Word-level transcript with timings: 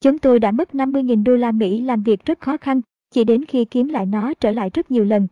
Chúng 0.00 0.18
tôi 0.18 0.40
đã 0.40 0.50
mất 0.50 0.70
50.000 0.70 1.24
đô 1.24 1.36
la 1.36 1.52
Mỹ 1.52 1.80
làm 1.80 2.02
việc 2.02 2.24
rất 2.24 2.40
khó 2.40 2.56
khăn, 2.56 2.80
chỉ 3.10 3.24
đến 3.24 3.44
khi 3.44 3.64
kiếm 3.64 3.88
lại 3.88 4.06
nó 4.06 4.34
trở 4.34 4.50
lại 4.50 4.70
rất 4.74 4.90
nhiều 4.90 5.04
lần. 5.04 5.26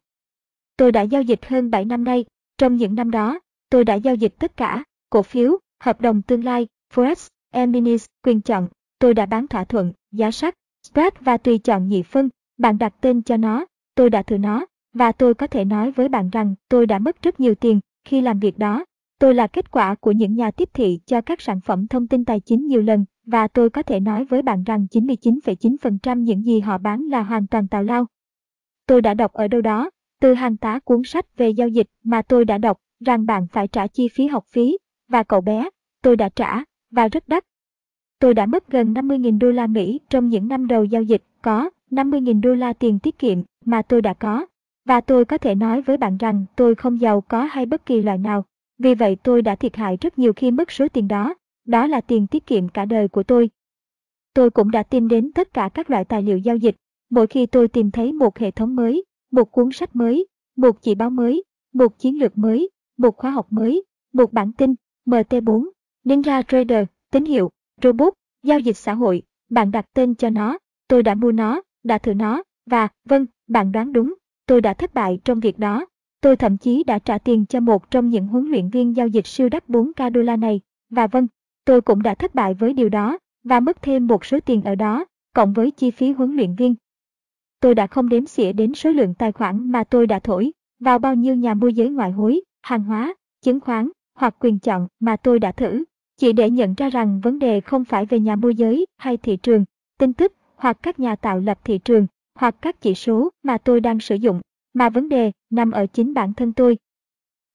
Tôi 0.77 0.93
đã 0.93 1.03
giao 1.03 1.23
dịch 1.23 1.47
hơn 1.47 1.71
7 1.71 1.85
năm 1.85 2.05
nay, 2.05 2.25
trong 2.59 2.77
những 2.77 2.95
năm 2.95 3.11
đó, 3.11 3.41
tôi 3.71 3.85
đã 3.85 3.95
giao 3.95 4.15
dịch 4.15 4.35
tất 4.39 4.57
cả, 4.57 4.85
cổ 5.11 5.23
phiếu, 5.23 5.59
hợp 5.81 6.01
đồng 6.01 6.23
tương 6.23 6.45
lai, 6.45 6.67
Forex, 6.95 7.29
Eminis, 7.53 8.05
quyền 8.25 8.41
chọn, 8.41 8.69
tôi 8.99 9.15
đã 9.15 9.27
bán 9.27 9.49
thỏa 9.49 9.65
thuận, 9.65 9.93
giá 10.13 10.31
sắt, 10.31 10.55
spread 10.89 11.13
và 11.21 11.37
tùy 11.37 11.59
chọn 11.59 11.89
nhị 11.89 12.03
phân, 12.03 12.29
bạn 12.59 12.79
đặt 12.79 12.95
tên 13.01 13.23
cho 13.23 13.37
nó, 13.37 13.67
tôi 13.95 14.11
đã 14.11 14.23
thử 14.23 14.39
nó, 14.39 14.67
và 14.93 15.13
tôi 15.13 15.35
có 15.35 15.47
thể 15.47 15.65
nói 15.65 15.91
với 15.91 16.09
bạn 16.09 16.31
rằng 16.31 16.55
tôi 16.69 16.87
đã 16.87 16.99
mất 16.99 17.23
rất 17.23 17.41
nhiều 17.41 17.55
tiền 17.55 17.81
khi 18.05 18.21
làm 18.21 18.41
việc 18.41 18.59
đó. 18.59 18.85
Tôi 19.19 19.35
là 19.35 19.47
kết 19.47 19.71
quả 19.71 19.95
của 19.95 20.13
những 20.13 20.35
nhà 20.35 20.51
tiếp 20.51 20.69
thị 20.75 21.01
cho 21.07 21.21
các 21.21 21.41
sản 21.41 21.61
phẩm 21.61 21.87
thông 21.87 22.07
tin 22.07 22.25
tài 22.25 22.41
chính 22.41 22.67
nhiều 22.67 22.83
lần 22.83 23.05
và 23.27 23.49
tôi 23.49 23.71
có 23.71 23.83
thể 23.83 24.01
nói 24.01 24.25
với 24.25 24.43
bạn 24.43 24.65
rằng 24.65 24.87
99,9% 24.91 26.19
những 26.19 26.45
gì 26.45 26.61
họ 26.61 26.79
bán 26.79 27.03
là 27.03 27.23
hoàn 27.23 27.47
toàn 27.47 27.69
tào 27.69 27.83
lao. 27.83 28.07
Tôi 28.87 29.03
đã 29.03 29.15
đọc 29.15 29.33
ở 29.33 29.49
đâu 29.49 29.61
đó, 29.61 29.91
từ 30.21 30.35
hàng 30.35 30.57
tá 30.57 30.79
cuốn 30.85 31.03
sách 31.05 31.37
về 31.37 31.51
giao 31.51 31.69
dịch 31.69 31.87
mà 32.05 32.23
tôi 32.23 32.45
đã 32.45 32.59
đọc 32.59 32.79
rằng 33.01 33.27
bạn 33.27 33.47
phải 33.53 33.69
trả 33.69 33.87
chi 33.87 34.09
phí 34.09 34.27
học 34.27 34.45
phí, 34.47 34.79
và 35.09 35.23
cậu 35.23 35.41
bé, 35.41 35.69
tôi 36.03 36.17
đã 36.17 36.29
trả, 36.29 36.65
và 36.91 37.09
rất 37.09 37.29
đắt. 37.29 37.45
Tôi 38.19 38.35
đã 38.35 38.47
mất 38.47 38.71
gần 38.71 38.95
50.000 38.95 39.39
đô 39.39 39.51
la 39.51 39.67
Mỹ 39.67 40.01
trong 40.11 40.29
những 40.29 40.49
năm 40.49 40.67
đầu 40.67 40.85
giao 40.85 41.03
dịch, 41.03 41.23
có 41.43 41.71
50.000 41.91 42.41
đô 42.41 42.55
la 42.55 42.73
tiền 42.73 42.99
tiết 42.99 43.19
kiệm 43.19 43.39
mà 43.65 43.83
tôi 43.83 44.03
đã 44.03 44.15
có. 44.15 44.47
Và 44.85 45.01
tôi 45.01 45.25
có 45.25 45.39
thể 45.39 45.55
nói 45.55 45.83
với 45.83 45.97
bạn 45.97 46.17
rằng 46.17 46.45
tôi 46.57 46.75
không 46.75 47.01
giàu 47.01 47.21
có 47.21 47.45
hay 47.45 47.67
bất 47.67 47.87
kỳ 47.87 48.03
loại 48.03 48.19
nào. 48.19 48.45
Vì 48.79 48.95
vậy 48.95 49.17
tôi 49.23 49.43
đã 49.43 49.55
thiệt 49.55 49.77
hại 49.77 49.97
rất 50.01 50.19
nhiều 50.19 50.33
khi 50.33 50.51
mất 50.51 50.71
số 50.71 50.89
tiền 50.89 51.09
đó. 51.09 51.35
Đó 51.67 51.87
là 51.87 52.01
tiền 52.01 52.27
tiết 52.27 52.47
kiệm 52.47 52.69
cả 52.69 52.85
đời 52.85 53.09
của 53.09 53.23
tôi. 53.23 53.51
Tôi 54.35 54.51
cũng 54.51 54.71
đã 54.71 54.83
tìm 54.83 55.09
đến 55.09 55.33
tất 55.33 55.55
cả 55.55 55.69
các 55.75 55.91
loại 55.91 56.05
tài 56.05 56.23
liệu 56.23 56.39
giao 56.39 56.57
dịch. 56.57 56.77
Mỗi 57.11 57.27
khi 57.27 57.47
tôi 57.47 57.69
tìm 57.69 57.91
thấy 57.91 58.13
một 58.13 58.39
hệ 58.39 58.51
thống 58.51 58.77
mới, 58.77 59.05
một 59.31 59.45
cuốn 59.45 59.69
sách 59.73 59.97
mới, 59.97 60.27
một 60.57 60.83
chỉ 60.83 60.95
báo 60.95 61.11
mới, 61.11 61.45
một 61.73 61.99
chiến 61.99 62.19
lược 62.19 62.39
mới, 62.39 62.71
một 62.99 63.17
khóa 63.17 63.31
học 63.31 63.47
mới, 63.51 63.85
một 64.13 64.33
bản 64.33 64.53
tin, 64.53 64.75
MT4, 65.07 65.69
Ninja 66.05 66.43
Trader, 66.43 66.87
tín 67.11 67.25
hiệu, 67.25 67.51
robot, 67.83 68.13
giao 68.43 68.59
dịch 68.59 68.77
xã 68.77 68.95
hội, 68.95 69.23
bạn 69.51 69.71
đặt 69.71 69.87
tên 69.95 70.15
cho 70.15 70.31
nó, 70.31 70.59
tôi 70.89 71.03
đã 71.03 71.15
mua 71.15 71.33
nó, 71.33 71.63
đã 71.85 71.99
thử 71.99 72.15
nó, 72.15 72.43
và, 72.67 72.89
vâng, 73.05 73.27
bạn 73.49 73.73
đoán 73.73 73.93
đúng, 73.93 74.15
tôi 74.47 74.61
đã 74.61 74.75
thất 74.75 74.95
bại 74.95 75.21
trong 75.25 75.41
việc 75.41 75.59
đó. 75.59 75.87
Tôi 76.21 76.37
thậm 76.37 76.59
chí 76.59 76.85
đã 76.85 76.99
trả 76.99 77.19
tiền 77.19 77.47
cho 77.47 77.61
một 77.61 77.91
trong 77.91 78.09
những 78.09 78.27
huấn 78.27 78.45
luyện 78.45 78.69
viên 78.69 78.97
giao 78.97 79.09
dịch 79.09 79.27
siêu 79.27 79.49
đắt 79.49 79.69
4k 79.69 80.11
đô 80.11 80.23
la 80.23 80.37
này, 80.37 80.61
và 80.91 81.07
vâng, 81.07 81.27
tôi 81.67 81.81
cũng 81.81 82.03
đã 82.03 82.15
thất 82.15 82.35
bại 82.35 82.55
với 82.55 82.73
điều 82.73 82.89
đó, 82.89 83.19
và 83.45 83.61
mất 83.61 83.83
thêm 83.83 84.07
một 84.07 84.25
số 84.25 84.41
tiền 84.41 84.63
ở 84.63 84.75
đó, 84.75 85.05
cộng 85.35 85.53
với 85.53 85.71
chi 85.71 85.91
phí 85.91 86.13
huấn 86.13 86.37
luyện 86.37 86.55
viên. 86.55 86.75
Tôi 87.61 87.75
đã 87.75 87.87
không 87.87 88.09
đếm 88.09 88.27
xỉa 88.27 88.53
đến 88.53 88.75
số 88.75 88.91
lượng 88.91 89.15
tài 89.15 89.33
khoản 89.33 89.71
mà 89.71 89.85
tôi 89.85 90.07
đã 90.07 90.19
thổi, 90.19 90.53
vào 90.81 90.99
bao 90.99 91.15
nhiêu 91.15 91.35
nhà 91.35 91.55
môi 91.55 91.75
giới 91.75 91.89
ngoại 91.89 92.11
hối, 92.11 92.41
hàng 92.63 92.85
hóa, 92.85 93.15
chứng 93.43 93.61
khoán, 93.61 93.91
hoặc 94.15 94.37
quyền 94.41 94.59
chọn 94.59 94.89
mà 95.01 95.17
tôi 95.17 95.39
đã 95.39 95.53
thử, 95.53 95.85
chỉ 96.17 96.33
để 96.33 96.51
nhận 96.51 96.75
ra 96.75 96.91
rằng 96.91 97.21
vấn 97.21 97.39
đề 97.39 97.61
không 97.61 97.85
phải 97.85 98.07
về 98.07 98.21
nhà 98.21 98.37
môi 98.37 98.55
giới 98.55 98.87
hay 98.97 99.17
thị 99.17 99.37
trường, 99.37 99.65
tin 99.99 100.13
tức 100.13 100.33
hoặc 100.57 100.79
các 100.83 101.01
nhà 101.01 101.17
tạo 101.17 101.41
lập 101.41 101.59
thị 101.65 101.79
trường 101.79 102.07
hoặc 102.35 102.57
các 102.63 102.81
chỉ 102.81 102.95
số 102.95 103.31
mà 103.43 103.59
tôi 103.59 103.81
đang 103.81 104.01
sử 104.01 104.15
dụng, 104.15 104.41
mà 104.75 104.89
vấn 104.89 105.09
đề 105.09 105.33
nằm 105.51 105.71
ở 105.71 105.87
chính 105.87 106.15
bản 106.15 106.35
thân 106.35 106.53
tôi. 106.53 106.79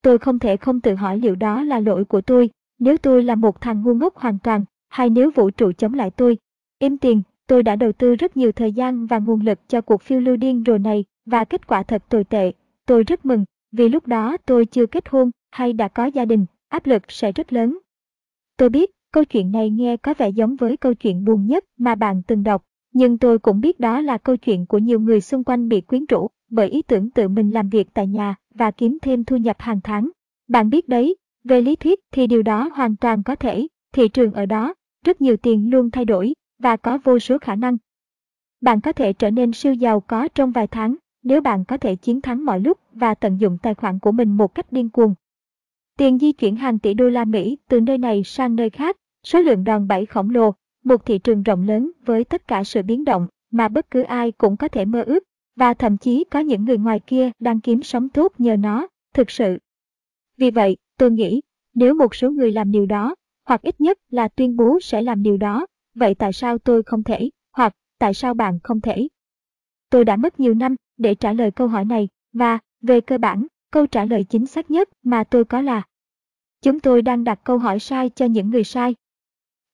Tôi 0.02 0.18
không 0.18 0.40
thể 0.40 0.58
không 0.58 0.80
tự 0.80 0.96
hỏi 0.96 1.18
liệu 1.18 1.36
đó 1.36 1.64
là 1.64 1.80
lỗi 1.80 2.06
của 2.06 2.22
tôi, 2.22 2.50
nếu 2.82 2.98
tôi 2.98 3.24
là 3.24 3.36
một 3.36 3.62
thằng 3.62 3.84
ngu 3.84 3.94
ngốc 3.94 4.16
hoàn 4.16 4.40
toàn, 4.40 4.64
hay 4.90 5.10
nếu 5.10 5.32
vũ 5.36 5.50
trụ 5.50 5.72
chống 5.72 5.94
lại 5.94 6.12
tôi. 6.12 6.38
Im 6.80 6.98
tiền, 6.98 7.22
tôi 7.48 7.64
đã 7.64 7.76
đầu 7.76 7.92
tư 7.92 8.16
rất 8.16 8.38
nhiều 8.38 8.52
thời 8.52 8.72
gian 8.72 9.06
và 9.06 9.20
nguồn 9.20 9.42
lực 9.42 9.60
cho 9.68 9.82
cuộc 9.82 10.02
phiêu 10.02 10.20
lưu 10.20 10.36
điên 10.36 10.64
rồ 10.66 10.78
này 10.78 11.06
và 11.26 11.44
kết 11.44 11.68
quả 11.68 11.84
thật 11.84 12.04
tồi 12.10 12.24
tệ. 12.24 12.52
Tôi 12.86 13.04
rất 13.04 13.26
mừng, 13.26 13.46
vì 13.72 13.90
lúc 13.90 14.08
đó 14.08 14.38
tôi 14.46 14.66
chưa 14.66 14.86
kết 14.86 15.10
hôn 15.10 15.32
hay 15.52 15.74
đã 15.74 15.88
có 15.88 16.06
gia 16.06 16.26
đình, 16.26 16.46
áp 16.70 16.86
lực 16.86 17.12
sẽ 17.12 17.32
rất 17.32 17.54
lớn. 17.54 17.78
Tôi 18.58 18.70
biết, 18.70 18.92
câu 19.14 19.24
chuyện 19.24 19.52
này 19.52 19.70
nghe 19.70 19.98
có 19.98 20.14
vẻ 20.18 20.30
giống 20.30 20.56
với 20.56 20.78
câu 20.78 20.94
chuyện 20.94 21.26
buồn 21.26 21.46
nhất 21.46 21.66
mà 21.78 21.96
bạn 21.96 22.22
từng 22.28 22.44
đọc, 22.44 22.64
nhưng 22.94 23.18
tôi 23.18 23.40
cũng 23.40 23.62
biết 23.62 23.80
đó 23.80 24.02
là 24.02 24.18
câu 24.18 24.38
chuyện 24.38 24.66
của 24.66 24.78
nhiều 24.78 25.00
người 25.00 25.22
xung 25.22 25.44
quanh 25.44 25.70
bị 25.70 25.82
quyến 25.82 26.06
rũ 26.06 26.28
bởi 26.50 26.70
ý 26.70 26.82
tưởng 26.82 27.10
tự 27.10 27.28
mình 27.28 27.52
làm 27.52 27.70
việc 27.70 27.88
tại 27.94 28.08
nhà 28.08 28.36
và 28.56 28.72
kiếm 28.72 28.98
thêm 29.02 29.24
thu 29.24 29.38
nhập 29.38 29.56
hàng 29.60 29.80
tháng. 29.84 30.10
Bạn 30.48 30.70
biết 30.70 30.90
đấy, 30.90 31.16
về 31.44 31.62
lý 31.62 31.76
thuyết 31.76 32.00
thì 32.12 32.28
điều 32.28 32.44
đó 32.44 32.70
hoàn 32.74 32.96
toàn 32.96 33.24
có 33.24 33.36
thể, 33.36 33.68
thị 33.94 34.08
trường 34.08 34.34
ở 34.34 34.46
đó, 34.46 34.74
rất 35.06 35.22
nhiều 35.22 35.38
tiền 35.38 35.72
luôn 35.72 35.92
thay 35.92 36.06
đổi 36.06 36.34
và 36.60 36.78
có 36.78 36.98
vô 37.04 37.20
số 37.20 37.38
khả 37.38 37.56
năng. 37.56 37.78
Bạn 38.62 38.82
có 38.82 38.92
thể 38.92 39.14
trở 39.14 39.32
nên 39.32 39.54
siêu 39.54 39.74
giàu 39.74 40.00
có 40.00 40.28
trong 40.28 40.52
vài 40.52 40.68
tháng 40.68 40.96
nếu 41.24 41.42
bạn 41.42 41.66
có 41.66 41.78
thể 41.78 41.96
chiến 41.96 42.22
thắng 42.22 42.46
mọi 42.46 42.60
lúc 42.60 42.80
và 42.94 43.16
tận 43.16 43.38
dụng 43.38 43.58
tài 43.62 43.74
khoản 43.74 44.00
của 44.00 44.12
mình 44.12 44.38
một 44.38 44.56
cách 44.56 44.72
điên 44.72 44.90
cuồng. 44.90 45.16
Tiền 45.98 46.20
di 46.20 46.32
chuyển 46.32 46.56
hàng 46.56 46.80
tỷ 46.80 46.94
đô 46.94 47.10
la 47.10 47.26
Mỹ 47.26 47.58
từ 47.68 47.82
nơi 47.82 47.98
này 47.98 48.24
sang 48.24 48.56
nơi 48.56 48.70
khác, 48.70 48.98
số 49.24 49.40
lượng 49.40 49.64
đòn 49.64 49.88
bẩy 49.88 50.06
khổng 50.06 50.30
lồ, 50.30 50.54
một 50.84 51.06
thị 51.06 51.20
trường 51.20 51.44
rộng 51.44 51.68
lớn 51.68 51.92
với 52.06 52.24
tất 52.24 52.48
cả 52.48 52.64
sự 52.64 52.82
biến 52.82 53.06
động 53.06 53.28
mà 53.52 53.68
bất 53.68 53.92
cứ 53.92 54.02
ai 54.02 54.32
cũng 54.32 54.58
có 54.58 54.68
thể 54.68 54.86
mơ 54.86 55.04
ước, 55.04 55.24
và 55.56 55.74
thậm 55.74 55.98
chí 55.98 56.24
có 56.24 56.40
những 56.40 56.66
người 56.66 56.78
ngoài 56.78 57.00
kia 57.00 57.32
đang 57.40 57.60
kiếm 57.60 57.84
sống 57.84 58.10
tốt 58.10 58.34
nhờ 58.38 58.56
nó, 58.56 58.88
thực 59.14 59.32
sự. 59.32 59.58
Vì 60.38 60.52
vậy, 60.52 60.78
tôi 61.02 61.12
nghĩ, 61.12 61.42
nếu 61.74 61.94
một 61.94 62.16
số 62.16 62.32
người 62.32 62.52
làm 62.52 62.72
điều 62.72 62.86
đó, 62.86 63.16
hoặc 63.48 63.62
ít 63.62 63.82
nhất 63.82 63.98
là 64.10 64.28
tuyên 64.28 64.56
bố 64.56 64.80
sẽ 64.82 65.02
làm 65.02 65.24
điều 65.24 65.38
đó, 65.38 65.66
vậy 65.96 66.16
tại 66.16 66.34
sao 66.34 66.58
tôi 66.58 66.84
không 66.84 67.04
thể, 67.04 67.30
hoặc 67.54 67.76
tại 68.00 68.14
sao 68.14 68.34
bạn 68.34 68.60
không 68.64 68.82
thể? 68.82 69.08
Tôi 69.90 70.06
đã 70.06 70.16
mất 70.16 70.40
nhiều 70.40 70.54
năm 70.54 70.76
để 70.98 71.16
trả 71.16 71.34
lời 71.34 71.52
câu 71.52 71.68
hỏi 71.68 71.86
này, 71.86 72.08
và, 72.34 72.60
về 72.82 73.02
cơ 73.02 73.18
bản, 73.18 73.48
câu 73.72 73.88
trả 73.88 74.06
lời 74.06 74.24
chính 74.24 74.46
xác 74.46 74.72
nhất 74.72 74.90
mà 75.04 75.24
tôi 75.24 75.46
có 75.46 75.62
là 75.62 75.84
Chúng 76.62 76.80
tôi 76.80 77.02
đang 77.02 77.24
đặt 77.24 77.40
câu 77.44 77.58
hỏi 77.58 77.80
sai 77.80 78.10
cho 78.10 78.26
những 78.26 78.50
người 78.50 78.64
sai. 78.64 78.96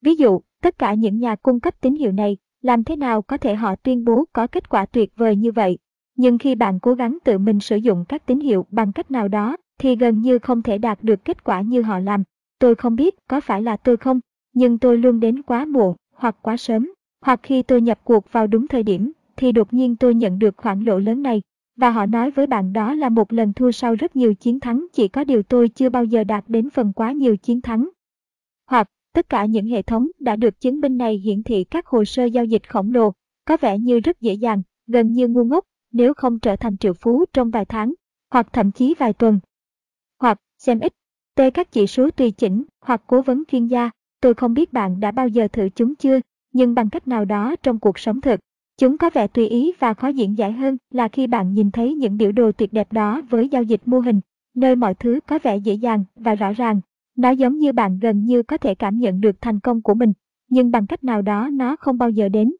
Ví 0.01 0.15
dụ, 0.15 0.41
tất 0.61 0.79
cả 0.79 0.93
những 0.93 1.19
nhà 1.19 1.35
cung 1.35 1.59
cấp 1.59 1.81
tín 1.81 1.95
hiệu 1.95 2.11
này, 2.11 2.37
làm 2.61 2.83
thế 2.83 2.95
nào 2.95 3.21
có 3.21 3.37
thể 3.37 3.55
họ 3.55 3.75
tuyên 3.75 4.05
bố 4.05 4.25
có 4.33 4.47
kết 4.47 4.69
quả 4.69 4.85
tuyệt 4.85 5.11
vời 5.15 5.35
như 5.35 5.51
vậy? 5.51 5.77
Nhưng 6.15 6.37
khi 6.37 6.55
bạn 6.55 6.79
cố 6.79 6.93
gắng 6.93 7.17
tự 7.23 7.37
mình 7.37 7.59
sử 7.59 7.75
dụng 7.75 8.05
các 8.09 8.25
tín 8.25 8.39
hiệu 8.39 8.65
bằng 8.69 8.93
cách 8.93 9.11
nào 9.11 9.27
đó, 9.27 9.57
thì 9.77 9.95
gần 9.95 10.21
như 10.21 10.39
không 10.39 10.61
thể 10.61 10.77
đạt 10.77 11.03
được 11.03 11.25
kết 11.25 11.43
quả 11.43 11.61
như 11.61 11.81
họ 11.81 11.99
làm. 11.99 12.23
Tôi 12.59 12.75
không 12.75 12.95
biết 12.95 13.27
có 13.27 13.41
phải 13.41 13.61
là 13.61 13.77
tôi 13.77 13.97
không, 13.97 14.19
nhưng 14.53 14.77
tôi 14.77 14.97
luôn 14.97 15.19
đến 15.19 15.41
quá 15.41 15.65
muộn, 15.65 15.95
hoặc 16.13 16.35
quá 16.41 16.57
sớm, 16.57 16.93
hoặc 17.21 17.39
khi 17.43 17.63
tôi 17.63 17.81
nhập 17.81 17.99
cuộc 18.03 18.31
vào 18.31 18.47
đúng 18.47 18.67
thời 18.67 18.83
điểm, 18.83 19.11
thì 19.35 19.51
đột 19.51 19.73
nhiên 19.73 19.95
tôi 19.95 20.15
nhận 20.15 20.39
được 20.39 20.57
khoản 20.57 20.83
lỗ 20.83 20.99
lớn 20.99 21.21
này, 21.21 21.41
và 21.75 21.89
họ 21.89 22.05
nói 22.05 22.31
với 22.31 22.47
bạn 22.47 22.73
đó 22.73 22.93
là 22.93 23.09
một 23.09 23.33
lần 23.33 23.53
thua 23.53 23.71
sau 23.71 23.95
rất 23.95 24.15
nhiều 24.15 24.33
chiến 24.33 24.59
thắng 24.59 24.87
chỉ 24.93 25.07
có 25.07 25.23
điều 25.23 25.43
tôi 25.43 25.69
chưa 25.69 25.89
bao 25.89 26.05
giờ 26.05 26.23
đạt 26.23 26.43
đến 26.47 26.69
phần 26.69 26.93
quá 26.93 27.11
nhiều 27.11 27.37
chiến 27.37 27.61
thắng. 27.61 27.89
Hoặc, 28.69 28.87
tất 29.13 29.29
cả 29.29 29.45
những 29.45 29.65
hệ 29.65 29.81
thống 29.81 30.07
đã 30.19 30.35
được 30.35 30.59
chứng 30.59 30.79
minh 30.79 30.97
này 30.97 31.17
hiển 31.17 31.43
thị 31.43 31.63
các 31.63 31.87
hồ 31.87 32.05
sơ 32.05 32.25
giao 32.25 32.45
dịch 32.45 32.69
khổng 32.69 32.93
lồ, 32.93 33.11
có 33.45 33.57
vẻ 33.61 33.77
như 33.77 33.99
rất 33.99 34.21
dễ 34.21 34.33
dàng, 34.33 34.61
gần 34.87 35.11
như 35.11 35.27
ngu 35.27 35.43
ngốc, 35.43 35.63
nếu 35.91 36.13
không 36.13 36.39
trở 36.39 36.55
thành 36.55 36.77
triệu 36.77 36.93
phú 36.93 37.25
trong 37.33 37.49
vài 37.49 37.65
tháng, 37.65 37.93
hoặc 38.31 38.47
thậm 38.53 38.71
chí 38.71 38.93
vài 38.99 39.13
tuần. 39.13 39.39
Hoặc, 40.19 40.37
xem 40.57 40.79
ít, 40.79 40.93
tê 41.35 41.49
các 41.49 41.71
chỉ 41.71 41.87
số 41.87 42.09
tùy 42.11 42.31
chỉnh, 42.31 42.63
hoặc 42.81 43.01
cố 43.07 43.21
vấn 43.21 43.43
chuyên 43.47 43.67
gia, 43.67 43.89
tôi 44.21 44.33
không 44.33 44.53
biết 44.53 44.73
bạn 44.73 44.99
đã 44.99 45.11
bao 45.11 45.27
giờ 45.27 45.47
thử 45.47 45.69
chúng 45.75 45.95
chưa, 45.95 46.19
nhưng 46.53 46.75
bằng 46.75 46.89
cách 46.89 47.07
nào 47.07 47.25
đó 47.25 47.55
trong 47.63 47.79
cuộc 47.79 47.99
sống 47.99 48.21
thực, 48.21 48.39
Chúng 48.79 48.97
có 48.97 49.09
vẻ 49.13 49.27
tùy 49.27 49.47
ý 49.47 49.71
và 49.79 49.93
khó 49.93 50.07
diễn 50.07 50.37
giải 50.37 50.51
hơn 50.51 50.77
là 50.91 51.07
khi 51.07 51.27
bạn 51.27 51.53
nhìn 51.53 51.71
thấy 51.71 51.93
những 51.93 52.17
biểu 52.17 52.31
đồ 52.31 52.51
tuyệt 52.51 52.73
đẹp 52.73 52.93
đó 52.93 53.21
với 53.29 53.49
giao 53.49 53.63
dịch 53.63 53.81
mô 53.85 53.99
hình, 53.99 54.21
nơi 54.55 54.75
mọi 54.75 54.93
thứ 54.93 55.19
có 55.27 55.39
vẻ 55.43 55.57
dễ 55.57 55.73
dàng 55.73 56.03
và 56.15 56.35
rõ 56.35 56.53
ràng. 56.53 56.81
Nó 57.15 57.29
giống 57.29 57.57
như 57.57 57.73
bạn 57.73 57.99
gần 57.99 58.23
như 58.25 58.43
có 58.43 58.57
thể 58.57 58.75
cảm 58.75 58.99
nhận 58.99 59.21
được 59.21 59.41
thành 59.41 59.59
công 59.59 59.81
của 59.81 59.93
mình, 59.93 60.13
nhưng 60.49 60.71
bằng 60.71 60.87
cách 60.87 61.03
nào 61.03 61.21
đó 61.21 61.49
nó 61.53 61.75
không 61.75 61.97
bao 61.97 62.09
giờ 62.09 62.29
đến. 62.29 62.53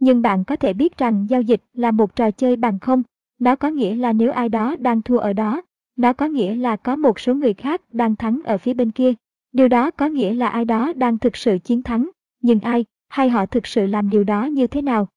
Nhưng 0.00 0.22
bạn 0.22 0.44
có 0.44 0.56
thể 0.56 0.72
biết 0.72 0.98
rằng 0.98 1.26
giao 1.30 1.42
dịch 1.42 1.62
là 1.72 1.90
một 1.90 2.16
trò 2.16 2.30
chơi 2.30 2.56
bằng 2.56 2.78
không, 2.78 3.02
nó 3.38 3.56
có 3.56 3.68
nghĩa 3.68 3.94
là 3.94 4.12
nếu 4.12 4.32
ai 4.32 4.48
đó 4.48 4.76
đang 4.76 5.02
thua 5.02 5.18
ở 5.18 5.32
đó, 5.32 5.62
nó 6.00 6.12
có 6.12 6.26
nghĩa 6.26 6.54
là 6.54 6.76
có 6.76 6.96
một 6.96 7.20
số 7.20 7.34
người 7.34 7.54
khác 7.54 7.80
đang 7.92 8.16
thắng 8.16 8.40
ở 8.44 8.58
phía 8.58 8.74
bên 8.74 8.90
kia. 8.90 9.12
Điều 9.52 9.68
đó 9.68 9.90
có 9.90 10.06
nghĩa 10.06 10.34
là 10.34 10.48
ai 10.48 10.64
đó 10.64 10.92
đang 10.96 11.18
thực 11.18 11.36
sự 11.36 11.58
chiến 11.64 11.82
thắng, 11.82 12.10
nhưng 12.42 12.60
ai, 12.60 12.84
hay 13.08 13.30
họ 13.30 13.46
thực 13.46 13.66
sự 13.66 13.86
làm 13.86 14.10
điều 14.10 14.24
đó 14.24 14.44
như 14.44 14.66
thế 14.66 14.82
nào 14.82 15.08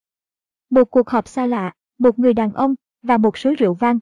một 0.73 0.91
cuộc 0.91 1.09
họp 1.09 1.27
xa 1.27 1.45
lạ, 1.45 1.71
một 1.99 2.19
người 2.19 2.33
đàn 2.33 2.53
ông 2.53 2.75
và 3.03 3.17
một 3.17 3.37
số 3.37 3.53
rượu 3.57 3.73
vang. 3.73 3.99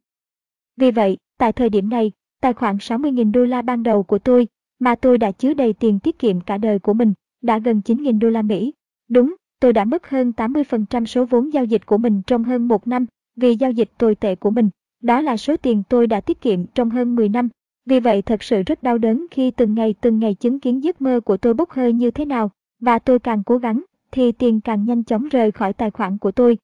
Vì 0.78 0.92
vậy, 0.92 1.18
tại 1.38 1.54
thời 1.54 1.70
điểm 1.70 1.90
này, 1.90 2.12
tài 2.42 2.54
khoản 2.54 2.78
60.000 2.78 3.32
đô 3.32 3.46
la 3.46 3.62
ban 3.62 3.84
đầu 3.84 4.04
của 4.04 4.20
tôi, 4.20 4.48
mà 4.80 4.96
tôi 4.96 5.18
đã 5.18 5.32
chứa 5.32 5.54
đầy 5.54 5.74
tiền 5.74 6.00
tiết 6.00 6.20
kiệm 6.20 6.42
cả 6.42 6.58
đời 6.58 6.80
của 6.80 6.94
mình, 6.94 7.14
đã 7.42 7.60
gần 7.60 7.82
9.000 7.86 8.20
đô 8.20 8.30
la 8.30 8.42
Mỹ. 8.42 8.74
Đúng, 9.10 9.36
tôi 9.60 9.74
đã 9.74 9.86
mất 9.86 10.10
hơn 10.10 10.34
80% 10.38 11.06
số 11.06 11.26
vốn 11.26 11.54
giao 11.54 11.66
dịch 11.66 11.86
của 11.86 11.98
mình 11.98 12.22
trong 12.28 12.44
hơn 12.44 12.68
một 12.68 12.88
năm 12.88 13.06
vì 13.36 13.56
giao 13.56 13.72
dịch 13.72 13.90
tồi 13.98 14.16
tệ 14.16 14.36
của 14.36 14.50
mình. 14.50 14.70
Đó 15.02 15.22
là 15.22 15.38
số 15.38 15.58
tiền 15.58 15.84
tôi 15.90 16.08
đã 16.08 16.22
tiết 16.22 16.42
kiệm 16.42 16.66
trong 16.66 16.90
hơn 16.90 17.16
10 17.16 17.30
năm. 17.30 17.50
Vì 17.86 18.00
vậy 18.00 18.22
thật 18.22 18.44
sự 18.44 18.64
rất 18.66 18.84
đau 18.84 18.98
đớn 18.98 19.26
khi 19.32 19.52
từng 19.52 19.76
ngày 19.76 19.96
từng 20.02 20.20
ngày 20.20 20.34
chứng 20.34 20.60
kiến 20.60 20.84
giấc 20.84 21.02
mơ 21.02 21.20
của 21.20 21.38
tôi 21.38 21.54
bốc 21.54 21.70
hơi 21.72 21.94
như 21.94 22.12
thế 22.12 22.26
nào, 22.26 22.52
và 22.80 23.00
tôi 23.00 23.20
càng 23.20 23.44
cố 23.44 23.58
gắng, 23.58 23.84
thì 24.12 24.32
tiền 24.32 24.62
càng 24.62 24.86
nhanh 24.86 25.04
chóng 25.04 25.30
rời 25.30 25.52
khỏi 25.52 25.74
tài 25.74 25.92
khoản 25.92 26.18
của 26.18 26.32
tôi. 26.32 26.58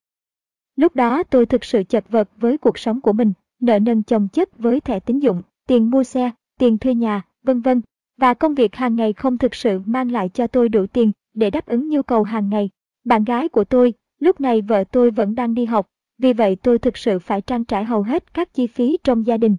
Lúc 0.76 0.96
đó 0.96 1.24
tôi 1.24 1.46
thực 1.46 1.64
sự 1.64 1.84
chật 1.84 2.10
vật 2.10 2.30
với 2.38 2.58
cuộc 2.58 2.80
sống 2.80 3.02
của 3.02 3.14
mình, 3.14 3.34
nợ 3.62 3.80
nần 3.80 4.04
chồng 4.04 4.28
chất 4.34 4.58
với 4.58 4.80
thẻ 4.80 5.00
tín 5.00 5.20
dụng, 5.20 5.42
tiền 5.68 5.90
mua 5.90 6.04
xe, 6.04 6.32
tiền 6.60 6.78
thuê 6.78 6.94
nhà, 6.94 7.22
vân 7.44 7.62
vân. 7.62 7.82
Và 8.18 8.34
công 8.34 8.56
việc 8.56 8.76
hàng 8.76 8.96
ngày 8.96 9.14
không 9.14 9.38
thực 9.38 9.56
sự 9.56 9.82
mang 9.86 10.12
lại 10.12 10.30
cho 10.30 10.48
tôi 10.48 10.70
đủ 10.70 10.86
tiền 10.88 11.12
để 11.34 11.50
đáp 11.50 11.66
ứng 11.66 11.90
nhu 11.90 12.02
cầu 12.02 12.24
hàng 12.24 12.50
ngày. 12.50 12.70
Bạn 13.06 13.24
gái 13.24 13.50
của 13.50 13.64
tôi, 13.64 13.94
lúc 14.20 14.42
này 14.42 14.62
vợ 14.62 14.84
tôi 14.84 15.12
vẫn 15.12 15.36
đang 15.36 15.54
đi 15.54 15.66
học, 15.66 15.88
vì 16.18 16.34
vậy 16.34 16.56
tôi 16.56 16.80
thực 16.80 16.98
sự 16.98 17.20
phải 17.20 17.42
trang 17.42 17.66
trải 17.66 17.86
hầu 17.86 18.04
hết 18.04 18.34
các 18.34 18.54
chi 18.54 18.68
phí 18.68 18.98
trong 19.04 19.26
gia 19.28 19.38
đình. 19.38 19.58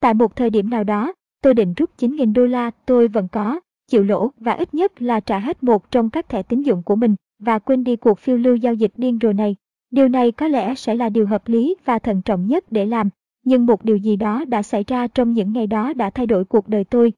Tại 0.00 0.14
một 0.14 0.36
thời 0.36 0.50
điểm 0.50 0.70
nào 0.70 0.84
đó, 0.84 1.12
tôi 1.42 1.54
định 1.54 1.74
rút 1.74 1.90
9.000 1.98 2.32
đô 2.32 2.46
la 2.46 2.70
tôi 2.86 3.08
vẫn 3.08 3.28
có, 3.28 3.60
chịu 3.86 4.04
lỗ 4.04 4.30
và 4.36 4.52
ít 4.52 4.74
nhất 4.74 5.02
là 5.02 5.20
trả 5.20 5.38
hết 5.38 5.62
một 5.62 5.90
trong 5.90 6.10
các 6.10 6.28
thẻ 6.28 6.42
tín 6.42 6.62
dụng 6.62 6.82
của 6.82 6.96
mình 6.96 7.14
và 7.38 7.58
quên 7.58 7.84
đi 7.84 7.96
cuộc 7.96 8.18
phiêu 8.18 8.36
lưu 8.36 8.56
giao 8.56 8.74
dịch 8.74 8.92
điên 8.96 9.18
rồ 9.22 9.32
này. 9.32 9.56
Điều 9.90 10.08
này 10.08 10.32
có 10.32 10.48
lẽ 10.48 10.74
sẽ 10.74 10.94
là 10.94 11.08
điều 11.08 11.26
hợp 11.26 11.48
lý 11.48 11.74
và 11.84 11.98
thận 11.98 12.22
trọng 12.22 12.46
nhất 12.46 12.64
để 12.70 12.86
làm, 12.86 13.08
nhưng 13.44 13.66
một 13.66 13.84
điều 13.84 13.96
gì 13.96 14.16
đó 14.16 14.44
đã 14.44 14.62
xảy 14.62 14.84
ra 14.86 15.06
trong 15.06 15.32
những 15.32 15.52
ngày 15.52 15.66
đó 15.66 15.92
đã 15.92 16.10
thay 16.10 16.26
đổi 16.26 16.44
cuộc 16.44 16.68
đời 16.68 16.84
tôi. 16.84 17.12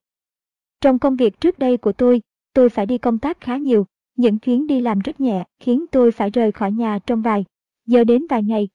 Trong 0.80 0.98
công 0.98 1.16
việc 1.16 1.40
trước 1.40 1.58
đây 1.58 1.76
của 1.76 1.92
tôi, 1.92 2.22
tôi 2.54 2.68
phải 2.68 2.86
đi 2.86 2.98
công 2.98 3.18
tác 3.18 3.40
khá 3.40 3.56
nhiều, 3.56 3.86
những 4.16 4.38
chuyến 4.38 4.66
đi 4.66 4.80
làm 4.80 4.98
rất 4.98 5.20
nhẹ 5.20 5.44
khiến 5.60 5.84
tôi 5.90 6.12
phải 6.12 6.30
rời 6.30 6.52
khỏi 6.52 6.72
nhà 6.72 6.98
trong 7.06 7.22
vài 7.22 7.44
giờ 7.88 8.04
đến 8.04 8.26
vài 8.30 8.42
ngày. 8.42 8.68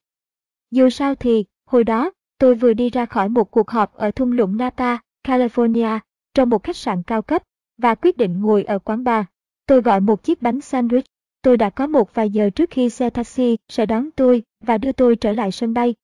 Dù 0.71 0.89
sao 0.89 1.15
thì, 1.15 1.45
hồi 1.65 1.83
đó, 1.83 2.11
tôi 2.37 2.55
vừa 2.55 2.73
đi 2.73 2.89
ra 2.89 3.05
khỏi 3.05 3.29
một 3.29 3.51
cuộc 3.51 3.69
họp 3.69 3.93
ở 3.93 4.11
thung 4.11 4.31
lũng 4.31 4.57
Napa, 4.57 4.97
California, 5.23 5.99
trong 6.33 6.49
một 6.49 6.63
khách 6.63 6.77
sạn 6.77 7.03
cao 7.03 7.21
cấp, 7.21 7.43
và 7.77 7.95
quyết 7.95 8.17
định 8.17 8.41
ngồi 8.41 8.63
ở 8.63 8.79
quán 8.79 9.03
bar. 9.03 9.25
Tôi 9.65 9.81
gọi 9.81 10.01
một 10.01 10.23
chiếc 10.23 10.41
bánh 10.41 10.59
sandwich. 10.59 11.01
Tôi 11.41 11.57
đã 11.57 11.69
có 11.69 11.87
một 11.87 12.13
vài 12.13 12.29
giờ 12.29 12.49
trước 12.49 12.69
khi 12.69 12.89
xe 12.89 13.09
taxi 13.09 13.57
sẽ 13.69 13.85
đón 13.85 14.09
tôi 14.11 14.43
và 14.63 14.77
đưa 14.77 14.91
tôi 14.91 15.15
trở 15.15 15.31
lại 15.31 15.51
sân 15.51 15.73
bay. 15.73 15.95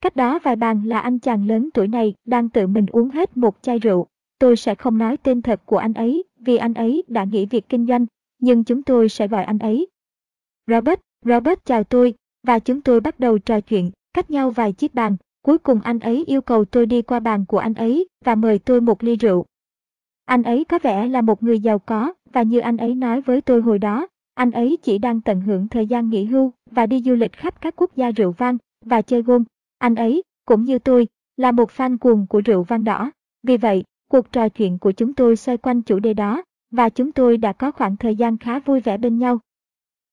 Cách 0.00 0.16
đó 0.16 0.38
vài 0.42 0.56
bàn 0.56 0.82
là 0.84 0.98
anh 1.00 1.18
chàng 1.18 1.46
lớn 1.46 1.68
tuổi 1.74 1.88
này 1.88 2.14
đang 2.24 2.48
tự 2.48 2.66
mình 2.66 2.86
uống 2.86 3.10
hết 3.10 3.36
một 3.36 3.58
chai 3.62 3.78
rượu. 3.78 4.06
Tôi 4.38 4.56
sẽ 4.56 4.74
không 4.74 4.98
nói 4.98 5.16
tên 5.16 5.42
thật 5.42 5.60
của 5.64 5.76
anh 5.76 5.94
ấy 5.94 6.24
vì 6.38 6.56
anh 6.56 6.74
ấy 6.74 7.02
đã 7.08 7.24
nghỉ 7.24 7.46
việc 7.46 7.68
kinh 7.68 7.86
doanh, 7.86 8.06
nhưng 8.38 8.64
chúng 8.64 8.82
tôi 8.82 9.08
sẽ 9.08 9.28
gọi 9.28 9.44
anh 9.44 9.58
ấy. 9.58 9.86
Robert, 10.66 11.00
Robert 11.24 11.58
chào 11.64 11.84
tôi, 11.84 12.14
và 12.42 12.58
chúng 12.58 12.80
tôi 12.80 13.00
bắt 13.00 13.20
đầu 13.20 13.38
trò 13.38 13.60
chuyện, 13.60 13.90
cách 14.14 14.30
nhau 14.30 14.50
vài 14.50 14.72
chiếc 14.72 14.94
bàn. 14.94 15.16
Cuối 15.42 15.58
cùng 15.58 15.80
anh 15.80 15.98
ấy 15.98 16.24
yêu 16.26 16.40
cầu 16.40 16.64
tôi 16.64 16.86
đi 16.86 17.02
qua 17.02 17.20
bàn 17.20 17.44
của 17.48 17.58
anh 17.58 17.74
ấy 17.74 18.08
và 18.24 18.34
mời 18.34 18.58
tôi 18.58 18.80
một 18.80 19.02
ly 19.02 19.16
rượu. 19.16 19.44
Anh 20.24 20.42
ấy 20.42 20.64
có 20.64 20.78
vẻ 20.82 21.08
là 21.08 21.20
một 21.20 21.42
người 21.42 21.60
giàu 21.60 21.78
có, 21.78 22.12
và 22.32 22.42
như 22.42 22.58
anh 22.58 22.76
ấy 22.76 22.94
nói 22.94 23.20
với 23.20 23.40
tôi 23.40 23.62
hồi 23.62 23.78
đó, 23.78 24.06
anh 24.34 24.50
ấy 24.50 24.78
chỉ 24.82 24.98
đang 24.98 25.20
tận 25.20 25.40
hưởng 25.40 25.68
thời 25.68 25.86
gian 25.86 26.10
nghỉ 26.10 26.24
hưu 26.24 26.52
và 26.70 26.86
đi 26.86 27.02
du 27.02 27.14
lịch 27.14 27.32
khắp 27.32 27.60
các 27.60 27.74
quốc 27.76 27.96
gia 27.96 28.10
rượu 28.10 28.32
vang 28.32 28.58
và 28.84 29.02
chơi 29.02 29.22
gôn. 29.22 29.44
Anh 29.78 29.94
ấy, 29.94 30.22
cũng 30.44 30.64
như 30.64 30.78
tôi, 30.78 31.08
là 31.36 31.52
một 31.52 31.70
fan 31.76 31.98
cuồng 31.98 32.26
của 32.26 32.40
rượu 32.40 32.62
vang 32.62 32.84
đỏ. 32.84 33.10
Vì 33.42 33.56
vậy, 33.56 33.84
cuộc 34.10 34.32
trò 34.32 34.48
chuyện 34.48 34.78
của 34.78 34.92
chúng 34.92 35.14
tôi 35.14 35.36
xoay 35.36 35.56
quanh 35.56 35.82
chủ 35.82 35.98
đề 35.98 36.14
đó, 36.14 36.42
và 36.70 36.88
chúng 36.88 37.12
tôi 37.12 37.36
đã 37.36 37.52
có 37.52 37.70
khoảng 37.70 37.96
thời 37.96 38.16
gian 38.16 38.38
khá 38.38 38.58
vui 38.58 38.80
vẻ 38.80 38.98
bên 38.98 39.18
nhau. 39.18 39.38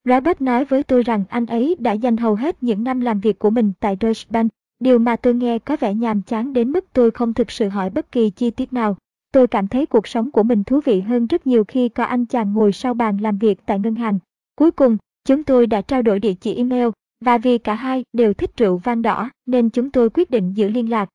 Robert 0.08 0.42
nói 0.42 0.66
với 0.66 0.84
tôi 0.84 1.04
rằng 1.04 1.24
anh 1.30 1.46
ấy 1.46 1.76
đã 1.80 1.92
dành 1.92 2.18
hầu 2.18 2.36
hết 2.36 2.64
những 2.64 2.84
năm 2.84 3.02
làm 3.02 3.20
việc 3.20 3.40
của 3.40 3.50
mình 3.50 3.74
tại 3.80 3.98
Deutsche 4.02 4.28
Bank, 4.30 4.52
điều 4.80 5.00
mà 5.00 5.16
tôi 5.16 5.34
nghe 5.34 5.60
có 5.60 5.78
vẻ 5.80 5.94
nhàm 5.94 6.22
chán 6.22 6.54
đến 6.54 6.72
mức 6.72 6.86
tôi 6.94 7.12
không 7.12 7.34
thực 7.34 7.52
sự 7.52 7.70
hỏi 7.70 7.90
bất 7.90 8.12
kỳ 8.12 8.30
chi 8.30 8.52
tiết 8.52 8.74
nào. 8.74 8.98
Tôi 9.32 9.48
cảm 9.48 9.68
thấy 9.68 9.86
cuộc 9.86 10.08
sống 10.08 10.32
của 10.32 10.44
mình 10.44 10.64
thú 10.64 10.80
vị 10.86 11.02
hơn 11.02 11.28
rất 11.28 11.48
nhiều 11.48 11.64
khi 11.64 11.90
có 11.90 12.04
anh 12.04 12.26
chàng 12.26 12.54
ngồi 12.54 12.72
sau 12.72 12.94
bàn 12.94 13.18
làm 13.18 13.38
việc 13.38 13.60
tại 13.66 13.80
ngân 13.80 13.96
hàng. 13.96 14.20
Cuối 14.56 14.72
cùng, 14.72 14.98
chúng 15.26 15.44
tôi 15.44 15.68
đã 15.68 15.82
trao 15.82 16.02
đổi 16.02 16.20
địa 16.20 16.34
chỉ 16.34 16.56
email, 16.56 16.88
và 17.26 17.38
vì 17.38 17.58
cả 17.58 17.74
hai 17.74 18.04
đều 18.14 18.34
thích 18.34 18.58
rượu 18.58 18.78
vang 18.78 19.02
đỏ 19.02 19.30
nên 19.46 19.70
chúng 19.70 19.90
tôi 19.90 20.10
quyết 20.10 20.32
định 20.32 20.54
giữ 20.54 20.70
liên 20.70 20.90
lạc. 20.90 21.10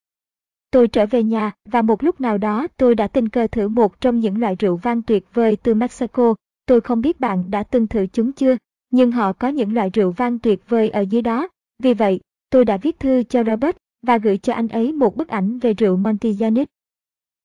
Tôi 0.70 0.88
trở 0.88 1.06
về 1.06 1.22
nhà 1.22 1.52
và 1.68 1.82
một 1.82 2.04
lúc 2.04 2.20
nào 2.20 2.38
đó 2.38 2.66
tôi 2.76 2.94
đã 2.94 3.06
tình 3.06 3.28
cờ 3.28 3.46
thử 3.46 3.68
một 3.68 4.00
trong 4.00 4.20
những 4.20 4.40
loại 4.40 4.56
rượu 4.58 4.76
vang 4.76 5.02
tuyệt 5.02 5.24
vời 5.34 5.56
từ 5.62 5.74
Mexico. 5.74 6.34
Tôi 6.66 6.80
không 6.80 7.00
biết 7.00 7.20
bạn 7.20 7.50
đã 7.50 7.62
từng 7.62 7.86
thử 7.86 8.06
chúng 8.06 8.32
chưa, 8.32 8.56
nhưng 8.92 9.12
họ 9.12 9.32
có 9.32 9.48
những 9.48 9.74
loại 9.74 9.90
rượu 9.90 10.10
vang 10.10 10.38
tuyệt 10.38 10.68
vời 10.68 10.90
ở 10.90 11.00
dưới 11.00 11.22
đó. 11.22 11.48
Vì 11.78 11.94
vậy, 11.94 12.20
tôi 12.50 12.64
đã 12.64 12.76
viết 12.76 13.00
thư 13.00 13.22
cho 13.22 13.44
Robert 13.44 13.76
và 14.02 14.18
gửi 14.18 14.38
cho 14.38 14.52
anh 14.52 14.68
ấy 14.68 14.92
một 14.92 15.16
bức 15.16 15.28
ảnh 15.28 15.58
về 15.58 15.74
rượu 15.74 15.96
Montillanic. 15.96 16.68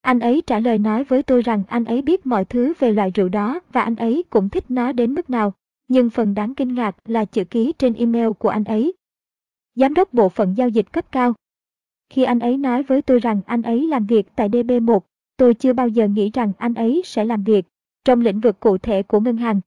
Anh 0.01 0.19
ấy 0.19 0.41
trả 0.47 0.59
lời 0.59 0.77
nói 0.77 1.03
với 1.03 1.23
tôi 1.23 1.41
rằng 1.41 1.63
anh 1.67 1.85
ấy 1.85 2.01
biết 2.01 2.25
mọi 2.25 2.45
thứ 2.45 2.73
về 2.79 2.91
loại 2.91 3.11
rượu 3.11 3.29
đó 3.29 3.59
và 3.71 3.81
anh 3.81 3.95
ấy 3.95 4.23
cũng 4.29 4.49
thích 4.49 4.65
nó 4.69 4.91
đến 4.91 5.13
mức 5.13 5.29
nào. 5.29 5.53
Nhưng 5.87 6.09
phần 6.09 6.33
đáng 6.33 6.55
kinh 6.55 6.73
ngạc 6.73 6.95
là 7.05 7.25
chữ 7.25 7.43
ký 7.43 7.73
trên 7.77 7.93
email 7.93 8.29
của 8.39 8.49
anh 8.49 8.63
ấy. 8.63 8.93
Giám 9.75 9.93
đốc 9.93 10.13
bộ 10.13 10.29
phận 10.29 10.53
giao 10.57 10.69
dịch 10.69 10.91
cấp 10.91 11.11
cao. 11.11 11.33
Khi 12.09 12.23
anh 12.23 12.39
ấy 12.39 12.57
nói 12.57 12.83
với 12.83 13.01
tôi 13.01 13.19
rằng 13.19 13.41
anh 13.45 13.61
ấy 13.61 13.87
làm 13.87 14.05
việc 14.05 14.27
tại 14.35 14.49
DB1, 14.49 14.99
tôi 15.37 15.53
chưa 15.53 15.73
bao 15.73 15.87
giờ 15.87 16.07
nghĩ 16.07 16.31
rằng 16.33 16.53
anh 16.57 16.73
ấy 16.73 17.01
sẽ 17.05 17.25
làm 17.25 17.43
việc 17.43 17.65
trong 18.05 18.21
lĩnh 18.21 18.39
vực 18.39 18.59
cụ 18.59 18.77
thể 18.77 19.03
của 19.03 19.19
ngân 19.19 19.37
hàng. 19.37 19.61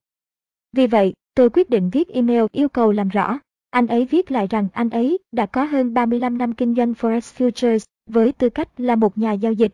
Vì 0.73 0.87
vậy, 0.87 1.13
tôi 1.41 1.51
quyết 1.51 1.71
định 1.71 1.91
viết 1.91 2.09
email 2.09 2.45
yêu 2.53 2.69
cầu 2.69 2.93
làm 2.93 3.09
rõ. 3.09 3.39
Anh 3.71 3.87
ấy 3.87 4.05
viết 4.05 4.31
lại 4.31 4.47
rằng 4.51 4.69
anh 4.73 4.91
ấy 4.91 5.19
đã 5.33 5.47
có 5.47 5.65
hơn 5.65 5.95
35 5.95 6.39
năm 6.39 6.53
kinh 6.53 6.75
doanh 6.75 6.93
Forex 6.93 7.21
Futures 7.21 7.85
với 8.11 8.33
tư 8.33 8.49
cách 8.49 8.69
là 8.81 8.97
một 8.97 9.19
nhà 9.19 9.33
giao 9.33 9.53
dịch 9.53 9.73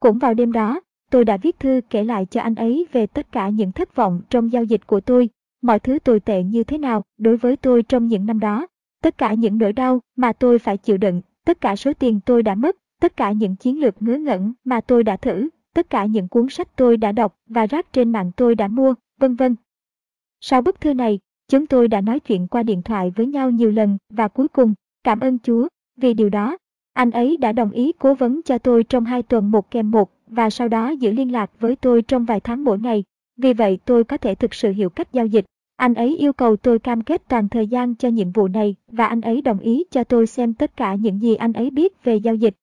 cũng 0.00 0.18
vào 0.18 0.34
đêm 0.34 0.52
đó, 0.52 0.80
tôi 1.10 1.24
đã 1.24 1.36
viết 1.36 1.58
thư 1.58 1.80
kể 1.90 2.04
lại 2.04 2.26
cho 2.30 2.40
anh 2.40 2.54
ấy 2.54 2.86
về 2.92 3.06
tất 3.06 3.32
cả 3.32 3.48
những 3.48 3.72
thất 3.72 3.94
vọng 3.96 4.20
trong 4.30 4.52
giao 4.52 4.64
dịch 4.64 4.86
của 4.86 5.00
tôi, 5.00 5.28
mọi 5.62 5.78
thứ 5.78 5.98
tồi 5.98 6.20
tệ 6.20 6.42
như 6.42 6.64
thế 6.64 6.78
nào 6.78 7.02
đối 7.18 7.36
với 7.36 7.56
tôi 7.56 7.82
trong 7.82 8.06
những 8.06 8.26
năm 8.26 8.40
đó, 8.40 8.66
tất 9.02 9.18
cả 9.18 9.34
những 9.34 9.58
nỗi 9.58 9.72
đau 9.72 10.00
mà 10.16 10.32
tôi 10.32 10.58
phải 10.58 10.76
chịu 10.76 10.96
đựng, 10.96 11.20
tất 11.44 11.60
cả 11.60 11.76
số 11.76 11.92
tiền 11.92 12.20
tôi 12.26 12.42
đã 12.42 12.54
mất, 12.54 12.76
tất 13.00 13.16
cả 13.16 13.32
những 13.32 13.56
chiến 13.56 13.80
lược 13.80 14.02
ngớ 14.02 14.18
ngẩn 14.18 14.52
mà 14.64 14.80
tôi 14.80 15.04
đã 15.04 15.16
thử, 15.16 15.48
tất 15.74 15.90
cả 15.90 16.04
những 16.04 16.28
cuốn 16.28 16.48
sách 16.48 16.68
tôi 16.76 16.96
đã 16.96 17.12
đọc 17.12 17.36
và 17.46 17.66
rác 17.66 17.92
trên 17.92 18.12
mạng 18.12 18.30
tôi 18.36 18.54
đã 18.54 18.68
mua, 18.68 18.94
vân 19.20 19.34
vân. 19.34 19.56
Sau 20.40 20.62
bức 20.62 20.80
thư 20.80 20.94
này, 20.94 21.18
chúng 21.48 21.66
tôi 21.66 21.88
đã 21.88 22.00
nói 22.00 22.20
chuyện 22.20 22.46
qua 22.46 22.62
điện 22.62 22.82
thoại 22.82 23.12
với 23.16 23.26
nhau 23.26 23.50
nhiều 23.50 23.70
lần 23.70 23.98
và 24.10 24.28
cuối 24.28 24.48
cùng, 24.48 24.74
cảm 25.04 25.20
ơn 25.20 25.38
Chúa 25.38 25.68
vì 25.96 26.14
điều 26.14 26.28
đó. 26.28 26.56
Anh 26.92 27.10
ấy 27.10 27.36
đã 27.36 27.52
đồng 27.52 27.70
ý 27.70 27.92
cố 27.98 28.14
vấn 28.14 28.42
cho 28.42 28.58
tôi 28.58 28.84
trong 28.84 29.04
hai 29.04 29.22
tuần 29.22 29.50
một 29.50 29.70
kèm 29.70 29.90
một 29.90 30.10
và 30.26 30.50
sau 30.50 30.68
đó 30.68 30.90
giữ 30.90 31.12
liên 31.12 31.32
lạc 31.32 31.50
với 31.60 31.76
tôi 31.76 32.02
trong 32.02 32.24
vài 32.24 32.40
tháng 32.40 32.64
mỗi 32.64 32.78
ngày. 32.78 33.04
Vì 33.36 33.52
vậy 33.52 33.78
tôi 33.84 34.04
có 34.04 34.16
thể 34.16 34.34
thực 34.34 34.54
sự 34.54 34.72
hiểu 34.72 34.90
cách 34.90 35.12
giao 35.12 35.26
dịch. 35.26 35.44
Anh 35.76 35.94
ấy 35.94 36.16
yêu 36.16 36.32
cầu 36.32 36.56
tôi 36.56 36.78
cam 36.78 37.02
kết 37.02 37.22
toàn 37.28 37.48
thời 37.48 37.66
gian 37.66 37.94
cho 37.94 38.08
nhiệm 38.08 38.32
vụ 38.32 38.48
này 38.48 38.74
và 38.88 39.06
anh 39.06 39.20
ấy 39.20 39.42
đồng 39.42 39.58
ý 39.58 39.84
cho 39.90 40.04
tôi 40.04 40.26
xem 40.26 40.54
tất 40.54 40.76
cả 40.76 40.94
những 40.94 41.22
gì 41.22 41.34
anh 41.34 41.52
ấy 41.52 41.70
biết 41.70 42.04
về 42.04 42.16
giao 42.16 42.34
dịch. 42.34 42.54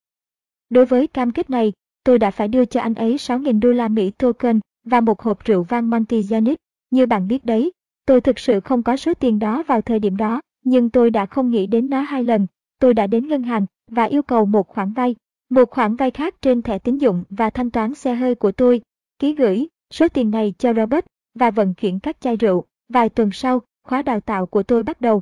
Đối 0.69 0.85
với 0.85 1.07
cam 1.07 1.31
kết 1.31 1.49
này, 1.49 1.73
tôi 2.03 2.19
đã 2.19 2.31
phải 2.31 2.47
đưa 2.47 2.65
cho 2.65 2.81
anh 2.81 2.93
ấy 2.93 3.15
6.000 3.15 3.59
đô 3.59 3.71
la 3.71 3.87
Mỹ 3.87 4.11
token 4.11 4.59
và 4.83 5.01
một 5.01 5.21
hộp 5.21 5.45
rượu 5.45 5.63
vang 5.63 5.89
Montillanic. 5.89 6.59
Như 6.91 7.05
bạn 7.05 7.27
biết 7.27 7.45
đấy, 7.45 7.71
tôi 8.05 8.21
thực 8.21 8.39
sự 8.39 8.59
không 8.59 8.83
có 8.83 8.97
số 8.97 9.13
tiền 9.13 9.39
đó 9.39 9.63
vào 9.67 9.81
thời 9.81 9.99
điểm 9.99 10.17
đó, 10.17 10.41
nhưng 10.63 10.89
tôi 10.89 11.11
đã 11.11 11.25
không 11.25 11.51
nghĩ 11.51 11.67
đến 11.67 11.89
nó 11.89 12.01
hai 12.01 12.23
lần. 12.23 12.47
Tôi 12.79 12.93
đã 12.93 13.07
đến 13.07 13.27
ngân 13.27 13.43
hàng 13.43 13.65
và 13.91 14.03
yêu 14.03 14.21
cầu 14.21 14.45
một 14.45 14.67
khoản 14.67 14.93
vay, 14.93 15.15
một 15.49 15.69
khoản 15.69 15.95
vay 15.95 16.11
khác 16.11 16.35
trên 16.41 16.61
thẻ 16.61 16.79
tín 16.79 16.97
dụng 16.97 17.23
và 17.29 17.49
thanh 17.49 17.71
toán 17.71 17.95
xe 17.95 18.15
hơi 18.15 18.35
của 18.35 18.51
tôi, 18.51 18.81
ký 19.19 19.35
gửi 19.35 19.67
số 19.93 20.07
tiền 20.07 20.31
này 20.31 20.53
cho 20.57 20.73
Robert 20.73 21.05
và 21.35 21.51
vận 21.51 21.73
chuyển 21.73 21.99
các 21.99 22.21
chai 22.21 22.35
rượu. 22.35 22.65
Vài 22.89 23.09
tuần 23.09 23.29
sau, 23.33 23.61
khóa 23.83 24.01
đào 24.01 24.19
tạo 24.19 24.45
của 24.45 24.63
tôi 24.63 24.83
bắt 24.83 25.01
đầu. 25.01 25.21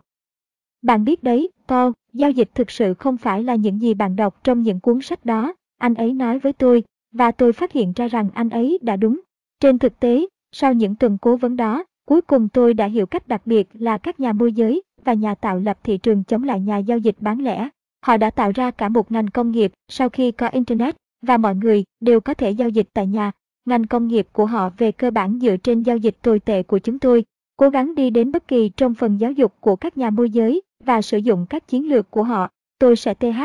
Bạn 0.81 1.03
biết 1.03 1.23
đấy, 1.23 1.49
Paul, 1.67 1.91
giao 2.13 2.31
dịch 2.31 2.49
thực 2.55 2.71
sự 2.71 2.93
không 2.93 3.17
phải 3.17 3.43
là 3.43 3.55
những 3.55 3.81
gì 3.81 3.93
bạn 3.93 4.15
đọc 4.15 4.43
trong 4.43 4.63
những 4.63 4.79
cuốn 4.79 5.01
sách 5.01 5.25
đó, 5.25 5.53
anh 5.77 5.93
ấy 5.93 6.13
nói 6.13 6.39
với 6.39 6.53
tôi, 6.53 6.83
và 7.11 7.31
tôi 7.31 7.53
phát 7.53 7.71
hiện 7.71 7.93
ra 7.95 8.07
rằng 8.07 8.29
anh 8.33 8.49
ấy 8.49 8.79
đã 8.81 8.95
đúng. 8.95 9.21
Trên 9.59 9.79
thực 9.79 9.99
tế, 9.99 10.25
sau 10.55 10.73
những 10.73 10.95
tuần 10.95 11.17
cố 11.17 11.35
vấn 11.35 11.55
đó, 11.55 11.83
cuối 12.05 12.21
cùng 12.21 12.49
tôi 12.49 12.73
đã 12.73 12.85
hiểu 12.85 13.05
cách 13.05 13.27
đặc 13.27 13.41
biệt 13.45 13.67
là 13.73 13.97
các 13.97 14.19
nhà 14.19 14.33
môi 14.33 14.53
giới 14.53 14.81
và 15.03 15.13
nhà 15.13 15.35
tạo 15.35 15.59
lập 15.59 15.77
thị 15.83 15.97
trường 15.97 16.23
chống 16.23 16.43
lại 16.43 16.59
nhà 16.59 16.77
giao 16.77 16.97
dịch 16.97 17.15
bán 17.19 17.41
lẻ. 17.41 17.69
Họ 18.05 18.17
đã 18.17 18.29
tạo 18.29 18.51
ra 18.55 18.71
cả 18.71 18.89
một 18.89 19.11
ngành 19.11 19.27
công 19.27 19.51
nghiệp 19.51 19.71
sau 19.87 20.09
khi 20.09 20.31
có 20.31 20.47
Internet 20.47 20.95
và 21.21 21.37
mọi 21.37 21.55
người 21.55 21.83
đều 21.99 22.19
có 22.19 22.33
thể 22.33 22.51
giao 22.51 22.69
dịch 22.69 22.87
tại 22.93 23.07
nhà. 23.07 23.31
Ngành 23.65 23.87
công 23.87 24.07
nghiệp 24.07 24.27
của 24.31 24.45
họ 24.45 24.69
về 24.77 24.91
cơ 24.91 25.11
bản 25.11 25.39
dựa 25.41 25.57
trên 25.57 25.83
giao 25.83 25.97
dịch 25.97 26.15
tồi 26.21 26.39
tệ 26.39 26.63
của 26.63 26.79
chúng 26.79 26.99
tôi, 26.99 27.25
cố 27.57 27.69
gắng 27.69 27.95
đi 27.95 28.09
đến 28.09 28.31
bất 28.31 28.47
kỳ 28.47 28.69
trong 28.69 28.93
phần 28.93 29.17
giáo 29.17 29.31
dục 29.31 29.53
của 29.59 29.75
các 29.75 29.97
nhà 29.97 30.09
môi 30.09 30.29
giới 30.29 30.61
và 30.83 31.01
sử 31.01 31.17
dụng 31.17 31.45
các 31.49 31.67
chiến 31.67 31.89
lược 31.89 32.11
của 32.11 32.23
họ. 32.23 32.49
Tôi 32.79 32.95
sẽ 32.95 33.13
TH. 33.13 33.41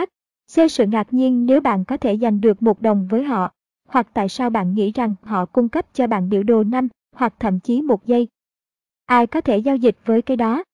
Xe 0.49 0.69
sự 0.69 0.87
ngạc 0.87 1.13
nhiên 1.13 1.47
nếu 1.47 1.61
bạn 1.61 1.85
có 1.85 1.97
thể 1.97 2.17
giành 2.17 2.41
được 2.41 2.63
một 2.63 2.83
đồng 2.83 3.09
với 3.11 3.25
họ, 3.25 3.53
hoặc 3.89 4.07
tại 4.15 4.29
sao 4.29 4.51
bạn 4.51 4.75
nghĩ 4.75 4.93
rằng 4.93 5.15
họ 5.23 5.47
cung 5.47 5.69
cấp 5.69 5.87
cho 5.95 6.07
bạn 6.07 6.29
biểu 6.29 6.43
đồ 6.43 6.65
năm 6.65 6.89
hoặc 7.19 7.35
thậm 7.41 7.61
chí 7.61 7.83
một 7.83 8.07
giây. 8.07 8.29
Ai 9.07 9.27
có 9.27 9.41
thể 9.41 9.59
giao 9.59 9.77
dịch 9.77 9.97
với 10.05 10.23
cái 10.23 10.37
đó? 10.37 10.65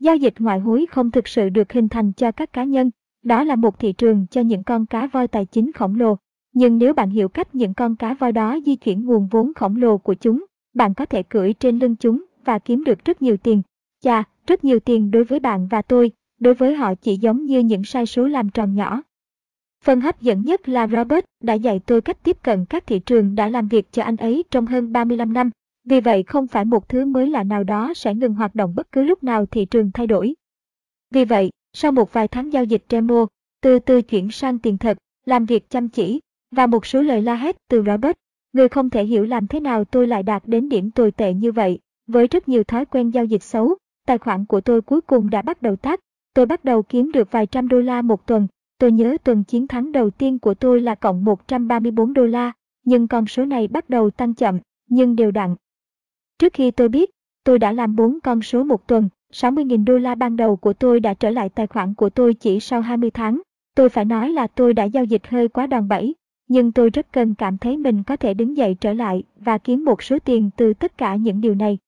Giao 0.00 0.16
dịch 0.16 0.34
ngoại 0.38 0.60
hối 0.60 0.86
không 0.90 1.10
thực 1.10 1.28
sự 1.28 1.48
được 1.48 1.72
hình 1.72 1.88
thành 1.88 2.12
cho 2.12 2.32
các 2.32 2.52
cá 2.52 2.64
nhân, 2.64 2.90
đó 3.22 3.44
là 3.44 3.56
một 3.56 3.78
thị 3.78 3.92
trường 3.92 4.26
cho 4.30 4.40
những 4.40 4.62
con 4.62 4.86
cá 4.86 5.06
voi 5.06 5.28
tài 5.28 5.46
chính 5.46 5.72
khổng 5.72 5.94
lồ. 5.94 6.16
Nhưng 6.52 6.78
nếu 6.78 6.94
bạn 6.94 7.10
hiểu 7.10 7.28
cách 7.28 7.54
những 7.54 7.74
con 7.74 7.96
cá 7.96 8.14
voi 8.14 8.32
đó 8.32 8.58
di 8.66 8.76
chuyển 8.76 9.04
nguồn 9.04 9.26
vốn 9.26 9.54
khổng 9.54 9.76
lồ 9.76 9.98
của 9.98 10.14
chúng, 10.14 10.44
bạn 10.74 10.94
có 10.94 11.06
thể 11.06 11.22
cưỡi 11.22 11.52
trên 11.52 11.78
lưng 11.78 11.96
chúng 11.96 12.24
và 12.44 12.58
kiếm 12.58 12.84
được 12.84 13.04
rất 13.04 13.22
nhiều 13.22 13.36
tiền. 13.36 13.62
Chà, 14.00 14.24
rất 14.46 14.64
nhiều 14.64 14.80
tiền 14.80 15.10
đối 15.10 15.24
với 15.24 15.40
bạn 15.40 15.68
và 15.70 15.82
tôi, 15.82 16.12
đối 16.40 16.54
với 16.54 16.74
họ 16.74 16.94
chỉ 16.94 17.16
giống 17.16 17.44
như 17.44 17.58
những 17.58 17.84
sai 17.84 18.06
số 18.06 18.26
làm 18.26 18.50
tròn 18.50 18.74
nhỏ. 18.74 19.02
Phần 19.84 20.00
hấp 20.00 20.20
dẫn 20.20 20.42
nhất 20.42 20.68
là 20.68 20.86
Robert 20.86 21.24
đã 21.42 21.54
dạy 21.54 21.80
tôi 21.86 22.00
cách 22.00 22.22
tiếp 22.22 22.36
cận 22.42 22.64
các 22.64 22.86
thị 22.86 22.98
trường 22.98 23.34
đã 23.34 23.48
làm 23.48 23.68
việc 23.68 23.92
cho 23.92 24.02
anh 24.02 24.16
ấy 24.16 24.44
trong 24.50 24.66
hơn 24.66 24.92
35 24.92 25.32
năm. 25.32 25.50
Vì 25.84 26.00
vậy 26.00 26.22
không 26.22 26.46
phải 26.46 26.64
một 26.64 26.88
thứ 26.88 27.04
mới 27.04 27.30
lạ 27.30 27.44
nào 27.44 27.64
đó 27.64 27.92
sẽ 27.94 28.14
ngừng 28.14 28.34
hoạt 28.34 28.54
động 28.54 28.74
bất 28.76 28.92
cứ 28.92 29.02
lúc 29.02 29.24
nào 29.24 29.46
thị 29.46 29.64
trường 29.64 29.90
thay 29.94 30.06
đổi. 30.06 30.34
Vì 31.10 31.24
vậy, 31.24 31.50
sau 31.72 31.92
một 31.92 32.12
vài 32.12 32.28
tháng 32.28 32.52
giao 32.52 32.64
dịch 32.64 32.84
demo, 32.90 33.26
từ 33.62 33.78
từ 33.78 34.02
chuyển 34.02 34.30
sang 34.30 34.58
tiền 34.58 34.78
thật, 34.78 34.98
làm 35.26 35.44
việc 35.44 35.70
chăm 35.70 35.88
chỉ, 35.88 36.20
và 36.50 36.66
một 36.66 36.86
số 36.86 37.02
lời 37.02 37.22
la 37.22 37.34
hét 37.34 37.56
từ 37.68 37.82
Robert, 37.86 38.16
người 38.52 38.68
không 38.68 38.90
thể 38.90 39.04
hiểu 39.04 39.24
làm 39.24 39.46
thế 39.46 39.60
nào 39.60 39.84
tôi 39.84 40.06
lại 40.06 40.22
đạt 40.22 40.42
đến 40.46 40.68
điểm 40.68 40.90
tồi 40.90 41.10
tệ 41.10 41.34
như 41.34 41.52
vậy. 41.52 41.78
Với 42.06 42.26
rất 42.26 42.48
nhiều 42.48 42.64
thói 42.64 42.84
quen 42.84 43.10
giao 43.10 43.24
dịch 43.24 43.42
xấu, 43.42 43.74
tài 44.06 44.18
khoản 44.18 44.44
của 44.46 44.60
tôi 44.60 44.82
cuối 44.82 45.00
cùng 45.00 45.30
đã 45.30 45.42
bắt 45.42 45.62
đầu 45.62 45.76
tắt. 45.76 46.00
Tôi 46.34 46.46
bắt 46.46 46.64
đầu 46.64 46.82
kiếm 46.82 47.12
được 47.12 47.30
vài 47.30 47.46
trăm 47.46 47.68
đô 47.68 47.80
la 47.80 48.02
một 48.02 48.26
tuần. 48.26 48.46
Tôi 48.78 48.92
nhớ 48.92 49.16
tuần 49.24 49.44
chiến 49.44 49.66
thắng 49.66 49.92
đầu 49.92 50.10
tiên 50.10 50.38
của 50.38 50.54
tôi 50.54 50.80
là 50.80 50.94
cộng 50.94 51.24
134 51.24 52.12
đô 52.12 52.26
la, 52.26 52.52
nhưng 52.84 53.08
con 53.08 53.26
số 53.26 53.44
này 53.44 53.68
bắt 53.68 53.90
đầu 53.90 54.10
tăng 54.10 54.34
chậm, 54.34 54.58
nhưng 54.88 55.16
đều 55.16 55.30
đặn. 55.30 55.54
Trước 56.38 56.52
khi 56.52 56.70
tôi 56.70 56.88
biết, 56.88 57.10
tôi 57.44 57.58
đã 57.58 57.72
làm 57.72 57.96
4 57.96 58.20
con 58.20 58.42
số 58.42 58.64
một 58.64 58.86
tuần, 58.86 59.08
60.000 59.32 59.84
đô 59.84 59.98
la 59.98 60.14
ban 60.14 60.36
đầu 60.36 60.56
của 60.56 60.72
tôi 60.72 61.00
đã 61.00 61.14
trở 61.14 61.30
lại 61.30 61.48
tài 61.48 61.66
khoản 61.66 61.94
của 61.94 62.10
tôi 62.10 62.34
chỉ 62.34 62.60
sau 62.60 62.80
20 62.80 63.10
tháng. 63.10 63.40
Tôi 63.74 63.88
phải 63.88 64.04
nói 64.04 64.32
là 64.32 64.46
tôi 64.46 64.74
đã 64.74 64.84
giao 64.84 65.04
dịch 65.04 65.26
hơi 65.26 65.48
quá 65.48 65.66
đòn 65.66 65.88
bẩy, 65.88 66.14
nhưng 66.48 66.72
tôi 66.72 66.90
rất 66.90 67.06
cần 67.12 67.34
cảm 67.34 67.58
thấy 67.58 67.76
mình 67.76 68.02
có 68.02 68.16
thể 68.16 68.34
đứng 68.34 68.56
dậy 68.56 68.76
trở 68.80 68.92
lại 68.92 69.22
và 69.36 69.58
kiếm 69.58 69.84
một 69.84 70.02
số 70.02 70.18
tiền 70.18 70.50
từ 70.56 70.74
tất 70.74 70.98
cả 70.98 71.16
những 71.16 71.40
điều 71.40 71.54
này. 71.54 71.78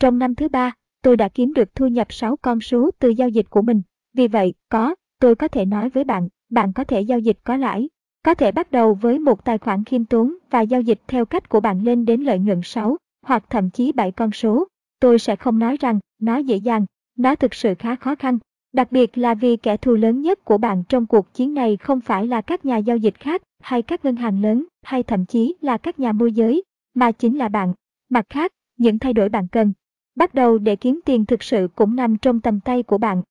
Trong 0.00 0.18
năm 0.18 0.34
thứ 0.34 0.48
ba, 0.48 0.72
tôi 1.02 1.16
đã 1.16 1.28
kiếm 1.28 1.54
được 1.54 1.74
thu 1.74 1.86
nhập 1.86 2.12
6 2.12 2.36
con 2.36 2.60
số 2.60 2.90
từ 2.98 3.08
giao 3.08 3.28
dịch 3.28 3.50
của 3.50 3.62
mình. 3.62 3.82
Vì 4.16 4.28
vậy, 4.28 4.54
có, 4.68 4.94
tôi 5.20 5.34
có 5.34 5.48
thể 5.48 5.64
nói 5.64 5.88
với 5.88 6.04
bạn, 6.04 6.28
bạn 6.50 6.72
có 6.72 6.84
thể 6.84 7.00
giao 7.00 7.18
dịch 7.18 7.38
có 7.44 7.56
lãi. 7.56 7.88
Có 8.22 8.34
thể 8.34 8.52
bắt 8.52 8.72
đầu 8.72 8.94
với 8.94 9.18
một 9.18 9.44
tài 9.44 9.58
khoản 9.58 9.84
khiêm 9.84 10.04
tốn 10.04 10.34
và 10.50 10.60
giao 10.60 10.80
dịch 10.80 11.00
theo 11.08 11.24
cách 11.24 11.48
của 11.48 11.60
bạn 11.60 11.84
lên 11.84 12.04
đến 12.04 12.20
lợi 12.20 12.38
nhuận 12.38 12.60
6 12.64 12.96
hoặc 13.26 13.44
thậm 13.50 13.70
chí 13.70 13.92
7 13.92 14.12
con 14.12 14.32
số. 14.32 14.68
Tôi 15.00 15.18
sẽ 15.18 15.36
không 15.36 15.58
nói 15.58 15.76
rằng 15.80 16.00
nó 16.20 16.36
dễ 16.36 16.56
dàng, 16.56 16.86
nó 17.16 17.34
thực 17.34 17.54
sự 17.54 17.74
khá 17.78 17.96
khó 17.96 18.14
khăn. 18.14 18.38
Đặc 18.72 18.92
biệt 18.92 19.18
là 19.18 19.34
vì 19.34 19.56
kẻ 19.56 19.76
thù 19.76 19.94
lớn 19.94 20.22
nhất 20.22 20.44
của 20.44 20.58
bạn 20.58 20.84
trong 20.88 21.06
cuộc 21.06 21.34
chiến 21.34 21.54
này 21.54 21.76
không 21.76 22.00
phải 22.00 22.26
là 22.26 22.40
các 22.40 22.64
nhà 22.64 22.76
giao 22.76 22.96
dịch 22.96 23.20
khác 23.20 23.42
hay 23.60 23.82
các 23.82 24.04
ngân 24.04 24.16
hàng 24.16 24.42
lớn 24.42 24.66
hay 24.82 25.02
thậm 25.02 25.26
chí 25.26 25.54
là 25.60 25.76
các 25.76 26.00
nhà 26.00 26.12
môi 26.12 26.32
giới, 26.32 26.62
mà 26.94 27.12
chính 27.12 27.38
là 27.38 27.48
bạn. 27.48 27.74
Mặt 28.08 28.26
khác, 28.30 28.52
những 28.76 28.98
thay 28.98 29.12
đổi 29.12 29.28
bạn 29.28 29.48
cần 29.48 29.72
bắt 30.14 30.34
đầu 30.34 30.58
để 30.58 30.76
kiếm 30.76 31.00
tiền 31.04 31.26
thực 31.26 31.42
sự 31.42 31.68
cũng 31.74 31.96
nằm 31.96 32.16
trong 32.16 32.40
tầm 32.40 32.60
tay 32.60 32.82
của 32.82 32.98
bạn. 32.98 33.22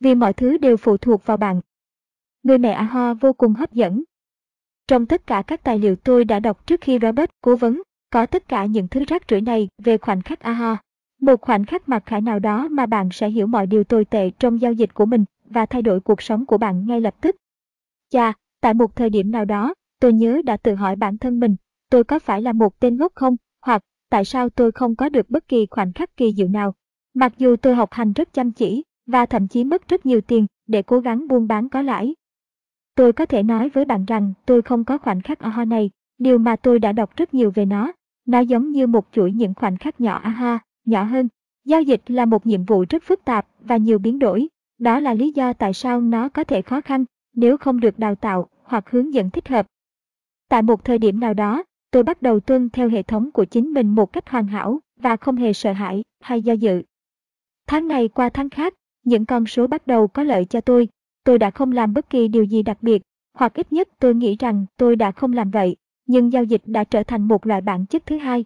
Vì 0.00 0.14
mọi 0.14 0.32
thứ 0.32 0.58
đều 0.58 0.76
phụ 0.76 0.96
thuộc 0.96 1.26
vào 1.26 1.36
bạn. 1.36 1.60
Người 2.42 2.58
mẹ 2.58 2.70
Aho 2.72 3.14
vô 3.14 3.32
cùng 3.32 3.54
hấp 3.54 3.72
dẫn. 3.72 4.02
Trong 4.86 5.06
tất 5.06 5.26
cả 5.26 5.42
các 5.46 5.64
tài 5.64 5.78
liệu 5.78 5.96
tôi 5.96 6.24
đã 6.24 6.40
đọc 6.40 6.66
trước 6.66 6.80
khi 6.80 6.98
Robert 7.02 7.30
cố 7.40 7.56
vấn, 7.56 7.82
có 8.14 8.26
tất 8.26 8.48
cả 8.48 8.64
những 8.64 8.88
thứ 8.88 9.04
rác 9.08 9.22
rưởi 9.28 9.40
này 9.40 9.68
về 9.82 9.98
khoảnh 9.98 10.22
khắc 10.22 10.40
aha 10.40 10.76
Một 11.20 11.40
khoảnh 11.40 11.64
khắc 11.64 11.88
mặc 11.88 12.02
khải 12.06 12.20
nào 12.20 12.38
đó 12.38 12.68
mà 12.68 12.86
bạn 12.86 13.08
sẽ 13.12 13.30
hiểu 13.30 13.46
mọi 13.46 13.66
điều 13.66 13.84
tồi 13.84 14.04
tệ 14.04 14.30
trong 14.30 14.60
giao 14.60 14.72
dịch 14.72 14.94
của 14.94 15.06
mình 15.06 15.24
và 15.44 15.66
thay 15.66 15.82
đổi 15.82 16.00
cuộc 16.00 16.22
sống 16.22 16.46
của 16.46 16.58
bạn 16.58 16.86
ngay 16.86 17.00
lập 17.00 17.14
tức. 17.20 17.36
Chà, 18.10 18.32
tại 18.60 18.74
một 18.74 18.96
thời 18.96 19.10
điểm 19.10 19.30
nào 19.30 19.44
đó, 19.44 19.74
tôi 20.00 20.12
nhớ 20.12 20.42
đã 20.44 20.56
tự 20.56 20.74
hỏi 20.74 20.96
bản 20.96 21.18
thân 21.18 21.40
mình, 21.40 21.56
tôi 21.90 22.04
có 22.04 22.18
phải 22.18 22.42
là 22.42 22.52
một 22.52 22.80
tên 22.80 22.96
ngốc 22.96 23.12
không, 23.14 23.36
hoặc 23.66 23.82
tại 24.10 24.24
sao 24.24 24.48
tôi 24.48 24.72
không 24.72 24.96
có 24.96 25.08
được 25.08 25.30
bất 25.30 25.48
kỳ 25.48 25.66
khoảnh 25.70 25.92
khắc 25.92 26.16
kỳ 26.16 26.32
diệu 26.32 26.48
nào. 26.48 26.74
Mặc 27.14 27.32
dù 27.38 27.56
tôi 27.56 27.74
học 27.74 27.92
hành 27.92 28.12
rất 28.12 28.32
chăm 28.32 28.52
chỉ, 28.52 28.84
và 29.06 29.26
thậm 29.26 29.48
chí 29.48 29.64
mất 29.64 29.88
rất 29.88 30.06
nhiều 30.06 30.20
tiền 30.20 30.46
để 30.66 30.82
cố 30.82 31.00
gắng 31.00 31.28
buôn 31.28 31.46
bán 31.46 31.68
có 31.68 31.82
lãi. 31.82 32.14
Tôi 32.94 33.12
có 33.12 33.26
thể 33.26 33.42
nói 33.42 33.68
với 33.68 33.84
bạn 33.84 34.04
rằng 34.04 34.32
tôi 34.46 34.62
không 34.62 34.84
có 34.84 34.98
khoảnh 34.98 35.20
khắc 35.20 35.38
aha 35.38 35.64
này, 35.64 35.90
điều 36.18 36.38
mà 36.38 36.56
tôi 36.56 36.78
đã 36.78 36.92
đọc 36.92 37.16
rất 37.16 37.34
nhiều 37.34 37.50
về 37.54 37.64
nó. 37.64 37.92
Nó 38.26 38.38
giống 38.38 38.70
như 38.70 38.86
một 38.86 39.08
chuỗi 39.12 39.32
những 39.32 39.54
khoảnh 39.54 39.76
khắc 39.76 40.00
nhỏ 40.00 40.18
aha, 40.18 40.58
nhỏ 40.84 41.02
hơn. 41.02 41.28
Giao 41.64 41.82
dịch 41.82 42.02
là 42.06 42.24
một 42.24 42.46
nhiệm 42.46 42.64
vụ 42.64 42.84
rất 42.90 43.02
phức 43.02 43.24
tạp 43.24 43.46
và 43.60 43.76
nhiều 43.76 43.98
biến 43.98 44.18
đổi. 44.18 44.48
Đó 44.78 45.00
là 45.00 45.14
lý 45.14 45.32
do 45.32 45.52
tại 45.52 45.74
sao 45.74 46.00
nó 46.00 46.28
có 46.28 46.44
thể 46.44 46.62
khó 46.62 46.80
khăn 46.80 47.04
nếu 47.34 47.56
không 47.56 47.80
được 47.80 47.98
đào 47.98 48.14
tạo 48.14 48.48
hoặc 48.62 48.90
hướng 48.90 49.14
dẫn 49.14 49.30
thích 49.30 49.48
hợp. 49.48 49.66
Tại 50.48 50.62
một 50.62 50.84
thời 50.84 50.98
điểm 50.98 51.20
nào 51.20 51.34
đó, 51.34 51.64
tôi 51.90 52.02
bắt 52.02 52.22
đầu 52.22 52.40
tuân 52.40 52.70
theo 52.70 52.88
hệ 52.88 53.02
thống 53.02 53.30
của 53.30 53.44
chính 53.44 53.70
mình 53.70 53.94
một 53.94 54.12
cách 54.12 54.28
hoàn 54.28 54.46
hảo 54.46 54.80
và 55.00 55.16
không 55.16 55.36
hề 55.36 55.52
sợ 55.52 55.72
hãi 55.72 56.02
hay 56.20 56.42
do 56.42 56.52
dự. 56.52 56.82
Tháng 57.66 57.88
này 57.88 58.08
qua 58.08 58.28
tháng 58.28 58.50
khác, 58.50 58.74
những 59.04 59.26
con 59.26 59.46
số 59.46 59.66
bắt 59.66 59.86
đầu 59.86 60.08
có 60.08 60.22
lợi 60.22 60.44
cho 60.44 60.60
tôi. 60.60 60.88
Tôi 61.24 61.38
đã 61.38 61.50
không 61.50 61.72
làm 61.72 61.94
bất 61.94 62.10
kỳ 62.10 62.28
điều 62.28 62.44
gì 62.44 62.62
đặc 62.62 62.78
biệt, 62.82 63.02
hoặc 63.34 63.54
ít 63.54 63.72
nhất 63.72 63.88
tôi 63.98 64.14
nghĩ 64.14 64.36
rằng 64.38 64.66
tôi 64.76 64.96
đã 64.96 65.12
không 65.12 65.32
làm 65.32 65.50
vậy, 65.50 65.76
nhưng 66.06 66.32
giao 66.32 66.44
dịch 66.44 66.62
đã 66.64 66.84
trở 66.84 67.02
thành 67.02 67.28
một 67.28 67.46
loại 67.46 67.60
bản 67.60 67.86
chất 67.86 68.06
thứ 68.06 68.18
hai. 68.18 68.44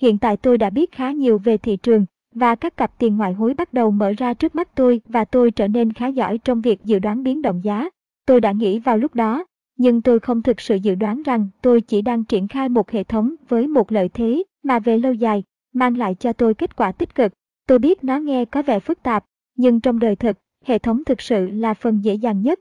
Hiện 0.00 0.18
tại 0.18 0.36
tôi 0.36 0.58
đã 0.58 0.70
biết 0.70 0.92
khá 0.92 1.10
nhiều 1.10 1.38
về 1.38 1.58
thị 1.58 1.76
trường, 1.76 2.06
và 2.34 2.54
các 2.54 2.76
cặp 2.76 2.98
tiền 2.98 3.16
ngoại 3.16 3.32
hối 3.32 3.54
bắt 3.54 3.72
đầu 3.72 3.90
mở 3.90 4.12
ra 4.18 4.34
trước 4.34 4.54
mắt 4.54 4.74
tôi 4.74 5.00
và 5.06 5.24
tôi 5.24 5.50
trở 5.50 5.68
nên 5.68 5.92
khá 5.92 6.06
giỏi 6.06 6.38
trong 6.38 6.60
việc 6.60 6.84
dự 6.84 6.98
đoán 6.98 7.22
biến 7.22 7.42
động 7.42 7.60
giá. 7.64 7.88
Tôi 8.26 8.40
đã 8.40 8.52
nghĩ 8.52 8.78
vào 8.78 8.98
lúc 8.98 9.14
đó, 9.14 9.44
nhưng 9.76 10.02
tôi 10.02 10.20
không 10.20 10.42
thực 10.42 10.60
sự 10.60 10.74
dự 10.74 10.94
đoán 10.94 11.22
rằng 11.22 11.48
tôi 11.62 11.80
chỉ 11.80 12.02
đang 12.02 12.24
triển 12.24 12.48
khai 12.48 12.68
một 12.68 12.90
hệ 12.90 13.04
thống 13.04 13.34
với 13.48 13.66
một 13.66 13.92
lợi 13.92 14.08
thế 14.08 14.42
mà 14.62 14.78
về 14.78 14.98
lâu 14.98 15.12
dài 15.12 15.42
mang 15.72 15.96
lại 15.96 16.14
cho 16.14 16.32
tôi 16.32 16.54
kết 16.54 16.76
quả 16.76 16.92
tích 16.92 17.14
cực. 17.14 17.32
Tôi 17.66 17.78
biết 17.78 18.04
nó 18.04 18.18
nghe 18.18 18.44
có 18.44 18.62
vẻ 18.62 18.80
phức 18.80 19.02
tạp, 19.02 19.24
nhưng 19.56 19.80
trong 19.80 19.98
đời 19.98 20.16
thực, 20.16 20.36
hệ 20.64 20.78
thống 20.78 21.04
thực 21.04 21.20
sự 21.20 21.50
là 21.50 21.74
phần 21.74 22.00
dễ 22.04 22.14
dàng 22.14 22.42
nhất. 22.42 22.60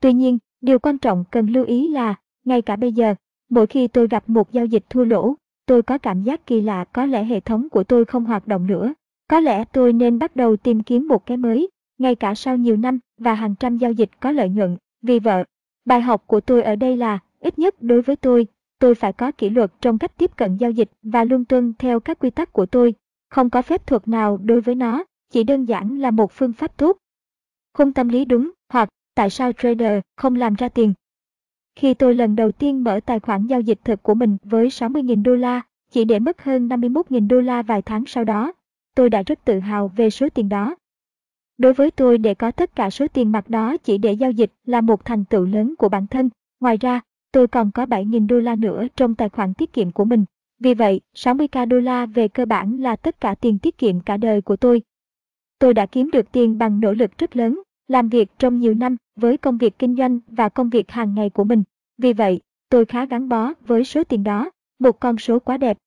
Tuy 0.00 0.12
nhiên, 0.12 0.38
điều 0.60 0.78
quan 0.78 0.98
trọng 0.98 1.24
cần 1.30 1.46
lưu 1.46 1.64
ý 1.64 1.88
là, 1.88 2.14
ngay 2.44 2.62
cả 2.62 2.76
bây 2.76 2.92
giờ, 2.92 3.14
mỗi 3.54 3.66
khi 3.66 3.88
tôi 3.88 4.08
gặp 4.08 4.28
một 4.28 4.52
giao 4.52 4.66
dịch 4.66 4.84
thua 4.90 5.04
lỗ, 5.04 5.34
tôi 5.66 5.82
có 5.82 5.98
cảm 5.98 6.22
giác 6.22 6.46
kỳ 6.46 6.60
lạ 6.60 6.84
có 6.84 7.06
lẽ 7.06 7.24
hệ 7.24 7.40
thống 7.40 7.68
của 7.68 7.84
tôi 7.84 8.04
không 8.04 8.24
hoạt 8.24 8.46
động 8.46 8.66
nữa. 8.66 8.94
Có 9.28 9.40
lẽ 9.40 9.64
tôi 9.64 9.92
nên 9.92 10.18
bắt 10.18 10.36
đầu 10.36 10.56
tìm 10.56 10.82
kiếm 10.82 11.08
một 11.08 11.26
cái 11.26 11.36
mới, 11.36 11.68
ngay 11.98 12.14
cả 12.14 12.34
sau 12.34 12.56
nhiều 12.56 12.76
năm 12.76 12.98
và 13.18 13.34
hàng 13.34 13.54
trăm 13.54 13.78
giao 13.78 13.92
dịch 13.92 14.10
có 14.20 14.30
lợi 14.30 14.48
nhuận. 14.48 14.76
Vì 15.02 15.18
vợ, 15.18 15.44
bài 15.84 16.00
học 16.00 16.24
của 16.26 16.40
tôi 16.40 16.62
ở 16.62 16.76
đây 16.76 16.96
là, 16.96 17.18
ít 17.40 17.58
nhất 17.58 17.74
đối 17.80 18.02
với 18.02 18.16
tôi, 18.16 18.46
tôi 18.78 18.94
phải 18.94 19.12
có 19.12 19.32
kỷ 19.32 19.50
luật 19.50 19.72
trong 19.80 19.98
cách 19.98 20.12
tiếp 20.18 20.36
cận 20.36 20.56
giao 20.56 20.70
dịch 20.70 20.90
và 21.02 21.24
luôn 21.24 21.44
tuân 21.44 21.72
theo 21.78 22.00
các 22.00 22.18
quy 22.18 22.30
tắc 22.30 22.52
của 22.52 22.66
tôi. 22.66 22.94
Không 23.30 23.50
có 23.50 23.62
phép 23.62 23.86
thuật 23.86 24.08
nào 24.08 24.36
đối 24.36 24.60
với 24.60 24.74
nó, 24.74 25.04
chỉ 25.32 25.44
đơn 25.44 25.64
giản 25.64 25.98
là 26.00 26.10
một 26.10 26.32
phương 26.32 26.52
pháp 26.52 26.76
tốt. 26.76 26.96
Khung 27.74 27.92
tâm 27.92 28.08
lý 28.08 28.24
đúng, 28.24 28.50
hoặc 28.72 28.88
tại 29.14 29.30
sao 29.30 29.52
trader 29.52 30.00
không 30.16 30.36
làm 30.36 30.54
ra 30.54 30.68
tiền. 30.68 30.92
Khi 31.76 31.94
tôi 31.94 32.14
lần 32.14 32.36
đầu 32.36 32.52
tiên 32.52 32.84
mở 32.84 33.00
tài 33.06 33.20
khoản 33.20 33.46
giao 33.46 33.60
dịch 33.60 33.78
thực 33.84 34.02
của 34.02 34.14
mình 34.14 34.36
với 34.44 34.68
60.000 34.68 35.22
đô 35.22 35.34
la, 35.34 35.60
chỉ 35.90 36.04
để 36.04 36.18
mất 36.18 36.42
hơn 36.42 36.68
51.000 36.68 37.28
đô 37.28 37.40
la 37.40 37.62
vài 37.62 37.82
tháng 37.82 38.06
sau 38.06 38.24
đó, 38.24 38.52
tôi 38.94 39.10
đã 39.10 39.22
rất 39.22 39.44
tự 39.44 39.58
hào 39.58 39.88
về 39.88 40.10
số 40.10 40.28
tiền 40.34 40.48
đó. 40.48 40.74
Đối 41.58 41.72
với 41.72 41.90
tôi 41.90 42.18
để 42.18 42.34
có 42.34 42.50
tất 42.50 42.76
cả 42.76 42.90
số 42.90 43.06
tiền 43.08 43.32
mặt 43.32 43.50
đó 43.50 43.76
chỉ 43.76 43.98
để 43.98 44.12
giao 44.12 44.30
dịch 44.30 44.52
là 44.64 44.80
một 44.80 45.04
thành 45.04 45.24
tựu 45.24 45.44
lớn 45.44 45.74
của 45.78 45.88
bản 45.88 46.06
thân. 46.06 46.30
Ngoài 46.60 46.76
ra, 46.76 47.00
tôi 47.32 47.48
còn 47.48 47.70
có 47.70 47.84
7.000 47.84 48.26
đô 48.26 48.38
la 48.38 48.56
nữa 48.56 48.86
trong 48.96 49.14
tài 49.14 49.28
khoản 49.28 49.54
tiết 49.54 49.72
kiệm 49.72 49.90
của 49.90 50.04
mình. 50.04 50.24
Vì 50.60 50.74
vậy, 50.74 51.00
60k 51.14 51.68
đô 51.68 51.80
la 51.80 52.06
về 52.06 52.28
cơ 52.28 52.46
bản 52.46 52.80
là 52.80 52.96
tất 52.96 53.20
cả 53.20 53.34
tiền 53.34 53.58
tiết 53.58 53.78
kiệm 53.78 54.00
cả 54.00 54.16
đời 54.16 54.40
của 54.40 54.56
tôi. 54.56 54.82
Tôi 55.58 55.74
đã 55.74 55.86
kiếm 55.86 56.10
được 56.10 56.32
tiền 56.32 56.58
bằng 56.58 56.80
nỗ 56.80 56.92
lực 56.92 57.18
rất 57.18 57.36
lớn, 57.36 57.62
làm 57.88 58.08
việc 58.08 58.30
trong 58.38 58.58
nhiều 58.58 58.74
năm 58.74 58.96
với 59.16 59.36
công 59.36 59.58
việc 59.58 59.78
kinh 59.78 59.96
doanh 59.96 60.18
và 60.26 60.48
công 60.48 60.70
việc 60.70 60.90
hàng 60.90 61.14
ngày 61.14 61.30
của 61.30 61.44
mình. 61.44 61.62
Vì 61.98 62.12
vậy, 62.12 62.40
tôi 62.70 62.84
khá 62.84 63.06
gắn 63.06 63.28
bó 63.28 63.52
với 63.66 63.84
số 63.84 64.04
tiền 64.04 64.24
đó, 64.24 64.50
một 64.78 65.00
con 65.00 65.18
số 65.18 65.38
quá 65.38 65.56
đẹp. 65.56 65.78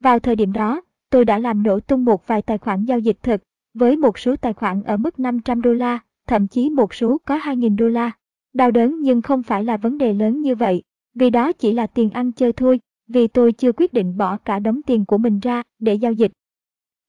Vào 0.00 0.18
thời 0.18 0.36
điểm 0.36 0.52
đó, 0.52 0.82
tôi 1.10 1.24
đã 1.24 1.38
làm 1.38 1.62
nổ 1.62 1.80
tung 1.80 2.04
một 2.04 2.26
vài 2.26 2.42
tài 2.42 2.58
khoản 2.58 2.84
giao 2.84 2.98
dịch 2.98 3.16
thực, 3.22 3.42
với 3.74 3.96
một 3.96 4.18
số 4.18 4.36
tài 4.36 4.52
khoản 4.52 4.82
ở 4.82 4.96
mức 4.96 5.20
500 5.20 5.62
đô 5.62 5.72
la, 5.72 5.98
thậm 6.26 6.48
chí 6.48 6.70
một 6.70 6.94
số 6.94 7.18
có 7.24 7.38
2.000 7.38 7.76
đô 7.76 7.88
la. 7.88 8.10
Đau 8.54 8.70
đớn 8.70 9.00
nhưng 9.00 9.22
không 9.22 9.42
phải 9.42 9.64
là 9.64 9.76
vấn 9.76 9.98
đề 9.98 10.12
lớn 10.12 10.40
như 10.40 10.54
vậy, 10.54 10.82
vì 11.14 11.30
đó 11.30 11.52
chỉ 11.52 11.72
là 11.72 11.86
tiền 11.86 12.10
ăn 12.10 12.32
chơi 12.32 12.52
thôi, 12.52 12.80
vì 13.08 13.26
tôi 13.26 13.52
chưa 13.52 13.72
quyết 13.72 13.92
định 13.92 14.16
bỏ 14.16 14.36
cả 14.36 14.58
đống 14.58 14.80
tiền 14.86 15.04
của 15.04 15.18
mình 15.18 15.38
ra 15.38 15.62
để 15.78 15.94
giao 15.94 16.12
dịch. 16.12 16.32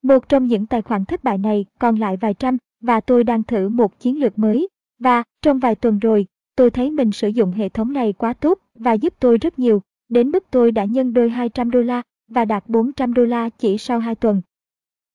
Một 0.03 0.29
trong 0.29 0.47
những 0.47 0.65
tài 0.65 0.81
khoản 0.81 1.05
thất 1.05 1.23
bại 1.23 1.37
này 1.37 1.65
còn 1.79 1.95
lại 1.95 2.17
vài 2.17 2.33
trăm 2.33 2.57
và 2.83 2.99
tôi 2.99 3.23
đang 3.23 3.43
thử 3.43 3.69
một 3.69 3.99
chiến 3.99 4.19
lược 4.19 4.39
mới. 4.39 4.67
Và 4.99 5.23
trong 5.41 5.59
vài 5.59 5.75
tuần 5.75 5.99
rồi, 5.99 6.25
tôi 6.55 6.69
thấy 6.69 6.91
mình 6.91 7.11
sử 7.11 7.27
dụng 7.27 7.51
hệ 7.51 7.69
thống 7.69 7.93
này 7.93 8.13
quá 8.13 8.33
tốt 8.33 8.59
và 8.75 8.93
giúp 8.93 9.13
tôi 9.19 9.37
rất 9.37 9.59
nhiều, 9.59 9.81
đến 10.09 10.29
mức 10.29 10.43
tôi 10.51 10.71
đã 10.71 10.85
nhân 10.85 11.13
đôi 11.13 11.29
200 11.29 11.71
đô 11.71 11.81
la 11.81 12.01
và 12.27 12.45
đạt 12.45 12.69
400 12.69 13.13
đô 13.13 13.25
la 13.25 13.49
chỉ 13.49 13.77
sau 13.77 13.99
2 13.99 14.15
tuần. 14.15 14.41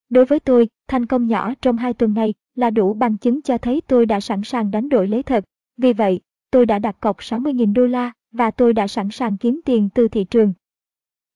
Đối 0.08 0.24
với 0.24 0.40
tôi, 0.40 0.68
thành 0.88 1.06
công 1.06 1.26
nhỏ 1.26 1.54
trong 1.62 1.76
hai 1.76 1.94
tuần 1.94 2.14
này 2.14 2.34
là 2.54 2.70
đủ 2.70 2.94
bằng 2.94 3.16
chứng 3.16 3.42
cho 3.42 3.58
thấy 3.58 3.82
tôi 3.86 4.06
đã 4.06 4.20
sẵn 4.20 4.42
sàng 4.44 4.70
đánh 4.70 4.88
đổi 4.88 5.08
lấy 5.08 5.22
thật. 5.22 5.44
Vì 5.76 5.92
vậy, 5.92 6.20
tôi 6.50 6.66
đã 6.66 6.78
đặt 6.78 7.00
cọc 7.00 7.18
60.000 7.18 7.72
đô 7.72 7.86
la 7.86 8.12
và 8.32 8.50
tôi 8.50 8.72
đã 8.72 8.86
sẵn 8.86 9.10
sàng 9.10 9.36
kiếm 9.36 9.60
tiền 9.64 9.88
từ 9.94 10.08
thị 10.08 10.24
trường. 10.24 10.52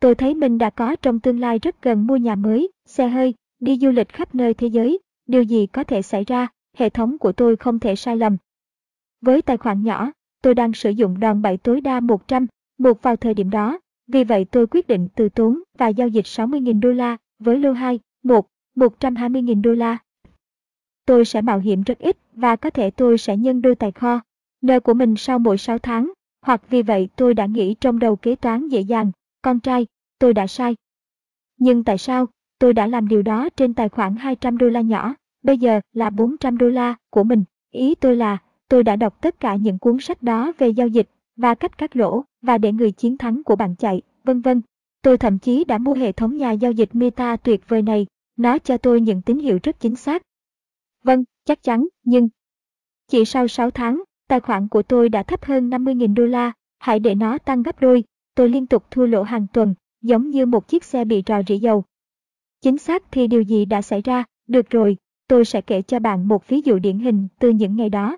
Tôi 0.00 0.14
thấy 0.14 0.34
mình 0.34 0.58
đã 0.58 0.70
có 0.70 0.96
trong 0.96 1.20
tương 1.20 1.40
lai 1.40 1.58
rất 1.58 1.82
gần 1.82 2.06
mua 2.06 2.16
nhà 2.16 2.34
mới, 2.34 2.70
xe 2.86 3.08
hơi, 3.08 3.34
đi 3.60 3.78
du 3.78 3.90
lịch 3.90 4.08
khắp 4.08 4.34
nơi 4.34 4.54
thế 4.54 4.66
giới. 4.66 4.98
Điều 5.26 5.42
gì 5.42 5.66
có 5.66 5.84
thể 5.84 6.02
xảy 6.02 6.24
ra, 6.24 6.48
hệ 6.76 6.88
thống 6.88 7.18
của 7.18 7.32
tôi 7.32 7.56
không 7.56 7.78
thể 7.78 7.96
sai 7.96 8.16
lầm. 8.16 8.36
Với 9.20 9.42
tài 9.42 9.56
khoản 9.56 9.82
nhỏ, 9.82 10.12
tôi 10.42 10.54
đang 10.54 10.72
sử 10.72 10.90
dụng 10.90 11.20
đòn 11.20 11.42
bẩy 11.42 11.56
tối 11.56 11.80
đa 11.80 12.00
100, 12.00 12.46
một 12.78 13.02
vào 13.02 13.16
thời 13.16 13.34
điểm 13.34 13.50
đó. 13.50 13.78
Vì 14.06 14.24
vậy 14.24 14.44
tôi 14.44 14.66
quyết 14.66 14.88
định 14.88 15.08
từ 15.14 15.28
tốn 15.28 15.62
và 15.78 15.88
giao 15.88 16.08
dịch 16.08 16.24
60.000 16.24 16.80
đô 16.80 16.92
la 16.92 17.16
với 17.38 17.58
lô 17.58 17.72
2, 17.72 18.00
1, 18.22 18.46
120.000 18.76 19.62
đô 19.62 19.72
la. 19.72 19.98
Tôi 21.06 21.24
sẽ 21.24 21.42
mạo 21.42 21.58
hiểm 21.58 21.82
rất 21.82 21.98
ít 21.98 22.16
và 22.32 22.56
có 22.56 22.70
thể 22.70 22.90
tôi 22.90 23.18
sẽ 23.18 23.36
nhân 23.36 23.62
đôi 23.62 23.74
tài 23.74 23.92
kho, 23.92 24.20
nợ 24.60 24.80
của 24.80 24.94
mình 24.94 25.14
sau 25.16 25.38
mỗi 25.38 25.58
6 25.58 25.78
tháng, 25.78 26.12
hoặc 26.42 26.62
vì 26.70 26.82
vậy 26.82 27.08
tôi 27.16 27.34
đã 27.34 27.46
nghĩ 27.46 27.74
trong 27.80 27.98
đầu 27.98 28.16
kế 28.16 28.34
toán 28.34 28.68
dễ 28.68 28.80
dàng, 28.80 29.12
con 29.42 29.60
trai, 29.60 29.86
tôi 30.18 30.34
đã 30.34 30.46
sai. 30.46 30.76
Nhưng 31.58 31.84
tại 31.84 31.98
sao, 31.98 32.26
tôi 32.62 32.74
đã 32.74 32.86
làm 32.86 33.08
điều 33.08 33.22
đó 33.22 33.48
trên 33.56 33.74
tài 33.74 33.88
khoản 33.88 34.16
200 34.16 34.58
đô 34.58 34.68
la 34.68 34.80
nhỏ, 34.80 35.14
bây 35.42 35.58
giờ 35.58 35.80
là 35.92 36.10
400 36.10 36.58
đô 36.58 36.68
la 36.68 36.94
của 37.10 37.24
mình. 37.24 37.44
Ý 37.70 37.94
tôi 37.94 38.16
là, 38.16 38.38
tôi 38.68 38.84
đã 38.84 38.96
đọc 38.96 39.20
tất 39.20 39.40
cả 39.40 39.54
những 39.54 39.78
cuốn 39.78 39.96
sách 40.00 40.22
đó 40.22 40.52
về 40.58 40.68
giao 40.68 40.88
dịch 40.88 41.08
và 41.36 41.54
cách 41.54 41.78
cắt 41.78 41.96
lỗ 41.96 42.24
và 42.42 42.58
để 42.58 42.72
người 42.72 42.92
chiến 42.92 43.18
thắng 43.18 43.42
của 43.44 43.56
bạn 43.56 43.74
chạy, 43.76 44.02
vân 44.24 44.40
vân. 44.40 44.62
Tôi 45.02 45.18
thậm 45.18 45.38
chí 45.38 45.64
đã 45.64 45.78
mua 45.78 45.94
hệ 45.94 46.12
thống 46.12 46.36
nhà 46.36 46.50
giao 46.52 46.72
dịch 46.72 46.88
Meta 46.92 47.36
tuyệt 47.36 47.68
vời 47.68 47.82
này, 47.82 48.06
nó 48.36 48.58
cho 48.58 48.76
tôi 48.76 49.00
những 49.00 49.22
tín 49.22 49.38
hiệu 49.38 49.58
rất 49.62 49.80
chính 49.80 49.96
xác. 49.96 50.22
Vâng, 51.04 51.24
chắc 51.44 51.62
chắn, 51.62 51.86
nhưng 52.04 52.28
chỉ 53.08 53.24
sau 53.24 53.48
6 53.48 53.70
tháng, 53.70 54.02
tài 54.28 54.40
khoản 54.40 54.68
của 54.68 54.82
tôi 54.82 55.08
đã 55.08 55.22
thấp 55.22 55.44
hơn 55.44 55.70
50.000 55.70 56.14
đô 56.14 56.26
la, 56.26 56.52
hãy 56.78 56.98
để 56.98 57.14
nó 57.14 57.38
tăng 57.38 57.62
gấp 57.62 57.80
đôi, 57.80 58.04
tôi 58.34 58.48
liên 58.48 58.66
tục 58.66 58.84
thua 58.90 59.06
lỗ 59.06 59.22
hàng 59.22 59.46
tuần, 59.52 59.74
giống 60.02 60.30
như 60.30 60.46
một 60.46 60.68
chiếc 60.68 60.84
xe 60.84 61.04
bị 61.04 61.22
rò 61.26 61.42
rỉ 61.48 61.58
dầu. 61.58 61.84
Chính 62.62 62.78
xác 62.78 63.02
thì 63.10 63.26
điều 63.26 63.42
gì 63.42 63.64
đã 63.64 63.82
xảy 63.82 64.02
ra, 64.02 64.24
được 64.46 64.70
rồi, 64.70 64.96
tôi 65.28 65.44
sẽ 65.44 65.60
kể 65.60 65.82
cho 65.82 65.98
bạn 65.98 66.28
một 66.28 66.48
ví 66.48 66.60
dụ 66.64 66.78
điển 66.78 66.98
hình 66.98 67.28
từ 67.38 67.50
những 67.50 67.76
ngày 67.76 67.88
đó. 67.88 68.16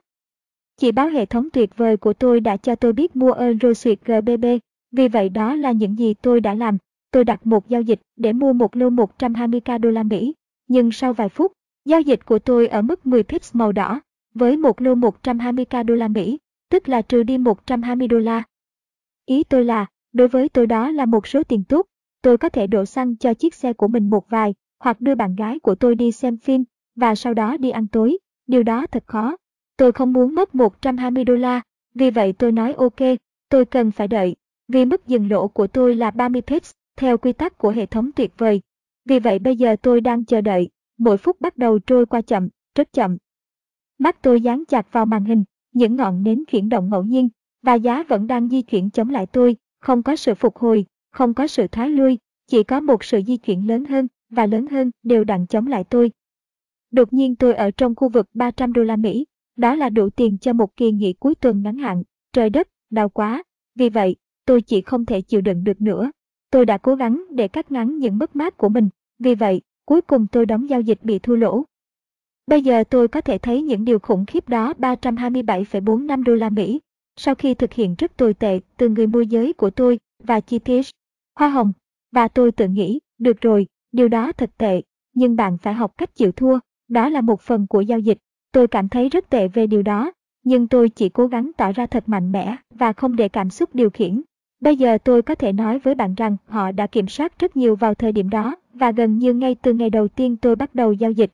Chỉ 0.77 0.93
báo 0.93 1.09
hệ 1.09 1.27
thống 1.27 1.51
tuyệt 1.51 1.77
vời 1.77 1.97
của 1.97 2.13
tôi 2.13 2.41
đã 2.41 2.57
cho 2.57 2.75
tôi 2.75 2.93
biết 2.93 3.17
mua 3.17 3.33
Eurosweet 3.33 3.97
GBB, 4.05 4.45
vì 4.93 5.09
vậy 5.09 5.29
đó 5.29 5.55
là 5.55 5.73
những 5.73 5.99
gì 5.99 6.15
tôi 6.15 6.41
đã 6.41 6.55
làm. 6.55 6.79
Tôi 7.11 7.25
đặt 7.25 7.47
một 7.47 7.69
giao 7.69 7.83
dịch 7.83 8.01
để 8.17 8.33
mua 8.33 8.53
một 8.53 8.77
lô 8.77 8.91
120k 8.91 9.79
đô 9.79 9.91
la 9.91 10.03
Mỹ, 10.03 10.35
nhưng 10.69 10.93
sau 10.93 11.13
vài 11.13 11.29
phút, 11.29 11.53
giao 11.85 12.01
dịch 12.01 12.27
của 12.27 12.39
tôi 12.39 12.67
ở 12.67 12.83
mức 12.83 13.07
10 13.07 13.23
pips 13.23 13.55
màu 13.55 13.73
đỏ, 13.73 14.01
với 14.35 14.57
một 14.57 14.81
lô 14.81 14.95
120k 14.95 15.85
đô 15.85 15.95
la 15.95 16.09
Mỹ, 16.09 16.39
tức 16.71 16.89
là 16.89 17.03
trừ 17.03 17.23
đi 17.23 17.39
120 17.39 18.09
đô 18.09 18.19
la. 18.19 18.43
Ý 19.27 19.45
tôi 19.45 19.65
là, 19.65 19.87
đối 20.13 20.29
với 20.29 20.49
tôi 20.49 20.67
đó 20.67 20.91
là 20.91 21.07
một 21.07 21.27
số 21.27 21.43
tiền 21.43 21.65
tốt, 21.65 21.87
tôi 22.25 22.39
có 22.39 22.49
thể 22.49 22.67
đổ 22.67 22.85
xăng 22.85 23.17
cho 23.17 23.35
chiếc 23.35 23.55
xe 23.55 23.73
của 23.73 23.89
mình 23.89 24.11
một 24.11 24.31
vài, 24.31 24.55
hoặc 24.81 25.01
đưa 25.01 25.15
bạn 25.15 25.35
gái 25.35 25.59
của 25.59 25.75
tôi 25.75 25.95
đi 25.95 26.13
xem 26.13 26.37
phim, 26.37 26.65
và 26.97 27.15
sau 27.15 27.35
đó 27.35 27.57
đi 27.57 27.71
ăn 27.71 27.87
tối, 27.87 28.19
điều 28.47 28.63
đó 28.63 28.87
thật 28.87 29.05
khó. 29.07 29.37
Tôi 29.77 29.93
không 29.93 30.13
muốn 30.13 30.35
mất 30.35 30.55
120 30.55 31.25
đô 31.25 31.35
la, 31.35 31.61
vì 31.95 32.11
vậy 32.11 32.33
tôi 32.33 32.53
nói 32.53 32.73
ok, 32.73 33.01
tôi 33.49 33.65
cần 33.65 33.91
phải 33.91 34.09
đợi, 34.09 34.37
vì 34.69 34.85
mức 34.85 35.07
dừng 35.07 35.31
lỗ 35.31 35.49
của 35.49 35.67
tôi 35.67 35.95
là 35.95 36.11
30 36.11 36.43
pips, 36.43 36.73
theo 36.97 37.19
quy 37.19 37.33
tắc 37.33 37.59
của 37.59 37.71
hệ 37.71 37.87
thống 37.87 38.11
tuyệt 38.17 38.33
vời. 38.39 38.61
Vì 39.05 39.19
vậy 39.19 39.39
bây 39.39 39.57
giờ 39.57 39.77
tôi 39.83 40.01
đang 40.01 40.25
chờ 40.25 40.41
đợi, 40.41 40.69
mỗi 40.99 41.17
phút 41.17 41.41
bắt 41.41 41.57
đầu 41.57 41.79
trôi 41.79 42.07
qua 42.07 42.21
chậm, 42.21 42.49
rất 42.75 42.93
chậm. 42.93 43.17
Mắt 43.99 44.23
tôi 44.23 44.41
dán 44.41 44.65
chặt 44.69 44.93
vào 44.93 45.07
màn 45.07 45.25
hình, 45.25 45.45
những 45.73 45.97
ngọn 45.97 46.23
nến 46.23 46.45
chuyển 46.45 46.69
động 46.69 46.91
ngẫu 46.91 47.03
nhiên, 47.03 47.29
và 47.63 47.75
giá 47.75 48.03
vẫn 48.09 48.27
đang 48.27 48.49
di 48.49 48.63
chuyển 48.63 48.91
chống 48.91 49.11
lại 49.11 49.27
tôi, 49.27 49.57
không 49.81 50.03
có 50.03 50.17
sự 50.17 50.35
phục 50.35 50.57
hồi, 50.57 50.87
không 51.15 51.35
có 51.35 51.47
sự 51.47 51.67
thoái 51.67 51.91
lui, 51.91 52.19
chỉ 52.47 52.63
có 52.63 52.81
một 52.81 53.05
sự 53.05 53.21
di 53.27 53.37
chuyển 53.37 53.69
lớn 53.69 53.85
hơn 53.85 54.09
và 54.31 54.47
lớn 54.47 54.67
hơn 54.67 54.91
đều 55.03 55.25
đặn 55.25 55.47
chống 55.47 55.67
lại 55.67 55.85
tôi. 55.85 56.11
Đột 56.91 57.13
nhiên 57.13 57.37
tôi 57.37 57.55
ở 57.55 57.71
trong 57.71 57.95
khu 57.95 58.09
vực 58.09 58.27
300 58.35 58.73
đô 58.73 58.83
la 58.83 58.97
Mỹ, 58.97 59.27
đó 59.57 59.75
là 59.75 59.89
đủ 59.89 60.11
tiền 60.11 60.39
cho 60.39 60.53
một 60.53 60.77
kỳ 60.77 60.93
nghỉ 60.93 61.13
cuối 61.13 61.35
tuần 61.35 61.63
ngắn 61.63 61.77
hạn, 61.77 62.03
trời 62.33 62.51
đất, 62.51 62.69
đau 62.91 63.09
quá. 63.09 63.43
Vì 63.75 63.89
vậy, 63.89 64.17
tôi 64.47 64.63
chỉ 64.63 64.81
không 64.81 65.07
thể 65.07 65.21
chịu 65.21 65.41
đựng 65.41 65.65
được 65.65 65.81
nữa. 65.81 66.11
Tôi 66.51 66.67
đã 66.67 66.79
cố 66.79 66.95
gắng 66.95 67.25
để 67.31 67.49
cắt 67.49 67.73
ngắn 67.73 67.99
những 67.99 68.19
mất 68.19 68.37
mát 68.37 68.57
của 68.57 68.69
mình, 68.69 68.89
vì 69.19 69.35
vậy, 69.35 69.61
cuối 69.87 70.01
cùng 70.01 70.27
tôi 70.27 70.47
đóng 70.47 70.69
giao 70.69 70.81
dịch 70.81 70.99
bị 71.03 71.19
thua 71.19 71.37
lỗ. 71.37 71.65
Bây 72.47 72.63
giờ 72.63 72.85
tôi 72.85 73.09
có 73.09 73.21
thể 73.21 73.39
thấy 73.39 73.63
những 73.63 73.85
điều 73.85 73.99
khủng 73.99 74.27
khiếp 74.27 74.49
đó 74.49 74.75
327,45 74.79 76.23
đô 76.23 76.35
la 76.35 76.51
Mỹ. 76.51 76.81
Sau 77.17 77.35
khi 77.35 77.55
thực 77.55 77.73
hiện 77.73 77.95
rất 77.99 78.17
tồi 78.17 78.35
tệ 78.35 78.61
từ 78.77 78.89
người 78.89 79.07
môi 79.07 79.27
giới 79.27 79.53
của 79.53 79.71
tôi 79.71 79.99
và 80.25 80.41
chi 80.41 80.59
tiết, 80.59 80.87
hoa 81.35 81.49
hồng, 81.49 81.73
và 82.13 82.29
tôi 82.29 82.53
tự 82.53 82.69
nghĩ, 82.69 83.01
được 83.19 83.41
rồi, 83.41 83.67
điều 83.93 84.09
đó 84.09 84.33
thật 84.33 84.51
tệ, 84.59 84.83
nhưng 85.15 85.37
bạn 85.37 85.59
phải 85.59 85.75
học 85.75 85.93
cách 85.99 86.15
chịu 86.15 86.33
thua, 86.33 86.59
đó 86.89 87.09
là 87.09 87.21
một 87.21 87.41
phần 87.41 87.67
của 87.67 87.81
giao 87.81 87.99
dịch. 87.99 88.19
Tôi 88.53 88.69
cảm 88.69 88.89
thấy 88.89 89.09
rất 89.09 89.31
tệ 89.31 89.49
về 89.49 89.67
điều 89.67 89.83
đó, 89.83 90.13
nhưng 90.45 90.69
tôi 90.69 90.89
chỉ 90.89 91.09
cố 91.09 91.27
gắng 91.27 91.51
tỏ 91.57 91.73
ra 91.73 91.87
thật 91.87 92.09
mạnh 92.09 92.33
mẽ 92.33 92.57
và 92.71 92.93
không 92.93 93.17
để 93.17 93.29
cảm 93.29 93.51
xúc 93.51 93.75
điều 93.75 93.91
khiển. 93.91 94.23
Bây 94.61 94.77
giờ 94.77 94.99
tôi 95.05 95.23
có 95.23 95.35
thể 95.35 95.53
nói 95.53 95.79
với 95.79 95.95
bạn 95.95 96.15
rằng 96.15 96.37
họ 96.47 96.73
đã 96.73 96.87
kiểm 96.87 97.09
soát 97.09 97.39
rất 97.39 97.57
nhiều 97.57 97.77
vào 97.77 97.95
thời 97.95 98.13
điểm 98.13 98.31
đó 98.31 98.57
và 98.75 98.93
gần 98.93 99.19
như 99.19 99.35
ngay 99.35 99.55
từ 99.55 99.73
ngày 99.73 99.91
đầu 99.91 100.09
tiên 100.09 100.37
tôi 100.37 100.57
bắt 100.57 100.75
đầu 100.75 100.93
giao 100.93 101.11
dịch. 101.11 101.31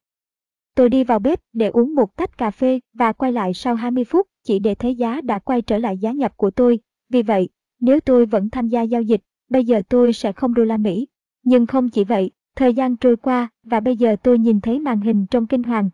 Tôi 0.75 0.89
đi 0.89 1.05
vào 1.05 1.19
bếp 1.19 1.41
để 1.53 1.69
uống 1.69 1.95
một 1.95 2.17
tách 2.17 2.39
cà 2.39 2.51
phê 2.51 2.81
và 2.95 3.13
quay 3.13 3.33
lại 3.33 3.55
sau 3.55 3.75
20 3.75 4.05
phút 4.05 4.27
chỉ 4.45 4.59
để 4.59 4.75
thấy 4.75 4.95
giá 4.95 5.21
đã 5.21 5.39
quay 5.39 5.63
trở 5.63 5.79
lại 5.79 5.99
giá 5.99 6.13
nhập 6.13 6.37
của 6.37 6.51
tôi. 6.51 6.79
Vì 7.09 7.23
vậy, 7.23 7.49
nếu 7.81 8.01
tôi 8.01 8.27
vẫn 8.27 8.51
tham 8.51 8.69
gia 8.69 8.83
giao 8.83 9.03
dịch, 9.03 9.21
bây 9.51 9.65
giờ 9.65 9.83
tôi 9.89 10.13
sẽ 10.13 10.33
không 10.33 10.55
đô 10.55 10.65
la 10.65 10.77
Mỹ. 10.77 11.07
Nhưng 11.43 11.67
không 11.67 11.89
chỉ 11.89 12.05
vậy, 12.05 12.31
thời 12.57 12.75
gian 12.75 12.97
trôi 12.97 13.17
qua 13.17 13.49
và 13.63 13.81
bây 13.81 13.97
giờ 13.97 14.17
tôi 14.23 14.39
nhìn 14.39 14.61
thấy 14.61 14.79
màn 14.79 15.01
hình 15.01 15.27
trong 15.31 15.47
kinh 15.47 15.63
hoàng. 15.63 15.91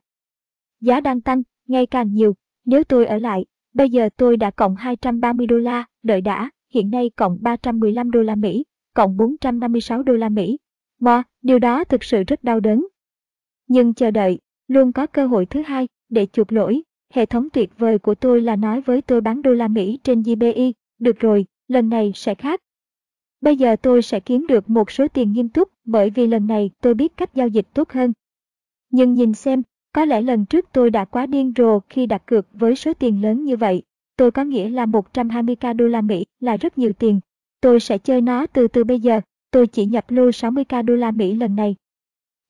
Giá 0.80 1.00
đang 1.00 1.20
tăng, 1.20 1.42
ngày 1.66 1.86
càng 1.86 2.12
nhiều. 2.12 2.34
Nếu 2.64 2.84
tôi 2.84 3.06
ở 3.06 3.18
lại, 3.18 3.44
bây 3.74 3.90
giờ 3.90 4.08
tôi 4.16 4.36
đã 4.36 4.50
cộng 4.50 4.76
230 4.76 5.46
đô 5.46 5.56
la, 5.56 5.84
đợi 6.02 6.20
đã, 6.20 6.50
hiện 6.74 6.90
nay 6.90 7.10
cộng 7.16 7.38
315 7.40 8.10
đô 8.10 8.22
la 8.22 8.34
Mỹ, 8.34 8.64
cộng 8.94 9.16
456 9.16 10.02
đô 10.02 10.12
la 10.14 10.28
Mỹ. 10.28 10.58
mà 11.00 11.22
điều 11.42 11.58
đó 11.58 11.84
thực 11.84 12.04
sự 12.04 12.22
rất 12.26 12.44
đau 12.44 12.60
đớn. 12.60 12.86
Nhưng 13.68 13.94
chờ 13.94 14.10
đợi, 14.10 14.38
luôn 14.68 14.92
có 14.92 15.06
cơ 15.06 15.26
hội 15.26 15.46
thứ 15.46 15.62
hai 15.62 15.88
để 16.08 16.26
chuộc 16.32 16.52
lỗi. 16.52 16.82
Hệ 17.12 17.26
thống 17.26 17.48
tuyệt 17.50 17.70
vời 17.78 17.98
của 17.98 18.14
tôi 18.14 18.42
là 18.42 18.56
nói 18.56 18.80
với 18.80 19.02
tôi 19.02 19.20
bán 19.20 19.42
đô 19.42 19.52
la 19.52 19.68
Mỹ 19.68 19.98
trên 20.02 20.22
GBI, 20.22 20.74
được 20.98 21.18
rồi, 21.18 21.46
lần 21.68 21.88
này 21.88 22.12
sẽ 22.14 22.34
khác. 22.34 22.60
Bây 23.46 23.56
giờ 23.56 23.76
tôi 23.76 24.02
sẽ 24.02 24.20
kiếm 24.20 24.46
được 24.46 24.70
một 24.70 24.90
số 24.90 25.08
tiền 25.08 25.32
nghiêm 25.32 25.48
túc 25.48 25.68
bởi 25.84 26.10
vì 26.10 26.26
lần 26.26 26.46
này 26.46 26.70
tôi 26.80 26.94
biết 26.94 27.16
cách 27.16 27.34
giao 27.34 27.48
dịch 27.48 27.66
tốt 27.74 27.90
hơn. 27.90 28.12
Nhưng 28.90 29.14
nhìn 29.14 29.34
xem, 29.34 29.62
có 29.92 30.04
lẽ 30.04 30.20
lần 30.20 30.46
trước 30.46 30.66
tôi 30.72 30.90
đã 30.90 31.04
quá 31.04 31.26
điên 31.26 31.52
rồ 31.56 31.80
khi 31.88 32.06
đặt 32.06 32.26
cược 32.26 32.46
với 32.52 32.76
số 32.76 32.94
tiền 32.94 33.22
lớn 33.22 33.44
như 33.44 33.56
vậy. 33.56 33.82
Tôi 34.16 34.30
có 34.30 34.44
nghĩa 34.44 34.68
là 34.68 34.86
120k 34.86 35.76
đô 35.76 35.86
la 35.86 36.00
Mỹ 36.00 36.24
là 36.40 36.56
rất 36.56 36.78
nhiều 36.78 36.92
tiền. 36.92 37.20
Tôi 37.60 37.80
sẽ 37.80 37.98
chơi 37.98 38.20
nó 38.20 38.46
từ 38.46 38.68
từ 38.68 38.84
bây 38.84 39.00
giờ, 39.00 39.20
tôi 39.50 39.66
chỉ 39.66 39.86
nhập 39.86 40.10
lô 40.10 40.30
60k 40.30 40.84
đô 40.84 40.94
la 40.94 41.10
Mỹ 41.10 41.34
lần 41.34 41.56
này. 41.56 41.76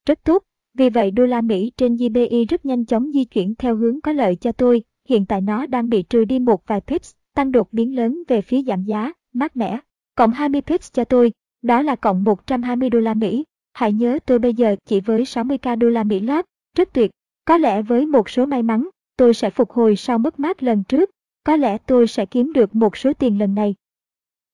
Rất 0.05 0.23
tốt, 0.23 0.43
vì 0.77 0.89
vậy 0.89 1.11
đô 1.11 1.25
la 1.25 1.41
Mỹ 1.41 1.71
trên 1.77 1.95
GBI 1.95 2.45
rất 2.49 2.65
nhanh 2.65 2.85
chóng 2.85 3.11
di 3.11 3.25
chuyển 3.25 3.55
theo 3.55 3.75
hướng 3.75 4.01
có 4.01 4.11
lợi 4.11 4.35
cho 4.35 4.51
tôi, 4.51 4.83
hiện 5.09 5.25
tại 5.25 5.41
nó 5.41 5.65
đang 5.65 5.89
bị 5.89 6.03
trừ 6.03 6.25
đi 6.25 6.39
một 6.39 6.67
vài 6.67 6.81
pips, 6.81 7.11
tăng 7.35 7.51
đột 7.51 7.73
biến 7.73 7.95
lớn 7.95 8.23
về 8.27 8.41
phía 8.41 8.61
giảm 8.61 8.83
giá, 8.83 9.13
mát 9.33 9.57
mẻ. 9.57 9.79
Cộng 10.17 10.31
20 10.31 10.61
pips 10.61 10.93
cho 10.93 11.05
tôi, 11.05 11.31
đó 11.61 11.81
là 11.81 11.95
cộng 11.95 12.23
120 12.23 12.89
đô 12.89 12.99
la 12.99 13.13
Mỹ. 13.13 13.43
Hãy 13.73 13.93
nhớ 13.93 14.19
tôi 14.25 14.39
bây 14.39 14.53
giờ 14.53 14.75
chỉ 14.85 14.99
với 14.99 15.23
60k 15.23 15.77
đô 15.77 15.89
la 15.89 16.03
Mỹ 16.03 16.19
lót, 16.19 16.45
rất 16.77 16.93
tuyệt. 16.93 17.11
Có 17.45 17.57
lẽ 17.57 17.81
với 17.81 18.05
một 18.05 18.29
số 18.29 18.45
may 18.45 18.63
mắn, 18.63 18.89
tôi 19.17 19.33
sẽ 19.33 19.49
phục 19.49 19.71
hồi 19.71 19.95
sau 19.95 20.17
mất 20.17 20.39
mát 20.39 20.63
lần 20.63 20.83
trước, 20.83 21.09
có 21.43 21.55
lẽ 21.55 21.77
tôi 21.77 22.07
sẽ 22.07 22.25
kiếm 22.25 22.53
được 22.53 22.75
một 22.75 22.97
số 22.97 23.13
tiền 23.13 23.39
lần 23.39 23.55
này. 23.55 23.75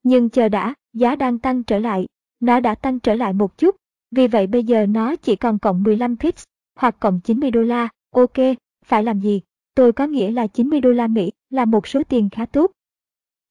Nhưng 0.03 0.29
chờ 0.29 0.49
đã, 0.49 0.73
giá 0.93 1.15
đang 1.15 1.39
tăng 1.39 1.63
trở 1.63 1.79
lại, 1.79 2.05
nó 2.39 2.59
đã 2.59 2.75
tăng 2.75 2.99
trở 2.99 3.15
lại 3.15 3.33
một 3.33 3.57
chút, 3.57 3.75
vì 4.11 4.27
vậy 4.27 4.47
bây 4.47 4.63
giờ 4.63 4.85
nó 4.85 5.15
chỉ 5.15 5.35
còn 5.35 5.59
cộng 5.59 5.83
15 5.83 6.17
pips, 6.17 6.43
hoặc 6.75 6.95
cộng 6.99 7.19
90 7.19 7.51
đô 7.51 7.61
la, 7.61 7.89
ok, 8.15 8.37
phải 8.85 9.03
làm 9.03 9.19
gì? 9.19 9.41
Tôi 9.75 9.93
có 9.93 10.07
nghĩa 10.07 10.31
là 10.31 10.47
90 10.47 10.81
đô 10.81 10.91
la 10.91 11.07
Mỹ 11.07 11.31
là 11.49 11.65
một 11.65 11.87
số 11.87 12.03
tiền 12.03 12.29
khá 12.29 12.45
tốt. 12.45 12.71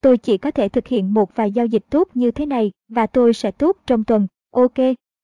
Tôi 0.03 0.19
chỉ 0.19 0.39
có 0.39 0.51
thể 0.51 0.69
thực 0.69 0.89
hiện 0.89 1.15
một 1.15 1.35
vài 1.35 1.53
giao 1.53 1.67
dịch 1.67 1.85
tốt 1.91 2.09
như 2.15 2.31
thế 2.31 2.47
này 2.47 2.71
và 2.89 3.07
tôi 3.07 3.35
sẽ 3.35 3.51
tốt 3.51 3.77
trong 3.87 4.05
tuần, 4.05 4.27
ok, 4.51 4.75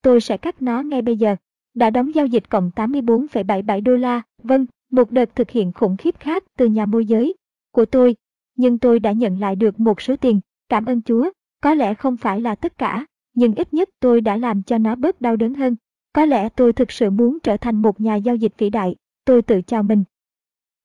tôi 0.03 0.21
sẽ 0.21 0.37
cắt 0.37 0.63
nó 0.63 0.83
ngay 0.83 1.03
bây 1.03 1.17
giờ. 1.17 1.37
Đã 1.75 1.91
đóng 1.91 2.15
giao 2.15 2.27
dịch 2.27 2.49
cộng 2.49 2.71
84,77 2.77 3.83
đô 3.83 3.97
la, 3.97 4.23
vâng, 4.43 4.67
một 4.91 5.11
đợt 5.11 5.37
thực 5.37 5.51
hiện 5.51 5.73
khủng 5.73 5.97
khiếp 5.97 6.15
khác 6.21 6.45
từ 6.57 6.67
nhà 6.67 6.87
môi 6.87 7.07
giới 7.07 7.35
của 7.73 7.85
tôi, 7.85 8.17
nhưng 8.57 8.79
tôi 8.79 9.01
đã 9.01 9.13
nhận 9.13 9.41
lại 9.41 9.57
được 9.57 9.81
một 9.81 10.03
số 10.03 10.17
tiền, 10.17 10.41
cảm 10.69 10.85
ơn 10.85 11.03
Chúa, 11.03 11.31
có 11.61 11.75
lẽ 11.75 11.95
không 11.95 12.17
phải 12.17 12.41
là 12.41 12.55
tất 12.55 12.79
cả, 12.79 13.07
nhưng 13.35 13.55
ít 13.55 13.75
nhất 13.75 13.89
tôi 14.01 14.21
đã 14.21 14.37
làm 14.37 14.63
cho 14.63 14.79
nó 14.79 14.95
bớt 14.95 15.21
đau 15.21 15.37
đớn 15.37 15.55
hơn. 15.55 15.77
Có 16.13 16.25
lẽ 16.25 16.49
tôi 16.49 16.73
thực 16.73 16.93
sự 16.93 17.11
muốn 17.11 17.39
trở 17.43 17.57
thành 17.57 17.83
một 17.83 18.01
nhà 18.01 18.15
giao 18.15 18.37
dịch 18.37 18.53
vĩ 18.59 18.71
đại, 18.71 18.97
tôi 19.25 19.43
tự 19.43 19.63
chào 19.63 19.83
mình. 19.83 20.05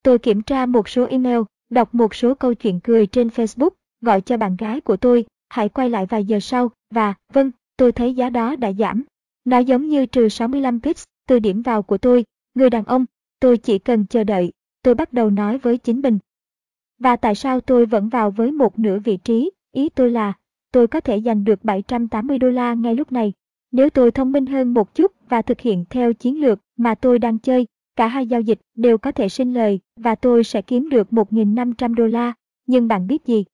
Tôi 0.02 0.18
kiểm 0.18 0.42
tra 0.42 0.66
một 0.66 0.88
số 0.88 1.04
email, 1.04 1.40
đọc 1.70 1.94
một 1.94 2.14
số 2.14 2.34
câu 2.34 2.54
chuyện 2.54 2.80
cười 2.80 3.06
trên 3.06 3.28
Facebook, 3.28 3.70
gọi 4.04 4.20
cho 4.20 4.36
bạn 4.36 4.56
gái 4.56 4.80
của 4.80 4.96
tôi, 4.96 5.24
hãy 5.48 5.68
quay 5.68 5.90
lại 5.90 6.06
vài 6.06 6.24
giờ 6.24 6.40
sau, 6.40 6.70
và, 6.90 7.14
vâng, 7.32 7.50
tôi 7.76 7.92
thấy 7.92 8.14
giá 8.14 8.30
đó 8.30 8.56
đã 8.56 8.72
giảm. 8.72 9.04
Nó 9.44 9.58
giống 9.58 9.88
như 9.88 10.06
trừ 10.06 10.28
65 10.28 10.80
pips 10.80 11.04
từ 11.28 11.38
điểm 11.38 11.62
vào 11.62 11.82
của 11.82 11.98
tôi, 11.98 12.24
người 12.54 12.70
đàn 12.70 12.84
ông, 12.84 13.04
tôi 13.40 13.58
chỉ 13.58 13.78
cần 13.78 14.06
chờ 14.06 14.24
đợi, 14.24 14.52
tôi 14.82 14.94
bắt 14.94 15.12
đầu 15.12 15.30
nói 15.30 15.58
với 15.58 15.78
chính 15.78 16.00
mình. 16.00 16.18
Và 16.98 17.16
tại 17.16 17.34
sao 17.34 17.60
tôi 17.60 17.86
vẫn 17.86 18.08
vào 18.08 18.30
với 18.30 18.52
một 18.52 18.78
nửa 18.78 18.98
vị 18.98 19.16
trí, 19.16 19.50
ý 19.72 19.88
tôi 19.88 20.10
là, 20.10 20.32
tôi 20.72 20.86
có 20.86 21.00
thể 21.00 21.20
giành 21.20 21.44
được 21.44 21.64
780 21.64 22.38
đô 22.38 22.48
la 22.50 22.74
ngay 22.74 22.94
lúc 22.94 23.12
này. 23.12 23.32
Nếu 23.72 23.90
tôi 23.90 24.10
thông 24.10 24.32
minh 24.32 24.46
hơn 24.46 24.74
một 24.74 24.94
chút 24.94 25.12
và 25.28 25.42
thực 25.42 25.60
hiện 25.60 25.84
theo 25.90 26.12
chiến 26.12 26.40
lược 26.40 26.60
mà 26.76 26.94
tôi 26.94 27.18
đang 27.18 27.38
chơi, 27.38 27.66
cả 27.96 28.06
hai 28.06 28.26
giao 28.26 28.40
dịch 28.40 28.60
đều 28.74 28.98
có 28.98 29.12
thể 29.12 29.28
sinh 29.28 29.54
lời 29.54 29.80
và 29.96 30.14
tôi 30.14 30.44
sẽ 30.44 30.62
kiếm 30.62 30.88
được 30.88 31.08
1.500 31.10 31.94
đô 31.94 32.06
la. 32.06 32.32
Nhưng 32.66 32.88
bạn 32.88 33.06
biết 33.06 33.26
gì? 33.26 33.44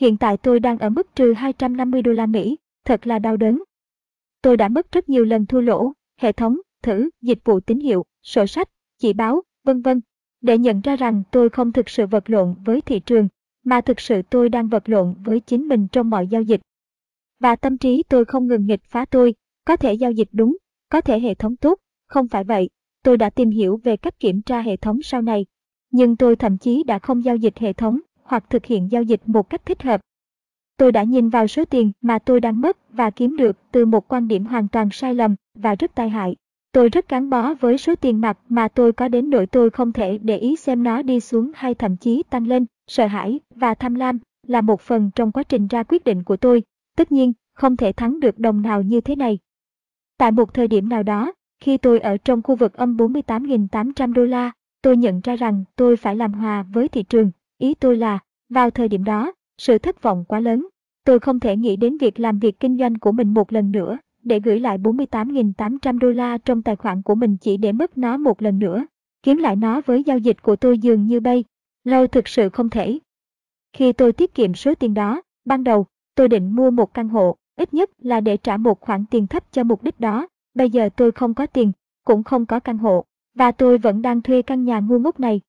Hiện 0.00 0.16
tại 0.16 0.36
tôi 0.36 0.60
đang 0.60 0.78
ở 0.78 0.90
mức 0.90 1.14
trừ 1.14 1.32
250 1.32 2.02
đô 2.02 2.12
la 2.12 2.26
Mỹ, 2.26 2.58
thật 2.84 3.06
là 3.06 3.18
đau 3.18 3.36
đớn. 3.36 3.62
Tôi 4.42 4.56
đã 4.56 4.68
mất 4.68 4.92
rất 4.92 5.08
nhiều 5.08 5.24
lần 5.24 5.46
thua 5.46 5.60
lỗ, 5.60 5.92
hệ 6.20 6.32
thống, 6.32 6.60
thử, 6.82 7.10
dịch 7.20 7.38
vụ 7.44 7.60
tín 7.60 7.80
hiệu, 7.80 8.04
sổ 8.22 8.46
sách, 8.46 8.68
chỉ 8.98 9.12
báo, 9.12 9.42
vân 9.64 9.82
vân, 9.82 10.00
để 10.40 10.58
nhận 10.58 10.80
ra 10.80 10.96
rằng 10.96 11.22
tôi 11.30 11.48
không 11.48 11.72
thực 11.72 11.88
sự 11.88 12.06
vật 12.06 12.30
lộn 12.30 12.54
với 12.64 12.80
thị 12.80 13.00
trường, 13.00 13.28
mà 13.64 13.80
thực 13.80 14.00
sự 14.00 14.22
tôi 14.30 14.48
đang 14.48 14.68
vật 14.68 14.88
lộn 14.88 15.14
với 15.24 15.40
chính 15.40 15.68
mình 15.68 15.88
trong 15.88 16.10
mọi 16.10 16.26
giao 16.26 16.42
dịch. 16.42 16.60
Và 17.40 17.56
tâm 17.56 17.78
trí 17.78 18.02
tôi 18.08 18.24
không 18.24 18.46
ngừng 18.46 18.66
nghịch 18.66 18.84
phá 18.84 19.04
tôi, 19.04 19.34
có 19.64 19.76
thể 19.76 19.94
giao 19.94 20.10
dịch 20.10 20.28
đúng, 20.32 20.56
có 20.88 21.00
thể 21.00 21.20
hệ 21.20 21.34
thống 21.34 21.56
tốt, 21.56 21.78
không 22.08 22.28
phải 22.28 22.44
vậy, 22.44 22.68
tôi 23.02 23.16
đã 23.16 23.30
tìm 23.30 23.50
hiểu 23.50 23.80
về 23.84 23.96
cách 23.96 24.20
kiểm 24.20 24.42
tra 24.42 24.60
hệ 24.60 24.76
thống 24.76 25.02
sau 25.02 25.22
này. 25.22 25.46
Nhưng 25.90 26.16
tôi 26.16 26.36
thậm 26.36 26.58
chí 26.58 26.82
đã 26.82 26.98
không 26.98 27.24
giao 27.24 27.36
dịch 27.36 27.58
hệ 27.58 27.72
thống 27.72 28.00
hoặc 28.26 28.50
thực 28.50 28.66
hiện 28.66 28.92
giao 28.92 29.02
dịch 29.02 29.20
một 29.26 29.50
cách 29.50 29.66
thích 29.66 29.82
hợp. 29.82 30.00
Tôi 30.76 30.92
đã 30.92 31.02
nhìn 31.02 31.28
vào 31.28 31.46
số 31.46 31.64
tiền 31.64 31.92
mà 32.00 32.18
tôi 32.18 32.40
đang 32.40 32.60
mất 32.60 32.76
và 32.92 33.10
kiếm 33.10 33.36
được 33.36 33.56
từ 33.72 33.86
một 33.86 34.08
quan 34.08 34.28
điểm 34.28 34.46
hoàn 34.46 34.68
toàn 34.68 34.88
sai 34.92 35.14
lầm 35.14 35.34
và 35.54 35.74
rất 35.74 35.94
tai 35.94 36.08
hại. 36.08 36.36
Tôi 36.72 36.88
rất 36.88 37.08
gắn 37.08 37.30
bó 37.30 37.54
với 37.54 37.78
số 37.78 37.94
tiền 37.94 38.20
mặt 38.20 38.38
mà 38.48 38.68
tôi 38.68 38.92
có 38.92 39.08
đến 39.08 39.30
nỗi 39.30 39.46
tôi 39.46 39.70
không 39.70 39.92
thể 39.92 40.18
để 40.18 40.38
ý 40.38 40.56
xem 40.56 40.82
nó 40.82 41.02
đi 41.02 41.20
xuống 41.20 41.50
hay 41.54 41.74
thậm 41.74 41.96
chí 41.96 42.22
tăng 42.30 42.46
lên. 42.46 42.66
Sợ 42.86 43.06
hãi 43.06 43.40
và 43.54 43.74
tham 43.74 43.94
lam 43.94 44.18
là 44.46 44.60
một 44.60 44.80
phần 44.80 45.10
trong 45.14 45.32
quá 45.32 45.42
trình 45.42 45.66
ra 45.66 45.82
quyết 45.82 46.04
định 46.04 46.22
của 46.22 46.36
tôi. 46.36 46.62
Tất 46.96 47.12
nhiên, 47.12 47.32
không 47.54 47.76
thể 47.76 47.92
thắng 47.92 48.20
được 48.20 48.38
đồng 48.38 48.62
nào 48.62 48.82
như 48.82 49.00
thế 49.00 49.16
này. 49.16 49.38
Tại 50.18 50.32
một 50.32 50.54
thời 50.54 50.68
điểm 50.68 50.88
nào 50.88 51.02
đó, 51.02 51.32
khi 51.60 51.78
tôi 51.78 52.00
ở 52.00 52.16
trong 52.16 52.42
khu 52.42 52.56
vực 52.56 52.74
âm 52.74 52.96
48.800 52.96 54.12
đô 54.12 54.24
la, 54.24 54.50
tôi 54.82 54.96
nhận 54.96 55.20
ra 55.20 55.36
rằng 55.36 55.64
tôi 55.76 55.96
phải 55.96 56.16
làm 56.16 56.32
hòa 56.32 56.64
với 56.72 56.88
thị 56.88 57.02
trường. 57.02 57.30
Ý 57.58 57.74
tôi 57.74 57.96
là, 57.96 58.18
vào 58.48 58.70
thời 58.70 58.88
điểm 58.88 59.04
đó, 59.04 59.32
sự 59.58 59.78
thất 59.78 60.02
vọng 60.02 60.24
quá 60.28 60.40
lớn. 60.40 60.66
Tôi 61.04 61.18
không 61.18 61.40
thể 61.40 61.56
nghĩ 61.56 61.76
đến 61.76 61.98
việc 61.98 62.20
làm 62.20 62.38
việc 62.38 62.60
kinh 62.60 62.78
doanh 62.78 62.98
của 62.98 63.12
mình 63.12 63.34
một 63.34 63.52
lần 63.52 63.72
nữa 63.72 63.98
để 64.26 64.40
gửi 64.40 64.60
lại 64.60 64.78
48.800 64.78 65.98
đô 65.98 66.10
la 66.10 66.38
trong 66.38 66.62
tài 66.62 66.76
khoản 66.76 67.02
của 67.02 67.14
mình 67.14 67.36
chỉ 67.36 67.56
để 67.56 67.72
mất 67.72 67.98
nó 67.98 68.16
một 68.16 68.42
lần 68.42 68.58
nữa. 68.58 68.86
Kiếm 69.22 69.38
lại 69.38 69.56
nó 69.56 69.80
với 69.86 70.02
giao 70.02 70.18
dịch 70.18 70.42
của 70.42 70.56
tôi 70.56 70.78
dường 70.78 71.06
như 71.06 71.20
bay. 71.20 71.44
Lâu 71.84 72.06
thực 72.06 72.28
sự 72.28 72.48
không 72.48 72.70
thể. 72.70 72.98
Khi 73.72 73.92
tôi 73.92 74.12
tiết 74.12 74.34
kiệm 74.34 74.54
số 74.54 74.74
tiền 74.74 74.94
đó, 74.94 75.22
ban 75.44 75.64
đầu, 75.64 75.86
tôi 76.14 76.28
định 76.28 76.56
mua 76.56 76.70
một 76.70 76.94
căn 76.94 77.08
hộ, 77.08 77.36
ít 77.56 77.74
nhất 77.74 77.90
là 77.98 78.20
để 78.20 78.36
trả 78.36 78.56
một 78.56 78.80
khoản 78.80 79.04
tiền 79.10 79.26
thấp 79.26 79.52
cho 79.52 79.64
mục 79.64 79.82
đích 79.82 80.00
đó. 80.00 80.28
Bây 80.54 80.70
giờ 80.70 80.88
tôi 80.96 81.12
không 81.12 81.34
có 81.34 81.46
tiền, 81.46 81.72
cũng 82.04 82.22
không 82.22 82.46
có 82.46 82.60
căn 82.60 82.78
hộ, 82.78 83.04
và 83.34 83.52
tôi 83.52 83.78
vẫn 83.78 84.02
đang 84.02 84.22
thuê 84.22 84.42
căn 84.42 84.64
nhà 84.64 84.80
ngu 84.80 84.98
ngốc 84.98 85.20
này. 85.20 85.40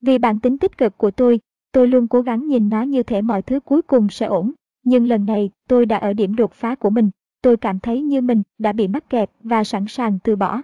Vì 0.00 0.18
bản 0.18 0.40
tính 0.40 0.58
tích 0.58 0.78
cực 0.78 0.98
của 0.98 1.10
tôi, 1.10 1.40
tôi 1.72 1.88
luôn 1.88 2.08
cố 2.08 2.20
gắng 2.22 2.46
nhìn 2.46 2.68
nó 2.68 2.82
như 2.82 3.02
thể 3.02 3.22
mọi 3.22 3.42
thứ 3.42 3.60
cuối 3.60 3.82
cùng 3.82 4.08
sẽ 4.10 4.26
ổn. 4.26 4.52
Nhưng 4.84 5.08
lần 5.08 5.26
này, 5.26 5.50
tôi 5.68 5.86
đã 5.86 5.96
ở 5.96 6.12
điểm 6.12 6.36
đột 6.36 6.52
phá 6.52 6.74
của 6.74 6.90
mình 6.90 7.10
tôi 7.42 7.56
cảm 7.56 7.78
thấy 7.78 8.02
như 8.02 8.20
mình 8.20 8.42
đã 8.58 8.72
bị 8.72 8.88
mắc 8.88 9.10
kẹt 9.10 9.30
và 9.42 9.64
sẵn 9.64 9.84
sàng 9.88 10.18
từ 10.24 10.36
bỏ. 10.36 10.62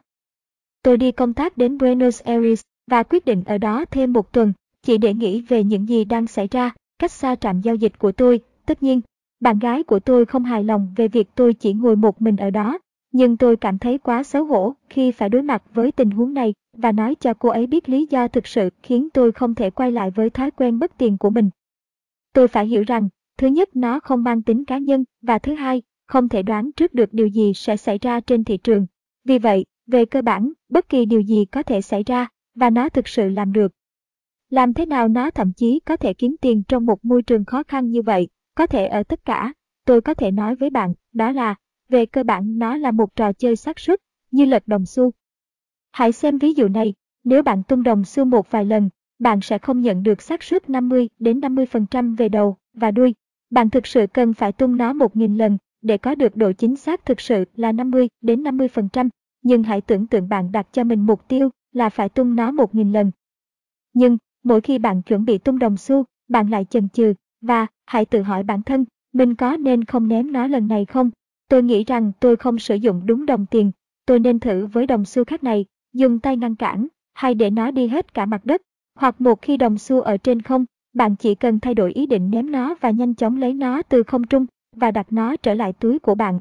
Tôi 0.82 0.96
đi 0.96 1.12
công 1.12 1.34
tác 1.34 1.56
đến 1.56 1.78
Buenos 1.78 2.22
Aires 2.22 2.60
và 2.90 3.02
quyết 3.02 3.24
định 3.24 3.44
ở 3.46 3.58
đó 3.58 3.84
thêm 3.90 4.12
một 4.12 4.32
tuần, 4.32 4.52
chỉ 4.82 4.98
để 4.98 5.14
nghĩ 5.14 5.40
về 5.40 5.64
những 5.64 5.88
gì 5.88 6.04
đang 6.04 6.26
xảy 6.26 6.48
ra, 6.50 6.74
cách 6.98 7.12
xa 7.12 7.34
trạm 7.34 7.60
giao 7.60 7.74
dịch 7.74 7.98
của 7.98 8.12
tôi. 8.12 8.40
Tất 8.66 8.82
nhiên, 8.82 9.00
bạn 9.40 9.58
gái 9.58 9.82
của 9.82 10.00
tôi 10.00 10.24
không 10.24 10.44
hài 10.44 10.64
lòng 10.64 10.92
về 10.96 11.08
việc 11.08 11.28
tôi 11.34 11.54
chỉ 11.54 11.72
ngồi 11.72 11.96
một 11.96 12.22
mình 12.22 12.36
ở 12.36 12.50
đó, 12.50 12.78
nhưng 13.12 13.36
tôi 13.36 13.56
cảm 13.56 13.78
thấy 13.78 13.98
quá 13.98 14.22
xấu 14.22 14.44
hổ 14.44 14.74
khi 14.90 15.12
phải 15.12 15.28
đối 15.28 15.42
mặt 15.42 15.62
với 15.74 15.92
tình 15.92 16.10
huống 16.10 16.34
này 16.34 16.54
và 16.76 16.92
nói 16.92 17.14
cho 17.20 17.34
cô 17.34 17.48
ấy 17.48 17.66
biết 17.66 17.88
lý 17.88 18.06
do 18.10 18.28
thực 18.28 18.46
sự 18.46 18.70
khiến 18.82 19.08
tôi 19.14 19.32
không 19.32 19.54
thể 19.54 19.70
quay 19.70 19.92
lại 19.92 20.10
với 20.10 20.30
thói 20.30 20.50
quen 20.50 20.78
bất 20.78 20.98
tiền 20.98 21.18
của 21.18 21.30
mình. 21.30 21.50
Tôi 22.32 22.48
phải 22.48 22.66
hiểu 22.66 22.84
rằng, 22.86 23.08
thứ 23.38 23.46
nhất 23.46 23.76
nó 23.76 24.00
không 24.00 24.24
mang 24.24 24.42
tính 24.42 24.64
cá 24.64 24.78
nhân 24.78 25.04
và 25.22 25.38
thứ 25.38 25.54
hai, 25.54 25.82
không 26.06 26.28
thể 26.28 26.42
đoán 26.42 26.72
trước 26.72 26.94
được 26.94 27.12
điều 27.12 27.26
gì 27.26 27.52
sẽ 27.54 27.76
xảy 27.76 27.98
ra 27.98 28.20
trên 28.20 28.44
thị 28.44 28.56
trường. 28.56 28.86
Vì 29.24 29.38
vậy, 29.38 29.64
về 29.86 30.04
cơ 30.04 30.22
bản, 30.22 30.52
bất 30.68 30.88
kỳ 30.88 31.06
điều 31.06 31.20
gì 31.20 31.44
có 31.44 31.62
thể 31.62 31.80
xảy 31.80 32.02
ra, 32.06 32.28
và 32.54 32.70
nó 32.70 32.88
thực 32.88 33.08
sự 33.08 33.28
làm 33.28 33.52
được. 33.52 33.72
Làm 34.50 34.74
thế 34.74 34.86
nào 34.86 35.08
nó 35.08 35.30
thậm 35.30 35.52
chí 35.52 35.80
có 35.84 35.96
thể 35.96 36.14
kiếm 36.14 36.36
tiền 36.40 36.62
trong 36.68 36.86
một 36.86 37.04
môi 37.04 37.22
trường 37.22 37.44
khó 37.44 37.62
khăn 37.62 37.90
như 37.90 38.02
vậy, 38.02 38.28
có 38.54 38.66
thể 38.66 38.86
ở 38.86 39.02
tất 39.02 39.24
cả, 39.24 39.52
tôi 39.84 40.00
có 40.00 40.14
thể 40.14 40.30
nói 40.30 40.54
với 40.54 40.70
bạn, 40.70 40.94
đó 41.12 41.32
là, 41.32 41.54
về 41.88 42.06
cơ 42.06 42.22
bản 42.22 42.58
nó 42.58 42.76
là 42.76 42.90
một 42.90 43.16
trò 43.16 43.32
chơi 43.32 43.56
xác 43.56 43.78
suất, 43.78 44.00
như 44.30 44.44
lật 44.44 44.68
đồng 44.68 44.86
xu. 44.86 45.10
Hãy 45.92 46.12
xem 46.12 46.38
ví 46.38 46.52
dụ 46.52 46.68
này, 46.68 46.94
nếu 47.24 47.42
bạn 47.42 47.62
tung 47.62 47.82
đồng 47.82 48.04
xu 48.04 48.24
một 48.24 48.50
vài 48.50 48.64
lần, 48.64 48.90
bạn 49.18 49.40
sẽ 49.40 49.58
không 49.58 49.80
nhận 49.80 50.02
được 50.02 50.22
xác 50.22 50.42
suất 50.42 50.70
50 50.70 51.08
đến 51.18 51.40
50% 51.40 52.16
về 52.16 52.28
đầu 52.28 52.56
và 52.74 52.90
đuôi. 52.90 53.14
Bạn 53.50 53.70
thực 53.70 53.86
sự 53.86 54.06
cần 54.06 54.34
phải 54.34 54.52
tung 54.52 54.76
nó 54.76 54.92
1.000 54.92 55.36
lần 55.36 55.58
để 55.82 55.98
có 55.98 56.14
được 56.14 56.36
độ 56.36 56.52
chính 56.52 56.76
xác 56.76 57.04
thực 57.04 57.20
sự 57.20 57.44
là 57.54 57.72
50 57.72 58.08
đến 58.20 58.42
50%, 58.42 59.08
nhưng 59.42 59.62
hãy 59.62 59.80
tưởng 59.80 60.06
tượng 60.06 60.28
bạn 60.28 60.52
đặt 60.52 60.66
cho 60.72 60.84
mình 60.84 61.06
mục 61.06 61.28
tiêu 61.28 61.50
là 61.72 61.88
phải 61.88 62.08
tung 62.08 62.36
nó 62.36 62.52
1.000 62.52 62.92
lần. 62.92 63.10
Nhưng, 63.92 64.18
mỗi 64.44 64.60
khi 64.60 64.78
bạn 64.78 65.02
chuẩn 65.02 65.24
bị 65.24 65.38
tung 65.38 65.58
đồng 65.58 65.76
xu, 65.76 66.04
bạn 66.28 66.50
lại 66.50 66.64
chần 66.64 66.88
chừ, 66.88 67.14
và 67.40 67.66
hãy 67.86 68.04
tự 68.04 68.22
hỏi 68.22 68.42
bản 68.42 68.62
thân, 68.62 68.84
mình 69.12 69.34
có 69.34 69.56
nên 69.56 69.84
không 69.84 70.08
ném 70.08 70.32
nó 70.32 70.46
lần 70.46 70.68
này 70.68 70.84
không? 70.84 71.10
Tôi 71.48 71.62
nghĩ 71.62 71.84
rằng 71.84 72.12
tôi 72.20 72.36
không 72.36 72.58
sử 72.58 72.74
dụng 72.74 73.06
đúng 73.06 73.26
đồng 73.26 73.46
tiền, 73.46 73.70
tôi 74.06 74.18
nên 74.18 74.40
thử 74.40 74.66
với 74.66 74.86
đồng 74.86 75.04
xu 75.04 75.24
khác 75.24 75.44
này, 75.44 75.64
dùng 75.92 76.20
tay 76.20 76.36
ngăn 76.36 76.54
cản, 76.54 76.86
hay 77.14 77.34
để 77.34 77.50
nó 77.50 77.70
đi 77.70 77.86
hết 77.86 78.14
cả 78.14 78.26
mặt 78.26 78.44
đất, 78.44 78.62
hoặc 78.94 79.20
một 79.20 79.42
khi 79.42 79.56
đồng 79.56 79.78
xu 79.78 80.00
ở 80.00 80.16
trên 80.16 80.42
không, 80.42 80.64
bạn 80.92 81.16
chỉ 81.16 81.34
cần 81.34 81.60
thay 81.60 81.74
đổi 81.74 81.92
ý 81.92 82.06
định 82.06 82.30
ném 82.30 82.50
nó 82.52 82.74
và 82.80 82.90
nhanh 82.90 83.14
chóng 83.14 83.36
lấy 83.36 83.54
nó 83.54 83.82
từ 83.82 84.02
không 84.02 84.26
trung 84.26 84.46
và 84.76 84.90
đặt 84.90 85.06
nó 85.12 85.36
trở 85.36 85.54
lại 85.54 85.72
túi 85.72 85.98
của 85.98 86.14
bạn. 86.14 86.40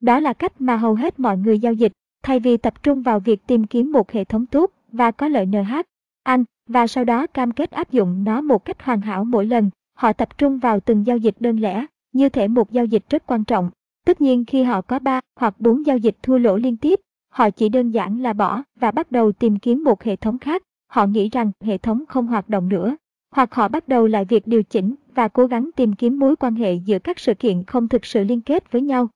Đó 0.00 0.20
là 0.20 0.32
cách 0.32 0.60
mà 0.60 0.76
hầu 0.76 0.94
hết 0.94 1.20
mọi 1.20 1.38
người 1.38 1.58
giao 1.58 1.72
dịch, 1.72 1.92
thay 2.22 2.40
vì 2.40 2.56
tập 2.56 2.82
trung 2.82 3.02
vào 3.02 3.20
việc 3.20 3.46
tìm 3.46 3.64
kiếm 3.64 3.92
một 3.92 4.12
hệ 4.12 4.24
thống 4.24 4.46
tốt 4.46 4.70
và 4.92 5.10
có 5.10 5.28
lợi 5.28 5.46
NH, 5.46 5.80
anh, 6.22 6.44
và 6.66 6.86
sau 6.86 7.04
đó 7.04 7.26
cam 7.26 7.52
kết 7.52 7.70
áp 7.70 7.90
dụng 7.90 8.24
nó 8.24 8.40
một 8.40 8.64
cách 8.64 8.82
hoàn 8.82 9.00
hảo 9.00 9.24
mỗi 9.24 9.46
lần, 9.46 9.70
họ 9.94 10.12
tập 10.12 10.38
trung 10.38 10.58
vào 10.58 10.80
từng 10.80 11.06
giao 11.06 11.16
dịch 11.16 11.34
đơn 11.40 11.60
lẻ, 11.60 11.86
như 12.12 12.28
thể 12.28 12.48
một 12.48 12.72
giao 12.72 12.84
dịch 12.84 13.10
rất 13.10 13.26
quan 13.26 13.44
trọng. 13.44 13.70
Tất 14.04 14.20
nhiên 14.20 14.44
khi 14.44 14.62
họ 14.62 14.80
có 14.80 14.98
3 14.98 15.20
hoặc 15.36 15.60
4 15.60 15.86
giao 15.86 15.98
dịch 15.98 16.16
thua 16.22 16.38
lỗ 16.38 16.56
liên 16.56 16.76
tiếp, 16.76 17.00
họ 17.28 17.50
chỉ 17.50 17.68
đơn 17.68 17.90
giản 17.90 18.22
là 18.22 18.32
bỏ 18.32 18.62
và 18.80 18.90
bắt 18.90 19.12
đầu 19.12 19.32
tìm 19.32 19.58
kiếm 19.58 19.84
một 19.84 20.02
hệ 20.02 20.16
thống 20.16 20.38
khác. 20.38 20.62
Họ 20.86 21.06
nghĩ 21.06 21.28
rằng 21.28 21.52
hệ 21.60 21.78
thống 21.78 22.04
không 22.08 22.26
hoạt 22.26 22.48
động 22.48 22.68
nữa, 22.68 22.96
hoặc 23.30 23.54
họ 23.54 23.68
bắt 23.68 23.88
đầu 23.88 24.06
lại 24.06 24.24
việc 24.24 24.46
điều 24.46 24.62
chỉnh 24.62 24.94
và 25.14 25.28
cố 25.28 25.46
gắng 25.46 25.70
tìm 25.76 25.92
kiếm 25.92 26.18
mối 26.18 26.36
quan 26.36 26.54
hệ 26.54 26.74
giữa 26.74 26.98
các 26.98 27.18
sự 27.18 27.34
kiện 27.34 27.64
không 27.64 27.88
thực 27.88 28.04
sự 28.04 28.24
liên 28.24 28.40
kết 28.40 28.72
với 28.72 28.82
nhau. 28.82 29.08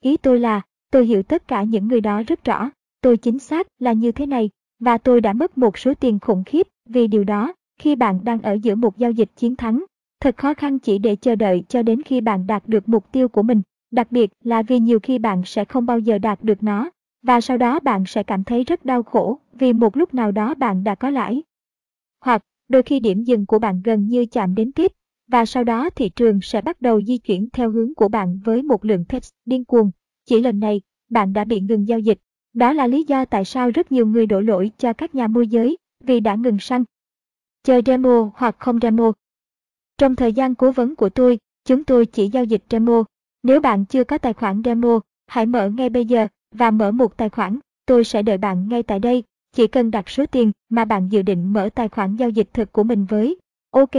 Ý 0.00 0.16
tôi 0.16 0.40
là, 0.40 0.60
tôi 0.90 1.06
hiểu 1.06 1.22
tất 1.22 1.48
cả 1.48 1.62
những 1.62 1.88
người 1.88 2.00
đó 2.00 2.22
rất 2.26 2.44
rõ, 2.44 2.70
tôi 3.00 3.16
chính 3.16 3.38
xác 3.38 3.66
là 3.78 3.92
như 3.92 4.12
thế 4.12 4.26
này, 4.26 4.50
và 4.80 4.98
tôi 4.98 5.20
đã 5.20 5.32
mất 5.32 5.58
một 5.58 5.78
số 5.78 5.94
tiền 5.94 6.18
khủng 6.20 6.44
khiếp 6.44 6.66
vì 6.88 7.06
điều 7.06 7.24
đó, 7.24 7.52
khi 7.78 7.96
bạn 7.96 8.20
đang 8.24 8.42
ở 8.42 8.52
giữa 8.62 8.74
một 8.74 8.98
giao 8.98 9.10
dịch 9.10 9.30
chiến 9.36 9.56
thắng. 9.56 9.84
Thật 10.20 10.36
khó 10.36 10.54
khăn 10.54 10.78
chỉ 10.78 10.98
để 10.98 11.16
chờ 11.16 11.34
đợi 11.34 11.64
cho 11.68 11.82
đến 11.82 12.02
khi 12.02 12.20
bạn 12.20 12.46
đạt 12.46 12.68
được 12.68 12.88
mục 12.88 13.12
tiêu 13.12 13.28
của 13.28 13.42
mình, 13.42 13.62
đặc 13.94 14.12
biệt 14.12 14.30
là 14.44 14.62
vì 14.62 14.78
nhiều 14.78 15.00
khi 15.00 15.18
bạn 15.18 15.42
sẽ 15.44 15.64
không 15.64 15.86
bao 15.86 15.98
giờ 15.98 16.18
đạt 16.18 16.44
được 16.44 16.62
nó, 16.62 16.90
và 17.22 17.40
sau 17.40 17.58
đó 17.58 17.80
bạn 17.80 18.04
sẽ 18.06 18.22
cảm 18.22 18.44
thấy 18.44 18.64
rất 18.64 18.84
đau 18.84 19.02
khổ 19.02 19.38
vì 19.52 19.72
một 19.72 19.96
lúc 19.96 20.14
nào 20.14 20.32
đó 20.32 20.54
bạn 20.54 20.84
đã 20.84 20.94
có 20.94 21.10
lãi. 21.10 21.42
Hoặc, 22.20 22.42
đôi 22.68 22.82
khi 22.82 23.00
điểm 23.00 23.22
dừng 23.22 23.46
của 23.46 23.58
bạn 23.58 23.82
gần 23.84 24.08
như 24.08 24.26
chạm 24.26 24.54
đến 24.54 24.72
tiếp, 24.72 24.92
và 25.28 25.44
sau 25.44 25.64
đó 25.64 25.90
thị 25.90 26.08
trường 26.08 26.40
sẽ 26.42 26.62
bắt 26.62 26.80
đầu 26.80 27.02
di 27.02 27.18
chuyển 27.18 27.48
theo 27.52 27.70
hướng 27.70 27.94
của 27.94 28.08
bạn 28.08 28.40
với 28.44 28.62
một 28.62 28.84
lượng 28.84 29.04
text 29.08 29.32
điên 29.44 29.64
cuồng. 29.64 29.90
Chỉ 30.24 30.40
lần 30.40 30.60
này, 30.60 30.80
bạn 31.10 31.32
đã 31.32 31.44
bị 31.44 31.60
ngừng 31.60 31.88
giao 31.88 31.98
dịch. 31.98 32.18
Đó 32.52 32.72
là 32.72 32.86
lý 32.86 33.04
do 33.04 33.24
tại 33.24 33.44
sao 33.44 33.70
rất 33.70 33.92
nhiều 33.92 34.06
người 34.06 34.26
đổ 34.26 34.40
lỗi 34.40 34.70
cho 34.78 34.92
các 34.92 35.14
nhà 35.14 35.26
môi 35.26 35.48
giới 35.48 35.76
vì 36.00 36.20
đã 36.20 36.34
ngừng 36.34 36.58
săn. 36.58 36.84
Chơi 37.62 37.82
demo 37.86 38.30
hoặc 38.34 38.56
không 38.58 38.78
demo. 38.82 39.12
Trong 39.98 40.16
thời 40.16 40.32
gian 40.32 40.54
cố 40.54 40.72
vấn 40.72 40.96
của 40.96 41.08
tôi, 41.08 41.38
chúng 41.64 41.84
tôi 41.84 42.06
chỉ 42.06 42.28
giao 42.28 42.44
dịch 42.44 42.62
demo. 42.70 43.04
Nếu 43.44 43.60
bạn 43.60 43.84
chưa 43.84 44.04
có 44.04 44.18
tài 44.18 44.32
khoản 44.32 44.62
demo, 44.64 45.00
hãy 45.26 45.46
mở 45.46 45.68
ngay 45.68 45.88
bây 45.88 46.04
giờ 46.04 46.26
và 46.54 46.70
mở 46.70 46.90
một 46.90 47.16
tài 47.16 47.28
khoản. 47.28 47.58
Tôi 47.86 48.04
sẽ 48.04 48.22
đợi 48.22 48.38
bạn 48.38 48.68
ngay 48.68 48.82
tại 48.82 48.98
đây. 48.98 49.22
Chỉ 49.52 49.66
cần 49.66 49.90
đặt 49.90 50.08
số 50.08 50.26
tiền 50.26 50.52
mà 50.68 50.84
bạn 50.84 51.08
dự 51.08 51.22
định 51.22 51.52
mở 51.52 51.68
tài 51.74 51.88
khoản 51.88 52.16
giao 52.16 52.30
dịch 52.30 52.48
thực 52.52 52.72
của 52.72 52.82
mình 52.82 53.04
với. 53.04 53.36
Ok, 53.70 53.90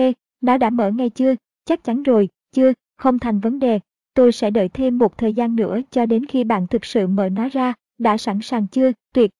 nó 0.41 0.57
đã 0.57 0.69
mở 0.69 0.91
ngay 0.91 1.09
chưa? 1.09 1.35
Chắc 1.65 1.83
chắn 1.83 2.03
rồi, 2.03 2.29
chưa, 2.51 2.73
không 2.97 3.19
thành 3.19 3.39
vấn 3.39 3.59
đề. 3.59 3.79
tôi 4.13 4.31
sẽ 4.31 4.51
đợi 4.51 4.69
thêm 4.69 4.97
một 4.97 5.17
thời 5.17 5.33
gian 5.33 5.55
nữa 5.55 5.79
cho 5.91 6.05
đến 6.05 6.25
khi 6.25 6.43
bạn 6.43 6.67
thực 6.67 6.85
sự 6.85 7.07
mở 7.07 7.29
nó 7.29 7.49
ra, 7.49 7.73
đã 7.97 8.17
sẵn 8.17 8.39
sàng 8.41 8.67
chưa, 8.67 8.91
tuyệt. 9.13 9.31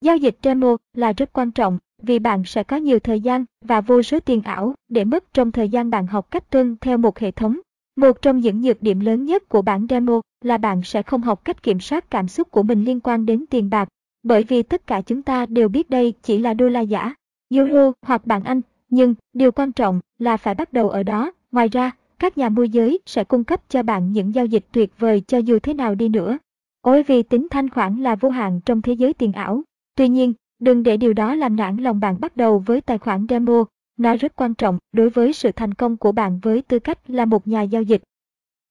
Giao 0.00 0.16
dịch 0.16 0.38
demo 0.42 0.76
là 0.94 1.12
rất 1.12 1.32
quan 1.32 1.50
trọng 1.50 1.78
vì 2.02 2.18
bạn 2.18 2.42
sẽ 2.44 2.62
có 2.62 2.76
nhiều 2.76 2.98
thời 2.98 3.20
gian 3.20 3.44
và 3.64 3.80
vô 3.80 4.02
số 4.02 4.20
tiền 4.20 4.42
ảo 4.42 4.74
để 4.88 5.04
mất 5.04 5.24
trong 5.34 5.52
thời 5.52 5.68
gian 5.68 5.90
bạn 5.90 6.06
học 6.06 6.30
cách 6.30 6.50
tuân 6.50 6.76
theo 6.80 6.98
một 6.98 7.18
hệ 7.18 7.30
thống. 7.30 7.60
Một 7.96 8.22
trong 8.22 8.40
những 8.40 8.60
nhược 8.60 8.82
điểm 8.82 9.00
lớn 9.00 9.24
nhất 9.24 9.48
của 9.48 9.62
bản 9.62 9.86
demo 9.90 10.20
là 10.44 10.58
bạn 10.58 10.80
sẽ 10.84 11.02
không 11.02 11.22
học 11.22 11.44
cách 11.44 11.62
kiểm 11.62 11.80
soát 11.80 12.10
cảm 12.10 12.28
xúc 12.28 12.50
của 12.50 12.62
mình 12.62 12.84
liên 12.84 13.00
quan 13.00 13.26
đến 13.26 13.44
tiền 13.50 13.70
bạc, 13.70 13.88
bởi 14.22 14.44
vì 14.44 14.62
tất 14.62 14.86
cả 14.86 15.00
chúng 15.00 15.22
ta 15.22 15.46
đều 15.46 15.68
biết 15.68 15.90
đây 15.90 16.14
chỉ 16.22 16.38
là 16.38 16.54
đô 16.54 16.68
la 16.68 16.80
giả, 16.80 17.14
euro 17.50 17.92
hoặc 18.02 18.26
bảng 18.26 18.44
Anh, 18.44 18.60
nhưng 18.90 19.14
điều 19.32 19.52
quan 19.52 19.72
trọng 19.72 20.00
là 20.18 20.36
phải 20.36 20.54
bắt 20.54 20.72
đầu 20.72 20.90
ở 20.90 21.02
đó. 21.02 21.32
Ngoài 21.52 21.68
ra, 21.68 21.90
các 22.18 22.38
nhà 22.38 22.48
môi 22.48 22.68
giới 22.68 22.98
sẽ 23.06 23.24
cung 23.24 23.44
cấp 23.44 23.60
cho 23.68 23.82
bạn 23.82 24.12
những 24.12 24.34
giao 24.34 24.46
dịch 24.46 24.64
tuyệt 24.72 24.92
vời 24.98 25.22
cho 25.26 25.38
dù 25.38 25.58
thế 25.58 25.74
nào 25.74 25.94
đi 25.94 26.08
nữa. 26.08 26.38
Ôi 26.82 27.02
vì 27.02 27.22
tính 27.22 27.46
thanh 27.50 27.70
khoản 27.70 28.02
là 28.02 28.14
vô 28.14 28.30
hạn 28.30 28.60
trong 28.64 28.82
thế 28.82 28.92
giới 28.92 29.12
tiền 29.12 29.32
ảo. 29.32 29.62
Tuy 29.94 30.08
nhiên, 30.08 30.32
đừng 30.58 30.82
để 30.82 30.96
điều 30.96 31.12
đó 31.12 31.34
làm 31.34 31.56
nản 31.56 31.76
lòng 31.76 32.00
bạn 32.00 32.20
bắt 32.20 32.36
đầu 32.36 32.58
với 32.58 32.80
tài 32.80 32.98
khoản 32.98 33.26
demo. 33.28 33.64
Nó 33.96 34.16
rất 34.16 34.36
quan 34.36 34.54
trọng 34.54 34.78
đối 34.92 35.10
với 35.10 35.32
sự 35.32 35.52
thành 35.52 35.74
công 35.74 35.96
của 35.96 36.12
bạn 36.12 36.38
với 36.42 36.62
tư 36.62 36.78
cách 36.78 37.10
là 37.10 37.24
một 37.24 37.48
nhà 37.48 37.62
giao 37.62 37.82
dịch. 37.82 38.02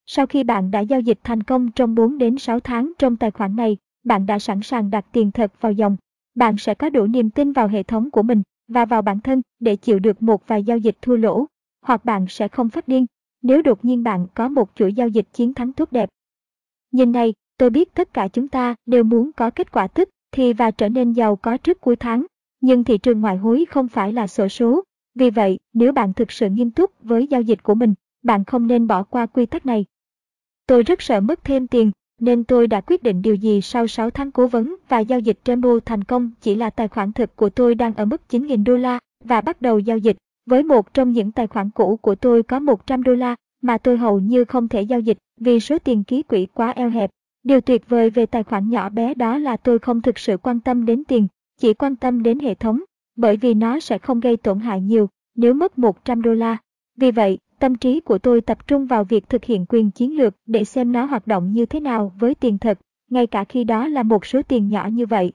Sau 0.05 0.25
khi 0.25 0.43
bạn 0.43 0.71
đã 0.71 0.79
giao 0.79 0.99
dịch 0.99 1.19
thành 1.23 1.43
công 1.43 1.71
trong 1.71 1.95
4 1.95 2.17
đến 2.17 2.37
6 2.37 2.59
tháng 2.59 2.91
trong 2.97 3.17
tài 3.17 3.31
khoản 3.31 3.55
này, 3.55 3.77
bạn 4.03 4.25
đã 4.25 4.39
sẵn 4.39 4.61
sàng 4.61 4.89
đặt 4.89 5.05
tiền 5.11 5.31
thật 5.31 5.61
vào 5.61 5.71
dòng. 5.71 5.97
Bạn 6.35 6.57
sẽ 6.57 6.73
có 6.73 6.89
đủ 6.89 7.07
niềm 7.07 7.29
tin 7.29 7.51
vào 7.51 7.67
hệ 7.67 7.83
thống 7.83 8.11
của 8.11 8.23
mình 8.23 8.41
và 8.67 8.85
vào 8.85 9.01
bản 9.01 9.19
thân 9.19 9.41
để 9.59 9.75
chịu 9.75 9.99
được 9.99 10.21
một 10.21 10.47
vài 10.47 10.63
giao 10.63 10.77
dịch 10.77 10.97
thua 11.01 11.15
lỗ, 11.15 11.45
hoặc 11.81 12.05
bạn 12.05 12.25
sẽ 12.29 12.47
không 12.47 12.69
phát 12.69 12.87
điên 12.87 13.05
nếu 13.45 13.61
đột 13.61 13.85
nhiên 13.85 14.03
bạn 14.03 14.27
có 14.33 14.49
một 14.49 14.69
chuỗi 14.75 14.93
giao 14.93 15.07
dịch 15.07 15.27
chiến 15.33 15.53
thắng 15.53 15.73
tốt 15.73 15.91
đẹp. 15.91 16.09
Nhìn 16.91 17.11
này, 17.11 17.33
tôi 17.57 17.69
biết 17.69 17.93
tất 17.93 18.13
cả 18.13 18.27
chúng 18.27 18.47
ta 18.47 18.75
đều 18.85 19.03
muốn 19.03 19.31
có 19.31 19.49
kết 19.49 19.71
quả 19.71 19.87
tức 19.87 20.09
thì 20.31 20.53
và 20.53 20.71
trở 20.71 20.89
nên 20.89 21.13
giàu 21.13 21.35
có 21.35 21.57
trước 21.57 21.81
cuối 21.81 21.95
tháng, 21.95 22.25
nhưng 22.61 22.83
thị 22.83 22.97
trường 22.97 23.21
ngoại 23.21 23.37
hối 23.37 23.65
không 23.69 23.87
phải 23.87 24.13
là 24.13 24.27
sổ 24.27 24.47
số. 24.47 24.83
Vì 25.15 25.29
vậy, 25.29 25.59
nếu 25.73 25.91
bạn 25.91 26.13
thực 26.13 26.31
sự 26.31 26.49
nghiêm 26.49 26.71
túc 26.71 26.91
với 27.03 27.27
giao 27.27 27.41
dịch 27.41 27.63
của 27.63 27.75
mình, 27.75 27.93
bạn 28.23 28.45
không 28.45 28.67
nên 28.67 28.87
bỏ 28.87 29.03
qua 29.03 29.25
quy 29.25 29.45
tắc 29.45 29.65
này. 29.65 29.85
Tôi 30.67 30.83
rất 30.83 31.01
sợ 31.01 31.21
mất 31.21 31.43
thêm 31.43 31.67
tiền, 31.67 31.91
nên 32.19 32.43
tôi 32.43 32.67
đã 32.67 32.81
quyết 32.81 33.03
định 33.03 33.21
điều 33.21 33.35
gì 33.35 33.61
sau 33.61 33.87
6 33.87 34.09
tháng 34.09 34.31
cố 34.31 34.47
vấn 34.47 34.75
và 34.89 34.99
giao 34.99 35.19
dịch 35.19 35.39
Trembo 35.43 35.69
thành 35.85 36.03
công 36.03 36.31
chỉ 36.41 36.55
là 36.55 36.69
tài 36.69 36.87
khoản 36.87 37.13
thực 37.13 37.35
của 37.35 37.49
tôi 37.49 37.75
đang 37.75 37.93
ở 37.93 38.05
mức 38.05 38.21
9.000 38.29 38.63
đô 38.63 38.77
la 38.77 38.99
và 39.23 39.41
bắt 39.41 39.61
đầu 39.61 39.79
giao 39.79 39.97
dịch. 39.97 40.17
Với 40.45 40.63
một 40.63 40.93
trong 40.93 41.11
những 41.11 41.31
tài 41.31 41.47
khoản 41.47 41.69
cũ 41.69 41.99
của 42.01 42.15
tôi 42.15 42.43
có 42.43 42.59
100 42.59 43.03
đô 43.03 43.13
la 43.13 43.35
mà 43.61 43.77
tôi 43.77 43.97
hầu 43.97 44.19
như 44.19 44.45
không 44.45 44.67
thể 44.67 44.81
giao 44.81 44.99
dịch 44.99 45.17
vì 45.39 45.59
số 45.59 45.79
tiền 45.79 46.03
ký 46.03 46.23
quỹ 46.23 46.45
quá 46.45 46.69
eo 46.69 46.89
hẹp. 46.89 47.09
Điều 47.43 47.61
tuyệt 47.61 47.89
vời 47.89 48.09
về 48.09 48.25
tài 48.25 48.43
khoản 48.43 48.69
nhỏ 48.69 48.89
bé 48.89 49.13
đó 49.13 49.37
là 49.37 49.57
tôi 49.57 49.79
không 49.79 50.01
thực 50.01 50.19
sự 50.19 50.37
quan 50.37 50.59
tâm 50.59 50.85
đến 50.85 51.03
tiền, 51.07 51.27
chỉ 51.57 51.73
quan 51.73 51.95
tâm 51.95 52.23
đến 52.23 52.39
hệ 52.39 52.55
thống, 52.55 52.81
bởi 53.15 53.37
vì 53.37 53.53
nó 53.53 53.79
sẽ 53.79 53.97
không 53.97 54.19
gây 54.19 54.37
tổn 54.37 54.59
hại 54.59 54.81
nhiều 54.81 55.09
nếu 55.35 55.53
mất 55.53 55.79
100 55.79 56.21
đô 56.21 56.33
la. 56.33 56.57
Vì 56.97 57.11
vậy, 57.11 57.37
tâm 57.59 57.75
trí 57.75 57.99
của 57.99 58.17
tôi 58.17 58.41
tập 58.41 58.67
trung 58.67 58.85
vào 58.85 59.03
việc 59.03 59.29
thực 59.29 59.45
hiện 59.45 59.65
quyền 59.69 59.91
chiến 59.91 60.17
lược 60.17 60.35
để 60.45 60.63
xem 60.63 60.91
nó 60.91 61.05
hoạt 61.05 61.27
động 61.27 61.51
như 61.51 61.65
thế 61.65 61.79
nào 61.79 62.13
với 62.19 62.35
tiền 62.35 62.57
thật, 62.57 62.79
ngay 63.09 63.27
cả 63.27 63.43
khi 63.43 63.63
đó 63.63 63.87
là 63.87 64.03
một 64.03 64.25
số 64.25 64.41
tiền 64.41 64.69
nhỏ 64.69 64.87
như 64.91 65.05
vậy. 65.05 65.31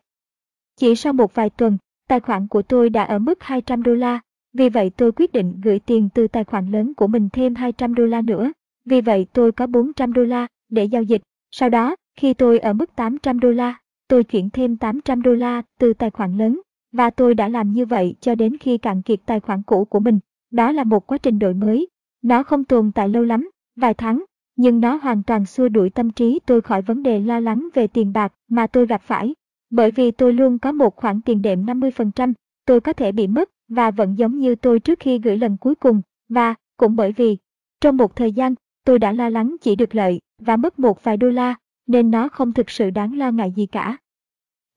Chỉ 0.76 0.96
sau 0.96 1.12
một 1.12 1.34
vài 1.34 1.50
tuần, 1.50 1.78
tài 2.08 2.20
khoản 2.20 2.48
của 2.48 2.62
tôi 2.62 2.90
đã 2.90 3.02
ở 3.02 3.18
mức 3.18 3.42
200 3.42 3.82
đô 3.82 3.94
la, 3.94 4.20
vì 4.52 4.68
vậy 4.68 4.90
tôi 4.90 5.12
quyết 5.12 5.32
định 5.32 5.60
gửi 5.62 5.78
tiền 5.78 6.08
từ 6.14 6.28
tài 6.28 6.44
khoản 6.44 6.70
lớn 6.70 6.94
của 6.94 7.06
mình 7.06 7.28
thêm 7.32 7.54
200 7.54 7.94
đô 7.94 8.06
la 8.06 8.22
nữa. 8.22 8.52
Vì 8.84 9.00
vậy 9.00 9.26
tôi 9.32 9.52
có 9.52 9.66
400 9.66 10.12
đô 10.12 10.22
la 10.22 10.46
để 10.68 10.84
giao 10.84 11.02
dịch. 11.02 11.22
Sau 11.50 11.68
đó, 11.68 11.96
khi 12.16 12.34
tôi 12.34 12.58
ở 12.58 12.72
mức 12.72 12.96
800 12.96 13.40
đô 13.40 13.50
la, 13.50 13.78
tôi 14.08 14.24
chuyển 14.24 14.50
thêm 14.50 14.76
800 14.76 15.22
đô 15.22 15.34
la 15.34 15.62
từ 15.78 15.92
tài 15.94 16.10
khoản 16.10 16.38
lớn. 16.38 16.60
Và 16.92 17.10
tôi 17.10 17.34
đã 17.34 17.48
làm 17.48 17.72
như 17.72 17.86
vậy 17.86 18.14
cho 18.20 18.34
đến 18.34 18.56
khi 18.56 18.78
cạn 18.78 19.02
kiệt 19.02 19.20
tài 19.26 19.40
khoản 19.40 19.62
cũ 19.62 19.84
của 19.84 20.00
mình. 20.00 20.18
Đó 20.50 20.72
là 20.72 20.84
một 20.84 21.06
quá 21.06 21.18
trình 21.18 21.38
đổi 21.38 21.54
mới. 21.54 21.88
Nó 22.22 22.42
không 22.42 22.64
tồn 22.64 22.92
tại 22.92 23.08
lâu 23.08 23.24
lắm, 23.24 23.50
vài 23.76 23.94
tháng, 23.94 24.24
nhưng 24.56 24.80
nó 24.80 24.94
hoàn 24.96 25.22
toàn 25.22 25.46
xua 25.46 25.68
đuổi 25.68 25.90
tâm 25.90 26.10
trí 26.10 26.40
tôi 26.46 26.60
khỏi 26.60 26.82
vấn 26.82 27.02
đề 27.02 27.20
lo 27.20 27.40
lắng 27.40 27.68
về 27.74 27.86
tiền 27.86 28.12
bạc 28.12 28.32
mà 28.48 28.66
tôi 28.66 28.86
gặp 28.86 29.02
phải. 29.02 29.34
Bởi 29.70 29.90
vì 29.90 30.10
tôi 30.10 30.32
luôn 30.32 30.58
có 30.58 30.72
một 30.72 30.96
khoản 30.96 31.20
tiền 31.20 31.42
đệm 31.42 31.66
50%, 31.66 32.32
tôi 32.66 32.80
có 32.80 32.92
thể 32.92 33.12
bị 33.12 33.26
mất 33.26 33.50
và 33.68 33.90
vẫn 33.90 34.18
giống 34.18 34.38
như 34.38 34.54
tôi 34.54 34.80
trước 34.80 35.00
khi 35.00 35.18
gửi 35.18 35.38
lần 35.38 35.56
cuối 35.56 35.74
cùng, 35.74 36.02
và 36.28 36.54
cũng 36.76 36.96
bởi 36.96 37.12
vì, 37.12 37.36
trong 37.80 37.96
một 37.96 38.16
thời 38.16 38.32
gian, 38.32 38.54
tôi 38.84 38.98
đã 38.98 39.12
lo 39.12 39.28
lắng 39.28 39.56
chỉ 39.60 39.76
được 39.76 39.94
lợi 39.94 40.20
và 40.38 40.56
mất 40.56 40.78
một 40.78 41.04
vài 41.04 41.16
đô 41.16 41.30
la, 41.30 41.54
nên 41.86 42.10
nó 42.10 42.28
không 42.28 42.52
thực 42.52 42.70
sự 42.70 42.90
đáng 42.90 43.18
lo 43.18 43.30
ngại 43.30 43.52
gì 43.56 43.66
cả. 43.66 43.96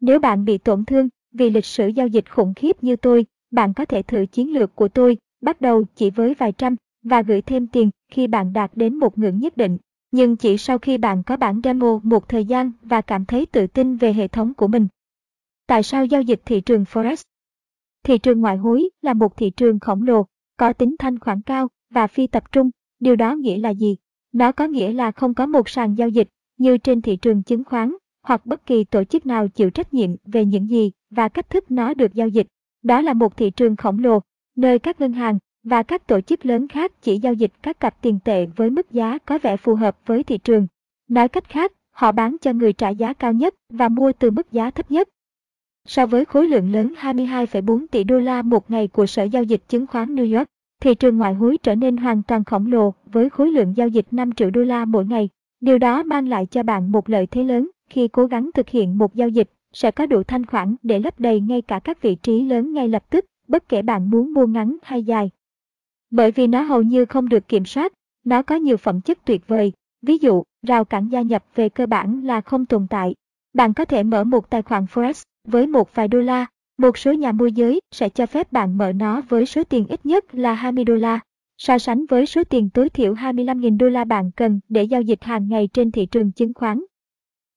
Nếu 0.02 0.20
bạn 0.20 0.46
bị 0.46 0.58
tổn 0.58 0.86
thương 0.86 1.10
vì 1.34 1.50
lịch 1.50 1.66
sử 1.66 1.88
giao 1.88 2.08
dịch 2.08 2.32
khủng 2.32 2.54
khiếp 2.54 2.84
như 2.84 2.96
tôi, 2.96 3.26
bạn 3.52 3.74
có 3.74 3.86
thể 3.86 4.02
thử 4.02 4.26
chiến 4.26 4.54
lược 4.54 4.76
của 4.76 4.88
tôi, 4.88 5.18
bắt 5.42 5.62
đầu 5.62 5.84
chỉ 5.96 6.10
với 6.10 6.34
vài 6.34 6.52
trăm 6.52 6.76
và 7.04 7.22
gửi 7.22 7.42
thêm 7.42 7.68
tiền 7.68 7.90
khi 8.12 8.28
bạn 8.28 8.54
đạt 8.54 8.72
đến 8.76 8.96
một 8.96 9.18
ngưỡng 9.18 9.40
nhất 9.40 9.58
định. 9.58 9.78
Nhưng 10.12 10.36
chỉ 10.36 10.58
sau 10.58 10.78
khi 10.78 10.98
bạn 10.98 11.24
có 11.24 11.38
bản 11.38 11.62
demo 11.64 12.00
một 12.04 12.30
thời 12.30 12.46
gian 12.46 12.72
và 12.82 13.02
cảm 13.02 13.26
thấy 13.26 13.46
tự 13.46 13.68
tin 13.68 13.98
về 13.98 14.14
hệ 14.14 14.28
thống 14.28 14.54
của 14.54 14.68
mình. 14.68 14.88
Tại 15.68 15.84
sao 15.84 16.06
giao 16.06 16.22
dịch 16.22 16.42
thị 16.46 16.62
trường 16.62 16.84
Forex? 16.84 17.24
Thị 18.04 18.18
trường 18.18 18.42
ngoại 18.42 18.58
hối 18.58 18.90
là 19.02 19.14
một 19.14 19.38
thị 19.38 19.50
trường 19.50 19.80
khổng 19.80 20.04
lồ, 20.04 20.26
có 20.58 20.74
tính 20.74 20.96
thanh 21.00 21.20
khoản 21.20 21.42
cao 21.42 21.68
và 21.90 22.08
phi 22.08 22.28
tập 22.28 22.52
trung. 22.52 22.70
Điều 23.00 23.16
đó 23.16 23.36
nghĩa 23.36 23.58
là 23.58 23.70
gì? 23.70 23.98
Nó 24.32 24.52
có 24.52 24.68
nghĩa 24.68 24.94
là 24.94 25.12
không 25.12 25.34
có 25.34 25.46
một 25.46 25.70
sàn 25.70 25.96
giao 25.96 26.10
dịch 26.10 26.28
như 26.58 26.78
trên 26.78 27.02
thị 27.02 27.16
trường 27.16 27.44
chứng 27.44 27.64
khoán 27.64 27.96
hoặc 28.24 28.46
bất 28.46 28.66
kỳ 28.66 28.84
tổ 28.84 29.04
chức 29.04 29.26
nào 29.26 29.48
chịu 29.48 29.70
trách 29.70 29.94
nhiệm 29.94 30.10
về 30.26 30.46
những 30.46 30.70
gì 30.70 30.92
và 31.16 31.30
cách 31.30 31.50
thức 31.50 31.72
nó 31.72 31.94
được 31.94 32.14
giao 32.14 32.28
dịch. 32.28 32.48
Đó 32.84 33.02
là 33.02 33.14
một 33.14 33.38
thị 33.38 33.50
trường 33.50 33.76
khổng 33.76 34.00
lồ, 34.00 34.20
nơi 34.56 34.80
các 34.80 35.02
ngân 35.02 35.14
hàng 35.14 35.40
và 35.64 35.84
các 35.84 36.08
tổ 36.08 36.22
chức 36.22 36.46
lớn 36.46 36.68
khác 36.68 36.92
chỉ 37.02 37.18
giao 37.18 37.34
dịch 37.34 37.52
các 37.62 37.80
cặp 37.80 38.02
tiền 38.02 38.20
tệ 38.26 38.46
với 38.46 38.70
mức 38.70 38.92
giá 38.92 39.18
có 39.18 39.40
vẻ 39.42 39.58
phù 39.58 39.76
hợp 39.76 39.98
với 40.06 40.24
thị 40.24 40.38
trường. 40.38 40.68
Nói 41.10 41.28
cách 41.28 41.50
khác, 41.50 41.72
họ 41.92 42.12
bán 42.12 42.38
cho 42.42 42.54
người 42.54 42.74
trả 42.74 42.90
giá 42.90 43.14
cao 43.14 43.34
nhất 43.34 43.56
và 43.70 43.90
mua 43.90 44.12
từ 44.20 44.32
mức 44.32 44.52
giá 44.52 44.72
thấp 44.72 44.92
nhất. 44.92 45.10
So 45.86 46.06
với 46.06 46.26
khối 46.26 46.48
lượng 46.48 46.72
lớn 46.72 46.94
22,4 47.02 47.86
tỷ 47.92 48.04
đô 48.04 48.20
la 48.20 48.42
một 48.42 48.72
ngày 48.72 48.88
của 48.88 49.06
Sở 49.06 49.24
Giao 49.24 49.44
dịch 49.44 49.64
Chứng 49.68 49.88
khoán 49.88 50.16
New 50.16 50.38
York, 50.38 50.48
thị 50.82 50.96
trường 50.96 51.18
ngoại 51.18 51.34
hối 51.34 51.58
trở 51.64 51.76
nên 51.76 51.98
hoàn 51.98 52.24
toàn 52.24 52.44
khổng 52.44 52.72
lồ 52.72 52.94
với 53.06 53.30
khối 53.30 53.52
lượng 53.52 53.78
giao 53.78 53.88
dịch 53.88 54.06
5 54.12 54.32
triệu 54.32 54.50
đô 54.50 54.62
la 54.62 54.86
mỗi 54.86 55.06
ngày. 55.06 55.30
Điều 55.62 55.78
đó 55.78 56.04
mang 56.04 56.28
lại 56.28 56.46
cho 56.46 56.64
bạn 56.64 56.92
một 56.92 57.10
lợi 57.10 57.28
thế 57.28 57.44
lớn 57.44 57.70
khi 57.90 58.08
cố 58.08 58.26
gắng 58.26 58.50
thực 58.54 58.70
hiện 58.70 58.98
một 58.98 59.16
giao 59.16 59.30
dịch 59.30 59.50
sẽ 59.74 59.92
có 59.92 60.06
đủ 60.06 60.24
thanh 60.24 60.46
khoản 60.46 60.76
để 60.84 61.00
lấp 61.00 61.20
đầy 61.20 61.40
ngay 61.40 61.62
cả 61.62 61.80
các 61.80 62.02
vị 62.02 62.16
trí 62.16 62.44
lớn 62.44 62.74
ngay 62.74 62.88
lập 62.88 63.04
tức, 63.10 63.26
bất 63.48 63.70
kể 63.70 63.82
bạn 63.82 64.10
muốn 64.10 64.34
mua 64.34 64.48
ngắn 64.48 64.78
hay 64.84 65.04
dài. 65.04 65.30
Bởi 66.12 66.32
vì 66.32 66.48
nó 66.48 66.62
hầu 66.62 66.82
như 66.82 67.06
không 67.06 67.30
được 67.30 67.48
kiểm 67.48 67.66
soát, 67.66 67.94
nó 68.26 68.42
có 68.42 68.56
nhiều 68.56 68.78
phẩm 68.78 69.02
chất 69.02 69.26
tuyệt 69.26 69.48
vời. 69.48 69.72
Ví 70.02 70.18
dụ, 70.18 70.44
rào 70.68 70.86
cản 70.86 71.08
gia 71.08 71.22
nhập 71.22 71.44
về 71.56 71.70
cơ 71.70 71.86
bản 71.86 72.26
là 72.26 72.42
không 72.42 72.66
tồn 72.66 72.88
tại. 72.90 73.16
Bạn 73.54 73.74
có 73.74 73.86
thể 73.86 74.04
mở 74.04 74.24
một 74.24 74.50
tài 74.50 74.62
khoản 74.62 74.86
Forex 74.86 75.24
với 75.48 75.68
một 75.68 75.96
vài 75.96 76.08
đô 76.08 76.20
la. 76.20 76.46
Một 76.78 76.98
số 76.98 77.14
nhà 77.14 77.32
môi 77.32 77.52
giới 77.52 77.80
sẽ 77.92 78.10
cho 78.10 78.26
phép 78.26 78.52
bạn 78.52 78.78
mở 78.78 78.92
nó 78.92 79.22
với 79.22 79.46
số 79.46 79.64
tiền 79.64 79.88
ít 79.88 80.06
nhất 80.06 80.36
là 80.36 80.54
20 80.54 80.84
đô 80.84 80.96
la, 80.96 81.20
so 81.58 81.78
sánh 81.78 82.06
với 82.06 82.26
số 82.26 82.44
tiền 82.44 82.70
tối 82.70 82.90
thiểu 82.90 83.14
25.000 83.14 83.78
đô 83.78 83.90
la 83.90 84.04
bạn 84.04 84.32
cần 84.36 84.60
để 84.70 84.84
giao 84.84 85.02
dịch 85.02 85.24
hàng 85.24 85.50
ngày 85.50 85.70
trên 85.74 85.92
thị 85.92 86.06
trường 86.06 86.32
chứng 86.32 86.54
khoán. 86.54 86.84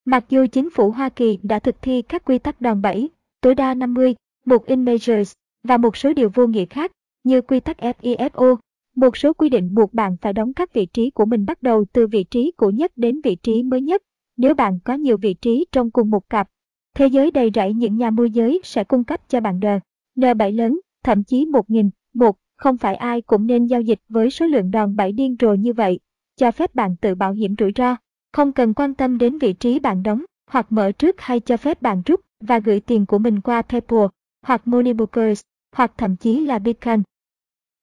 Mặc 0.08 0.24
dù 0.28 0.46
chính 0.52 0.70
phủ 0.70 0.90
Hoa 0.90 1.08
Kỳ 1.08 1.38
đã 1.42 1.58
thực 1.58 1.82
thi 1.82 2.02
các 2.02 2.24
quy 2.24 2.38
tắc 2.38 2.60
đòn 2.60 2.82
bẩy, 2.82 3.10
tối 3.40 3.54
đa 3.54 3.74
50, 3.74 4.14
một 4.44 4.66
in 4.66 4.84
measures 4.84 5.32
và 5.62 5.76
một 5.76 5.96
số 5.96 6.12
điều 6.12 6.30
vô 6.34 6.46
nghĩa 6.46 6.66
khác, 6.66 6.92
như 7.24 7.40
quy 7.40 7.60
tắc 7.60 7.76
FIFO, 7.78 8.56
một 8.96 9.16
số 9.16 9.32
quy 9.32 9.48
định 9.48 9.74
buộc 9.74 9.94
bạn 9.94 10.16
phải 10.20 10.32
đóng 10.32 10.52
các 10.52 10.72
vị 10.72 10.86
trí 10.86 11.10
của 11.10 11.24
mình 11.24 11.46
bắt 11.46 11.62
đầu 11.62 11.84
từ 11.92 12.06
vị 12.06 12.24
trí 12.24 12.52
cũ 12.56 12.70
nhất 12.70 12.92
đến 12.96 13.20
vị 13.24 13.36
trí 13.42 13.62
mới 13.62 13.80
nhất. 13.80 14.02
Nếu 14.36 14.54
bạn 14.54 14.78
có 14.84 14.94
nhiều 14.94 15.16
vị 15.16 15.34
trí 15.34 15.66
trong 15.72 15.90
cùng 15.90 16.10
một 16.10 16.30
cặp, 16.30 16.48
thế 16.94 17.06
giới 17.06 17.30
đầy 17.30 17.50
rẫy 17.54 17.74
những 17.74 17.96
nhà 17.96 18.10
môi 18.10 18.30
giới 18.30 18.60
sẽ 18.64 18.84
cung 18.84 19.04
cấp 19.04 19.20
cho 19.28 19.40
bạn 19.40 19.60
đờ, 19.60 19.78
N7 20.16 20.56
lớn, 20.56 20.80
thậm 21.04 21.24
chí 21.24 21.46
1.000, 21.46 21.90
một, 22.14 22.36
không 22.56 22.78
phải 22.78 22.94
ai 22.94 23.20
cũng 23.20 23.46
nên 23.46 23.66
giao 23.66 23.80
dịch 23.80 24.00
với 24.08 24.30
số 24.30 24.46
lượng 24.46 24.70
đòn 24.70 24.96
bẩy 24.96 25.12
điên 25.12 25.36
rồ 25.40 25.54
như 25.54 25.72
vậy, 25.72 25.98
cho 26.36 26.50
phép 26.50 26.74
bạn 26.74 26.96
tự 27.00 27.14
bảo 27.14 27.32
hiểm 27.32 27.54
rủi 27.58 27.72
ro, 27.76 27.96
không 28.32 28.52
cần 28.52 28.74
quan 28.74 28.94
tâm 28.94 29.18
đến 29.18 29.38
vị 29.38 29.52
trí 29.52 29.78
bạn 29.78 30.02
đóng, 30.02 30.24
hoặc 30.50 30.72
mở 30.72 30.92
trước 30.92 31.20
hay 31.20 31.40
cho 31.40 31.56
phép 31.56 31.82
bạn 31.82 32.02
rút 32.06 32.20
và 32.40 32.58
gửi 32.58 32.80
tiền 32.80 33.06
của 33.06 33.18
mình 33.18 33.40
qua 33.40 33.62
PayPal, 33.62 34.06
hoặc 34.42 34.66
Moneybookers, 34.66 35.40
hoặc 35.72 35.92
thậm 35.96 36.16
chí 36.16 36.40
là 36.40 36.58
Bitcoin. 36.58 37.02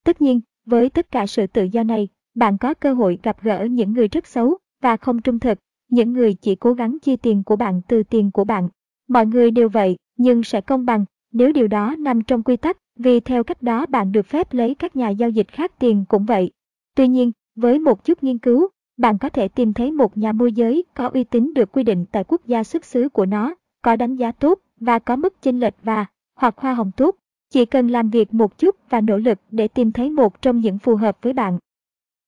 Tất 0.06 0.21
nhiên, 0.21 0.41
với 0.65 0.89
tất 0.89 1.12
cả 1.12 1.27
sự 1.27 1.47
tự 1.47 1.63
do 1.63 1.84
này, 1.84 2.08
bạn 2.36 2.58
có 2.58 2.73
cơ 2.73 2.93
hội 2.93 3.19
gặp 3.23 3.41
gỡ 3.41 3.63
những 3.63 3.93
người 3.93 4.08
rất 4.08 4.27
xấu 4.27 4.58
và 4.82 4.97
không 4.97 5.21
trung 5.21 5.39
thực, 5.39 5.60
những 5.89 6.13
người 6.13 6.34
chỉ 6.34 6.56
cố 6.56 6.73
gắng 6.73 6.97
chia 6.99 7.15
tiền 7.15 7.43
của 7.43 7.56
bạn 7.56 7.82
từ 7.88 8.03
tiền 8.03 8.32
của 8.32 8.43
bạn. 8.43 8.69
Mọi 9.08 9.25
người 9.25 9.51
đều 9.51 9.69
vậy, 9.69 9.97
nhưng 10.17 10.43
sẽ 10.43 10.62
công 10.62 10.86
bằng 10.86 11.06
nếu 11.32 11.51
điều 11.51 11.67
đó 11.67 11.95
nằm 11.99 12.23
trong 12.23 12.43
quy 12.43 12.58
tắc, 12.58 12.77
vì 12.95 13.19
theo 13.19 13.43
cách 13.43 13.62
đó 13.62 13.86
bạn 13.86 14.12
được 14.12 14.25
phép 14.25 14.53
lấy 14.53 14.75
các 14.75 14.95
nhà 14.95 15.10
giao 15.10 15.29
dịch 15.29 15.47
khác 15.47 15.79
tiền 15.79 16.06
cũng 16.10 16.25
vậy. 16.25 16.51
Tuy 16.95 17.08
nhiên, 17.08 17.32
với 17.56 17.79
một 17.79 18.06
chút 18.06 18.23
nghiên 18.23 18.38
cứu, 18.38 18.67
bạn 18.97 19.17
có 19.17 19.29
thể 19.29 19.47
tìm 19.47 19.73
thấy 19.73 19.91
một 19.91 20.17
nhà 20.17 20.32
môi 20.32 20.51
giới 20.51 20.84
có 20.93 21.08
uy 21.08 21.23
tín 21.23 21.53
được 21.53 21.71
quy 21.71 21.84
định 21.84 22.06
tại 22.12 22.23
quốc 22.27 22.41
gia 22.45 22.63
xuất 22.63 22.86
xứ 22.86 23.10
của 23.10 23.25
nó, 23.25 23.56
có 23.82 23.95
đánh 23.95 24.15
giá 24.15 24.32
tốt 24.32 24.60
và 24.79 24.99
có 24.99 25.15
mức 25.15 25.41
chênh 25.41 25.60
lệch 25.60 25.75
và 25.84 26.06
hoặc 26.36 26.58
hoa 26.58 26.73
hồng 26.73 26.91
tốt. 26.97 27.15
Chỉ 27.49 27.65
cần 27.65 27.88
làm 27.88 28.10
việc 28.10 28.34
một 28.34 28.58
chút 28.58 28.75
và 28.89 29.01
nỗ 29.01 29.17
lực 29.17 29.39
để 29.51 29.67
tìm 29.67 29.91
thấy 29.91 30.10
một 30.10 30.41
trong 30.41 30.60
những 30.60 30.79
phù 30.79 30.95
hợp 30.95 31.17
với 31.21 31.34
bạn. 31.34 31.58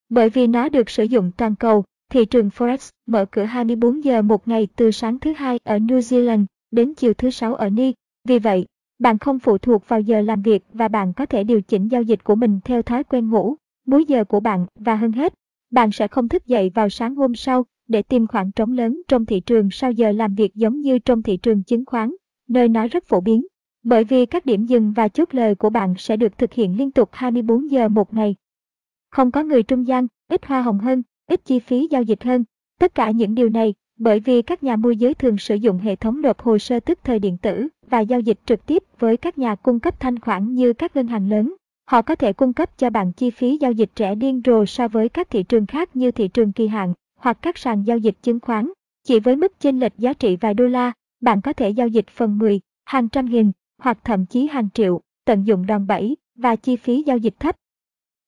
Bởi 0.10 0.30
vì 0.30 0.48
nó 0.48 0.70
được 0.70 0.90
sử 0.90 1.04
dụng 1.04 1.32
toàn 1.38 1.56
cầu, 1.56 1.84
thị 2.12 2.26
trường 2.26 2.50
Forex 2.50 2.90
mở 3.08 3.26
cửa 3.32 3.44
24 3.44 4.04
giờ 4.04 4.22
một 4.22 4.48
ngày 4.48 4.68
từ 4.76 4.92
sáng 4.92 5.20
thứ 5.20 5.34
hai 5.34 5.60
ở 5.64 5.78
New 5.78 6.00
Zealand 6.00 6.46
đến 6.72 6.94
chiều 6.94 7.14
thứ 7.14 7.30
sáu 7.30 7.56
ở 7.56 7.70
Ni. 7.70 7.94
Vì 8.28 8.40
vậy, 8.40 8.66
bạn 9.00 9.18
không 9.18 9.40
phụ 9.40 9.58
thuộc 9.58 9.88
vào 9.88 10.02
giờ 10.02 10.22
làm 10.22 10.42
việc 10.42 10.64
và 10.74 10.88
bạn 10.88 11.14
có 11.14 11.26
thể 11.26 11.44
điều 11.44 11.62
chỉnh 11.62 11.88
giao 11.88 12.02
dịch 12.02 12.24
của 12.24 12.36
mình 12.36 12.60
theo 12.66 12.82
thói 12.82 13.04
quen 13.04 13.30
ngủ, 13.30 13.56
múi 13.86 14.06
giờ 14.06 14.24
của 14.24 14.40
bạn 14.40 14.66
và 14.80 14.96
hơn 14.96 15.12
hết, 15.12 15.34
bạn 15.72 15.92
sẽ 15.92 16.08
không 16.08 16.30
thức 16.30 16.46
dậy 16.46 16.72
vào 16.76 16.90
sáng 16.90 17.16
hôm 17.16 17.36
sau 17.36 17.66
để 17.88 18.02
tìm 18.02 18.28
khoảng 18.28 18.52
trống 18.52 18.72
lớn 18.72 19.02
trong 19.08 19.26
thị 19.26 19.40
trường 19.40 19.70
sau 19.72 19.92
giờ 19.92 20.12
làm 20.12 20.36
việc 20.36 20.56
giống 20.56 20.82
như 20.82 21.00
trong 21.00 21.24
thị 21.24 21.38
trường 21.38 21.64
chứng 21.64 21.86
khoán, 21.86 22.16
nơi 22.48 22.68
nó 22.68 22.88
rất 22.88 23.06
phổ 23.06 23.22
biến. 23.22 23.46
Bởi 23.84 24.04
vì 24.04 24.26
các 24.26 24.46
điểm 24.46 24.66
dừng 24.66 24.94
và 24.96 25.08
chốt 25.08 25.30
lời 25.32 25.56
của 25.56 25.70
bạn 25.70 25.94
sẽ 25.98 26.18
được 26.18 26.38
thực 26.38 26.54
hiện 26.54 26.78
liên 26.78 26.92
tục 26.92 27.10
24 27.12 27.72
giờ 27.72 27.90
một 27.90 28.14
ngày. 28.14 28.36
Không 29.12 29.32
có 29.32 29.44
người 29.44 29.64
trung 29.64 29.88
gian, 29.88 30.08
ít 30.30 30.46
hoa 30.46 30.62
hồng 30.62 30.80
hơn, 30.80 31.04
ít 31.28 31.46
chi 31.46 31.60
phí 31.60 31.88
giao 31.92 32.02
dịch 32.02 32.24
hơn. 32.24 32.44
Tất 32.80 32.96
cả 32.96 33.12
những 33.12 33.36
điều 33.36 33.50
này 33.50 33.74
bởi 33.98 34.20
vì 34.20 34.42
các 34.42 34.64
nhà 34.64 34.76
môi 34.76 34.98
giới 34.98 35.14
thường 35.14 35.38
sử 35.38 35.56
dụng 35.56 35.78
hệ 35.78 35.96
thống 35.96 36.22
nộp 36.22 36.40
hồ 36.40 36.58
sơ 36.58 36.80
tức 36.80 37.00
thời 37.04 37.20
điện 37.20 37.38
tử 37.38 37.68
và 37.90 38.00
giao 38.00 38.20
dịch 38.20 38.40
trực 38.46 38.66
tiếp 38.66 38.84
với 39.00 39.18
các 39.18 39.38
nhà 39.38 39.56
cung 39.56 39.80
cấp 39.80 40.00
thanh 40.00 40.20
khoản 40.20 40.54
như 40.54 40.74
các 40.74 40.96
ngân 40.96 41.08
hàng 41.08 41.30
lớn. 41.30 41.56
Họ 41.86 42.02
có 42.02 42.16
thể 42.16 42.34
cung 42.34 42.54
cấp 42.54 42.78
cho 42.78 42.90
bạn 42.90 43.12
chi 43.12 43.30
phí 43.30 43.58
giao 43.62 43.72
dịch 43.72 43.90
rẻ 43.96 44.16
điên 44.16 44.42
rồ 44.46 44.66
so 44.66 44.88
với 44.88 45.10
các 45.10 45.30
thị 45.30 45.44
trường 45.44 45.66
khác 45.66 45.96
như 45.96 46.12
thị 46.12 46.28
trường 46.28 46.52
kỳ 46.52 46.68
hạn 46.68 46.94
hoặc 47.16 47.38
các 47.42 47.58
sàn 47.58 47.84
giao 47.84 47.98
dịch 47.98 48.16
chứng 48.22 48.40
khoán. 48.40 48.72
Chỉ 49.04 49.20
với 49.20 49.36
mức 49.36 49.60
chênh 49.60 49.80
lệch 49.80 49.98
giá 49.98 50.14
trị 50.14 50.36
vài 50.36 50.54
đô 50.54 50.68
la, 50.68 50.92
bạn 51.22 51.42
có 51.42 51.54
thể 51.54 51.70
giao 51.70 51.88
dịch 51.88 52.08
phần 52.08 52.38
10, 52.38 52.60
hàng 52.86 53.10
trăm 53.10 53.26
nghìn 53.26 53.52
hoặc 53.78 53.98
thậm 54.04 54.26
chí 54.26 54.48
hàng 54.48 54.70
triệu, 54.74 55.02
tận 55.26 55.44
dụng 55.44 55.66
đòn 55.66 55.88
bẩy 55.88 56.18
và 56.36 56.56
chi 56.56 56.76
phí 56.76 57.04
giao 57.04 57.18
dịch 57.18 57.40
thấp. 57.40 57.56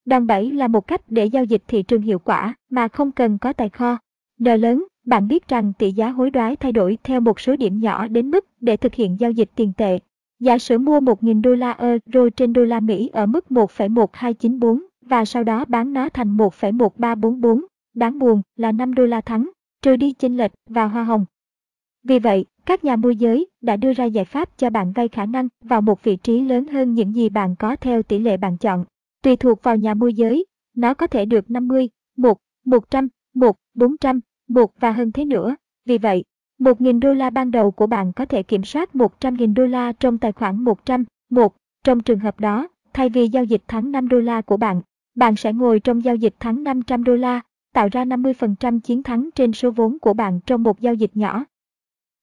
Đòn 0.06 0.28
bẩy 0.28 0.52
là 0.52 0.67
một 0.67 0.88
cách 0.88 1.02
để 1.08 1.26
giao 1.26 1.43
dịch 1.43 1.63
thị 1.67 1.84
trường 1.84 2.02
hiệu 2.02 2.20
quả 2.20 2.56
mà 2.70 2.88
không 2.88 3.12
cần 3.12 3.38
có 3.38 3.54
tài 3.54 3.70
kho. 3.70 3.98
N 4.39 4.46
lớn, 4.46 4.86
bạn 5.06 5.28
biết 5.28 5.48
rằng 5.48 5.74
tỷ 5.80 5.91
giá 5.91 6.10
hối 6.10 6.32
đoái 6.32 6.56
thay 6.56 6.72
đổi 6.72 6.98
theo 7.04 7.20
một 7.20 7.39
số 7.39 7.56
điểm 7.56 7.80
nhỏ 7.80 8.08
đến 8.08 8.32
mức 8.32 8.46
để 8.62 8.78
thực 8.78 8.93
hiện 8.93 9.20
giao 9.20 9.32
dịch 9.32 9.50
tiền 9.56 9.74
tệ. 9.78 10.00
Giả 10.39 10.58
sử 10.58 10.78
mua 10.78 11.00
1.000 11.00 11.41
đô 11.41 11.56
la 11.56 11.71
euro 11.71 12.30
trên 12.36 12.54
đô 12.54 12.65
la 12.65 12.80
Mỹ 12.80 13.10
ở 13.13 13.26
mức 13.26 13.45
1,1294 13.50 14.80
và 15.02 15.26
sau 15.26 15.43
đó 15.43 15.65
bán 15.67 15.93
nó 15.93 16.10
thành 16.10 16.38
1,1344, 16.38 17.62
đáng 17.93 18.19
buồn 18.19 18.41
là 18.56 18.71
5 18.71 18.93
đô 18.93 19.06
la 19.06 19.21
thắng, 19.21 19.50
trừ 19.82 19.95
đi 19.95 20.13
chênh 20.13 20.38
lệch 20.38 20.52
và 20.69 20.86
hoa 20.86 21.04
hồng. 21.04 21.26
Vì 22.04 22.19
vậy, 22.19 22.45
các 22.65 22.84
nhà 22.84 22.95
môi 22.95 23.15
giới 23.15 23.47
đã 23.62 23.76
đưa 23.76 23.93
ra 23.93 24.06
giải 24.06 24.26
pháp 24.26 24.58
cho 24.58 24.69
bạn 24.69 24.91
vay 24.91 25.08
khả 25.08 25.26
năng 25.26 25.47
vào 25.62 25.82
một 25.82 26.04
vị 26.04 26.15
trí 26.15 26.41
lớn 26.41 26.67
hơn 26.67 26.93
những 26.93 27.15
gì 27.15 27.30
bạn 27.30 27.56
có 27.60 27.76
theo 27.76 28.04
tỷ 28.04 28.19
lệ 28.19 28.38
bạn 28.38 28.58
chọn. 28.58 28.86
Tùy 29.23 29.36
thuộc 29.36 29.63
vào 29.63 29.76
nhà 29.76 29.93
môi 29.93 30.13
giới, 30.13 30.45
nó 30.76 30.93
có 30.93 31.08
thể 31.08 31.26
được 31.26 31.52
50, 31.52 31.89
1, 32.17 32.38
100, 32.65 33.08
1, 33.34 33.56
400, 33.73 34.19
1 34.47 34.80
và 34.80 34.91
hơn 34.91 35.12
thế 35.12 35.26
nữa. 35.26 35.56
Vì 35.86 35.97
vậy, 35.97 36.23
1.000 36.60 37.00
đô 37.00 37.13
la 37.13 37.30
ban 37.30 37.52
đầu 37.52 37.72
của 37.72 37.88
bạn 37.88 38.13
có 38.13 38.26
thể 38.26 38.43
kiểm 38.43 38.63
soát 38.63 38.89
100.000 38.93 39.54
đô 39.54 39.65
la 39.65 39.91
trong 39.91 40.17
tài 40.17 40.32
khoản 40.32 40.63
100, 40.63 41.04
1. 41.30 41.56
Trong 41.84 42.00
trường 42.00 42.20
hợp 42.20 42.39
đó, 42.39 42.67
thay 42.93 43.10
vì 43.10 43.28
giao 43.28 43.43
dịch 43.43 43.62
thắng 43.67 43.91
5 43.91 44.08
đô 44.08 44.20
la 44.20 44.41
của 44.41 44.58
bạn, 44.58 44.82
bạn 45.15 45.36
sẽ 45.36 45.54
ngồi 45.54 45.80
trong 45.80 46.04
giao 46.04 46.15
dịch 46.15 46.36
thắng 46.39 46.63
500 46.63 47.04
đô 47.04 47.15
la, 47.15 47.41
tạo 47.74 47.88
ra 47.91 48.06
50% 48.06 48.80
chiến 48.80 49.04
thắng 49.04 49.30
trên 49.36 49.54
số 49.54 49.72
vốn 49.72 50.00
của 50.00 50.13
bạn 50.13 50.39
trong 50.46 50.63
một 50.63 50.80
giao 50.80 50.93
dịch 50.93 51.12
nhỏ. 51.13 51.46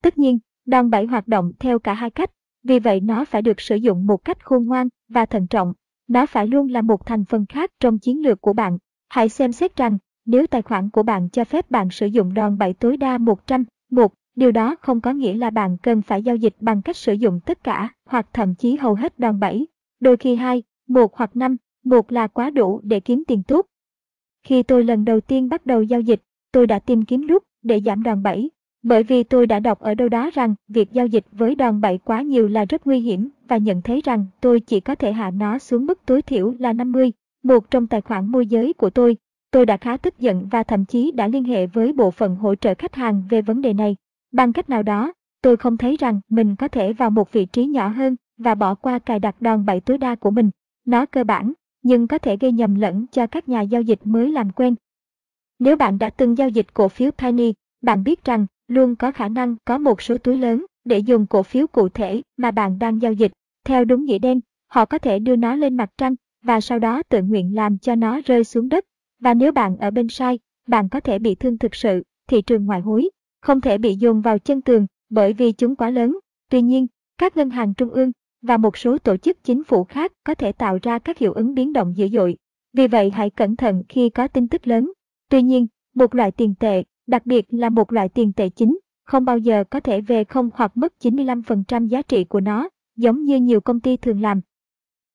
Tất 0.02 0.18
nhiên, 0.18 0.38
đòn 0.66 0.90
bẩy 0.90 1.06
hoạt 1.06 1.28
động 1.28 1.52
theo 1.58 1.78
cả 1.78 1.94
hai 1.94 2.10
cách, 2.10 2.30
vì 2.62 2.78
vậy 2.78 3.00
nó 3.00 3.24
phải 3.24 3.42
được 3.42 3.60
sử 3.60 3.76
dụng 3.76 4.06
một 4.06 4.24
cách 4.24 4.44
khôn 4.44 4.64
ngoan 4.64 4.88
và 5.08 5.26
thận 5.26 5.46
trọng. 5.46 5.72
Nó 6.08 6.26
phải 6.26 6.46
luôn 6.46 6.68
là 6.68 6.82
một 6.82 7.06
thành 7.06 7.24
phần 7.24 7.46
khác 7.48 7.70
trong 7.80 7.98
chiến 7.98 8.22
lược 8.22 8.40
của 8.40 8.52
bạn. 8.52 8.78
Hãy 9.08 9.28
xem 9.28 9.52
xét 9.52 9.76
rằng, 9.76 9.98
nếu 10.26 10.46
tài 10.46 10.62
khoản 10.62 10.90
của 10.90 11.02
bạn 11.02 11.28
cho 11.28 11.44
phép 11.44 11.70
bạn 11.70 11.90
sử 11.90 12.06
dụng 12.06 12.34
đòn 12.34 12.58
bẩy 12.58 12.72
tối 12.72 12.96
đa 12.96 13.18
100, 13.18 13.64
1, 13.90 14.12
điều 14.36 14.52
đó 14.52 14.76
không 14.80 15.00
có 15.00 15.12
nghĩa 15.12 15.34
là 15.34 15.50
bạn 15.50 15.76
cần 15.82 16.02
phải 16.02 16.22
giao 16.22 16.36
dịch 16.36 16.56
bằng 16.60 16.82
cách 16.82 16.96
sử 16.96 17.12
dụng 17.12 17.40
tất 17.46 17.64
cả 17.64 17.88
hoặc 18.06 18.26
thậm 18.32 18.54
chí 18.54 18.76
hầu 18.76 18.94
hết 18.94 19.18
đòn 19.18 19.40
bẩy. 19.40 19.66
Đôi 20.00 20.16
khi 20.16 20.34
2, 20.34 20.62
1 20.88 21.16
hoặc 21.16 21.36
5, 21.36 21.56
1 21.84 22.12
là 22.12 22.26
quá 22.26 22.50
đủ 22.50 22.80
để 22.82 23.00
kiếm 23.00 23.22
tiền 23.26 23.42
tốt. 23.42 23.66
Khi 24.44 24.62
tôi 24.62 24.84
lần 24.84 25.04
đầu 25.04 25.20
tiên 25.20 25.48
bắt 25.48 25.66
đầu 25.66 25.82
giao 25.82 26.00
dịch, 26.00 26.22
tôi 26.52 26.66
đã 26.66 26.78
tìm 26.78 27.04
kiếm 27.04 27.26
nút 27.26 27.42
để 27.62 27.80
giảm 27.80 28.02
đòn 28.02 28.22
bẩy. 28.22 28.50
Bởi 28.82 29.02
vì 29.02 29.22
tôi 29.22 29.46
đã 29.46 29.60
đọc 29.60 29.80
ở 29.80 29.94
đâu 29.94 30.08
đó 30.08 30.30
rằng 30.34 30.54
việc 30.68 30.92
giao 30.92 31.06
dịch 31.06 31.24
với 31.32 31.54
đòn 31.54 31.80
bẩy 31.80 31.98
quá 31.98 32.22
nhiều 32.22 32.48
là 32.48 32.64
rất 32.64 32.86
nguy 32.86 33.00
hiểm 33.00 33.28
và 33.48 33.56
nhận 33.56 33.82
thấy 33.82 34.00
rằng 34.04 34.26
tôi 34.40 34.60
chỉ 34.60 34.80
có 34.80 34.94
thể 34.94 35.12
hạ 35.12 35.30
nó 35.30 35.58
xuống 35.58 35.86
mức 35.86 36.00
tối 36.06 36.22
thiểu 36.22 36.54
là 36.58 36.72
50, 36.72 37.12
một 37.42 37.70
trong 37.70 37.86
tài 37.86 38.00
khoản 38.00 38.26
môi 38.26 38.46
giới 38.46 38.72
của 38.72 38.90
tôi. 38.90 39.16
Tôi 39.50 39.66
đã 39.66 39.76
khá 39.76 39.96
tức 39.96 40.18
giận 40.18 40.48
và 40.50 40.62
thậm 40.62 40.84
chí 40.84 41.12
đã 41.12 41.28
liên 41.28 41.44
hệ 41.44 41.66
với 41.66 41.92
bộ 41.92 42.10
phận 42.10 42.36
hỗ 42.36 42.54
trợ 42.54 42.74
khách 42.74 42.94
hàng 42.94 43.22
về 43.30 43.42
vấn 43.42 43.62
đề 43.62 43.72
này. 43.72 43.96
Bằng 44.34 44.52
cách 44.52 44.70
nào 44.70 44.82
đó, 44.82 45.12
tôi 45.42 45.56
không 45.56 45.76
thấy 45.76 45.96
rằng 45.96 46.20
mình 46.28 46.56
có 46.56 46.68
thể 46.68 46.92
vào 46.92 47.10
một 47.10 47.32
vị 47.32 47.46
trí 47.46 47.66
nhỏ 47.66 47.88
hơn 47.88 48.16
và 48.36 48.54
bỏ 48.54 48.74
qua 48.74 48.98
cài 48.98 49.18
đặt 49.18 49.40
đòn 49.40 49.64
bẩy 49.64 49.80
tối 49.80 49.98
đa 49.98 50.14
của 50.14 50.30
mình. 50.30 50.50
Nó 50.86 51.06
cơ 51.06 51.24
bản, 51.24 51.52
nhưng 51.82 52.06
có 52.06 52.18
thể 52.18 52.36
gây 52.36 52.52
nhầm 52.52 52.74
lẫn 52.74 53.06
cho 53.12 53.26
các 53.26 53.48
nhà 53.48 53.60
giao 53.60 53.82
dịch 53.82 54.00
mới 54.04 54.32
làm 54.32 54.50
quen. 54.50 54.74
Nếu 55.58 55.76
bạn 55.76 55.98
đã 55.98 56.10
từng 56.10 56.38
giao 56.38 56.48
dịch 56.48 56.74
cổ 56.74 56.88
phiếu 56.88 57.10
Penny, 57.10 57.54
bạn 57.82 58.04
biết 58.04 58.24
rằng 58.24 58.46
luôn 58.68 58.96
có 58.96 59.12
khả 59.12 59.28
năng 59.28 59.56
có 59.64 59.78
một 59.78 60.02
số 60.02 60.18
túi 60.18 60.38
lớn 60.38 60.66
để 60.84 60.98
dùng 60.98 61.26
cổ 61.26 61.42
phiếu 61.42 61.66
cụ 61.66 61.88
thể 61.88 62.22
mà 62.36 62.50
bạn 62.50 62.78
đang 62.78 63.02
giao 63.02 63.12
dịch. 63.12 63.32
Theo 63.64 63.84
đúng 63.84 64.04
nghĩa 64.04 64.18
đen, 64.18 64.40
họ 64.66 64.84
có 64.84 64.98
thể 64.98 65.18
đưa 65.18 65.36
nó 65.36 65.56
lên 65.56 65.76
mặt 65.76 65.90
trăng 65.98 66.14
và 66.42 66.60
sau 66.60 66.78
đó 66.78 67.02
tự 67.08 67.22
nguyện 67.22 67.54
làm 67.54 67.78
cho 67.78 67.94
nó 67.94 68.20
rơi 68.24 68.44
xuống 68.44 68.68
đất. 68.68 68.84
Và 69.20 69.34
nếu 69.34 69.52
bạn 69.52 69.76
ở 69.76 69.90
bên 69.90 70.08
sai, 70.08 70.38
bạn 70.68 70.88
có 70.88 71.00
thể 71.00 71.18
bị 71.18 71.34
thương 71.34 71.58
thực 71.58 71.74
sự. 71.74 72.02
Thị 72.28 72.42
trường 72.42 72.66
ngoại 72.66 72.80
hối 72.80 73.08
không 73.44 73.60
thể 73.60 73.78
bị 73.78 73.94
dồn 73.94 74.20
vào 74.20 74.38
chân 74.38 74.60
tường 74.60 74.86
bởi 75.10 75.32
vì 75.32 75.52
chúng 75.52 75.76
quá 75.76 75.90
lớn. 75.90 76.18
Tuy 76.50 76.62
nhiên, 76.62 76.86
các 77.18 77.36
ngân 77.36 77.50
hàng 77.50 77.74
trung 77.74 77.90
ương 77.90 78.12
và 78.42 78.56
một 78.56 78.76
số 78.76 78.98
tổ 78.98 79.16
chức 79.16 79.44
chính 79.44 79.64
phủ 79.64 79.84
khác 79.84 80.12
có 80.24 80.34
thể 80.34 80.52
tạo 80.52 80.78
ra 80.82 80.98
các 80.98 81.18
hiệu 81.18 81.32
ứng 81.32 81.54
biến 81.54 81.72
động 81.72 81.96
dữ 81.96 82.08
dội. 82.08 82.36
Vì 82.72 82.86
vậy 82.86 83.10
hãy 83.10 83.30
cẩn 83.30 83.56
thận 83.56 83.82
khi 83.88 84.08
có 84.08 84.28
tin 84.28 84.48
tức 84.48 84.66
lớn. 84.66 84.92
Tuy 85.28 85.42
nhiên, 85.42 85.66
một 85.94 86.14
loại 86.14 86.30
tiền 86.30 86.54
tệ 86.60 86.82
đặc 87.06 87.26
biệt 87.26 87.46
là 87.48 87.68
một 87.68 87.92
loại 87.92 88.08
tiền 88.08 88.32
tệ 88.32 88.48
chính, 88.48 88.78
không 89.04 89.24
bao 89.24 89.38
giờ 89.38 89.64
có 89.70 89.80
thể 89.80 90.00
về 90.00 90.24
không 90.24 90.50
hoặc 90.54 90.76
mất 90.76 90.92
95% 91.00 91.86
giá 91.86 92.02
trị 92.02 92.24
của 92.24 92.40
nó, 92.40 92.68
giống 92.96 93.24
như 93.24 93.36
nhiều 93.40 93.60
công 93.60 93.80
ty 93.80 93.96
thường 93.96 94.22
làm. 94.22 94.40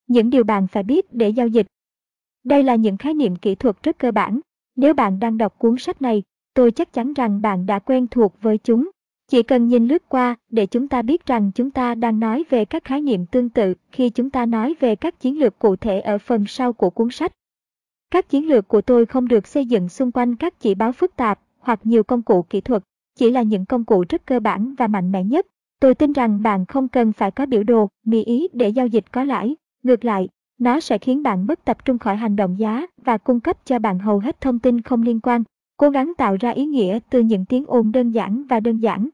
Những 0.06 0.30
điều 0.30 0.44
bạn 0.44 0.66
phải 0.66 0.82
biết 0.82 1.12
để 1.12 1.28
giao 1.28 1.48
dịch. 1.48 1.66
Đây 2.44 2.62
là 2.62 2.74
những 2.74 2.96
khái 2.96 3.14
niệm 3.14 3.36
kỹ 3.36 3.54
thuật 3.54 3.82
rất 3.82 3.98
cơ 3.98 4.12
bản. 4.12 4.40
Nếu 4.76 4.94
bạn 4.94 5.18
đang 5.18 5.38
đọc 5.38 5.58
cuốn 5.58 5.74
sách 5.78 6.02
này, 6.02 6.22
tôi 6.54 6.72
chắc 6.72 6.92
chắn 6.92 7.14
rằng 7.14 7.42
bạn 7.42 7.66
đã 7.66 7.78
quen 7.78 8.06
thuộc 8.06 8.42
với 8.42 8.58
chúng. 8.58 8.90
Chỉ 9.28 9.42
cần 9.42 9.68
nhìn 9.68 9.88
lướt 9.88 10.08
qua 10.08 10.36
để 10.50 10.66
chúng 10.66 10.88
ta 10.88 11.02
biết 11.02 11.26
rằng 11.26 11.50
chúng 11.54 11.70
ta 11.70 11.94
đang 11.94 12.20
nói 12.20 12.44
về 12.50 12.64
các 12.64 12.84
khái 12.84 13.00
niệm 13.00 13.26
tương 13.26 13.48
tự 13.48 13.74
khi 13.92 14.10
chúng 14.10 14.30
ta 14.30 14.46
nói 14.46 14.74
về 14.80 14.96
các 14.96 15.20
chiến 15.20 15.38
lược 15.38 15.58
cụ 15.58 15.76
thể 15.76 16.00
ở 16.00 16.18
phần 16.18 16.44
sau 16.46 16.72
của 16.72 16.90
cuốn 16.90 17.10
sách. 17.10 17.32
Các 18.10 18.28
chiến 18.28 18.48
lược 18.48 18.68
của 18.68 18.80
tôi 18.80 19.06
không 19.06 19.28
được 19.28 19.46
xây 19.46 19.66
dựng 19.66 19.88
xung 19.88 20.12
quanh 20.12 20.36
các 20.36 20.60
chỉ 20.60 20.74
báo 20.74 20.92
phức 20.92 21.16
tạp 21.16 21.40
hoặc 21.58 21.80
nhiều 21.84 22.02
công 22.02 22.22
cụ 22.22 22.42
kỹ 22.42 22.60
thuật, 22.60 22.82
chỉ 23.18 23.30
là 23.30 23.42
những 23.42 23.66
công 23.66 23.84
cụ 23.84 24.04
rất 24.08 24.26
cơ 24.26 24.40
bản 24.40 24.74
và 24.78 24.86
mạnh 24.86 25.12
mẽ 25.12 25.24
nhất. 25.24 25.46
Tôi 25.80 25.94
tin 25.94 26.12
rằng 26.12 26.42
bạn 26.42 26.66
không 26.66 26.88
cần 26.88 27.12
phải 27.12 27.30
có 27.30 27.46
biểu 27.46 27.62
đồ, 27.62 27.88
mì 28.04 28.24
ý 28.24 28.48
để 28.52 28.68
giao 28.68 28.86
dịch 28.86 29.12
có 29.12 29.24
lãi. 29.24 29.56
Ngược 29.82 30.04
lại, 30.04 30.28
nó 30.58 30.80
sẽ 30.80 30.98
khiến 30.98 31.22
bạn 31.22 31.46
mất 31.46 31.64
tập 31.64 31.84
trung 31.84 31.98
khỏi 31.98 32.16
hành 32.16 32.36
động 32.36 32.58
giá 32.58 32.86
và 33.04 33.18
cung 33.18 33.40
cấp 33.40 33.66
cho 33.66 33.78
bạn 33.78 33.98
hầu 33.98 34.18
hết 34.18 34.40
thông 34.40 34.58
tin 34.58 34.80
không 34.80 35.02
liên 35.02 35.20
quan. 35.20 35.42
Cố 35.80 35.90
gắng 35.90 36.12
tạo 36.18 36.36
ra 36.40 36.50
ý 36.50 36.66
nghĩa 36.66 36.98
từ 37.10 37.20
những 37.20 37.44
tiếng 37.44 37.64
ồn 37.66 37.92
đơn 37.92 38.10
giản 38.10 38.44
và 38.48 38.60
đơn 38.60 38.78
giản. 38.78 39.08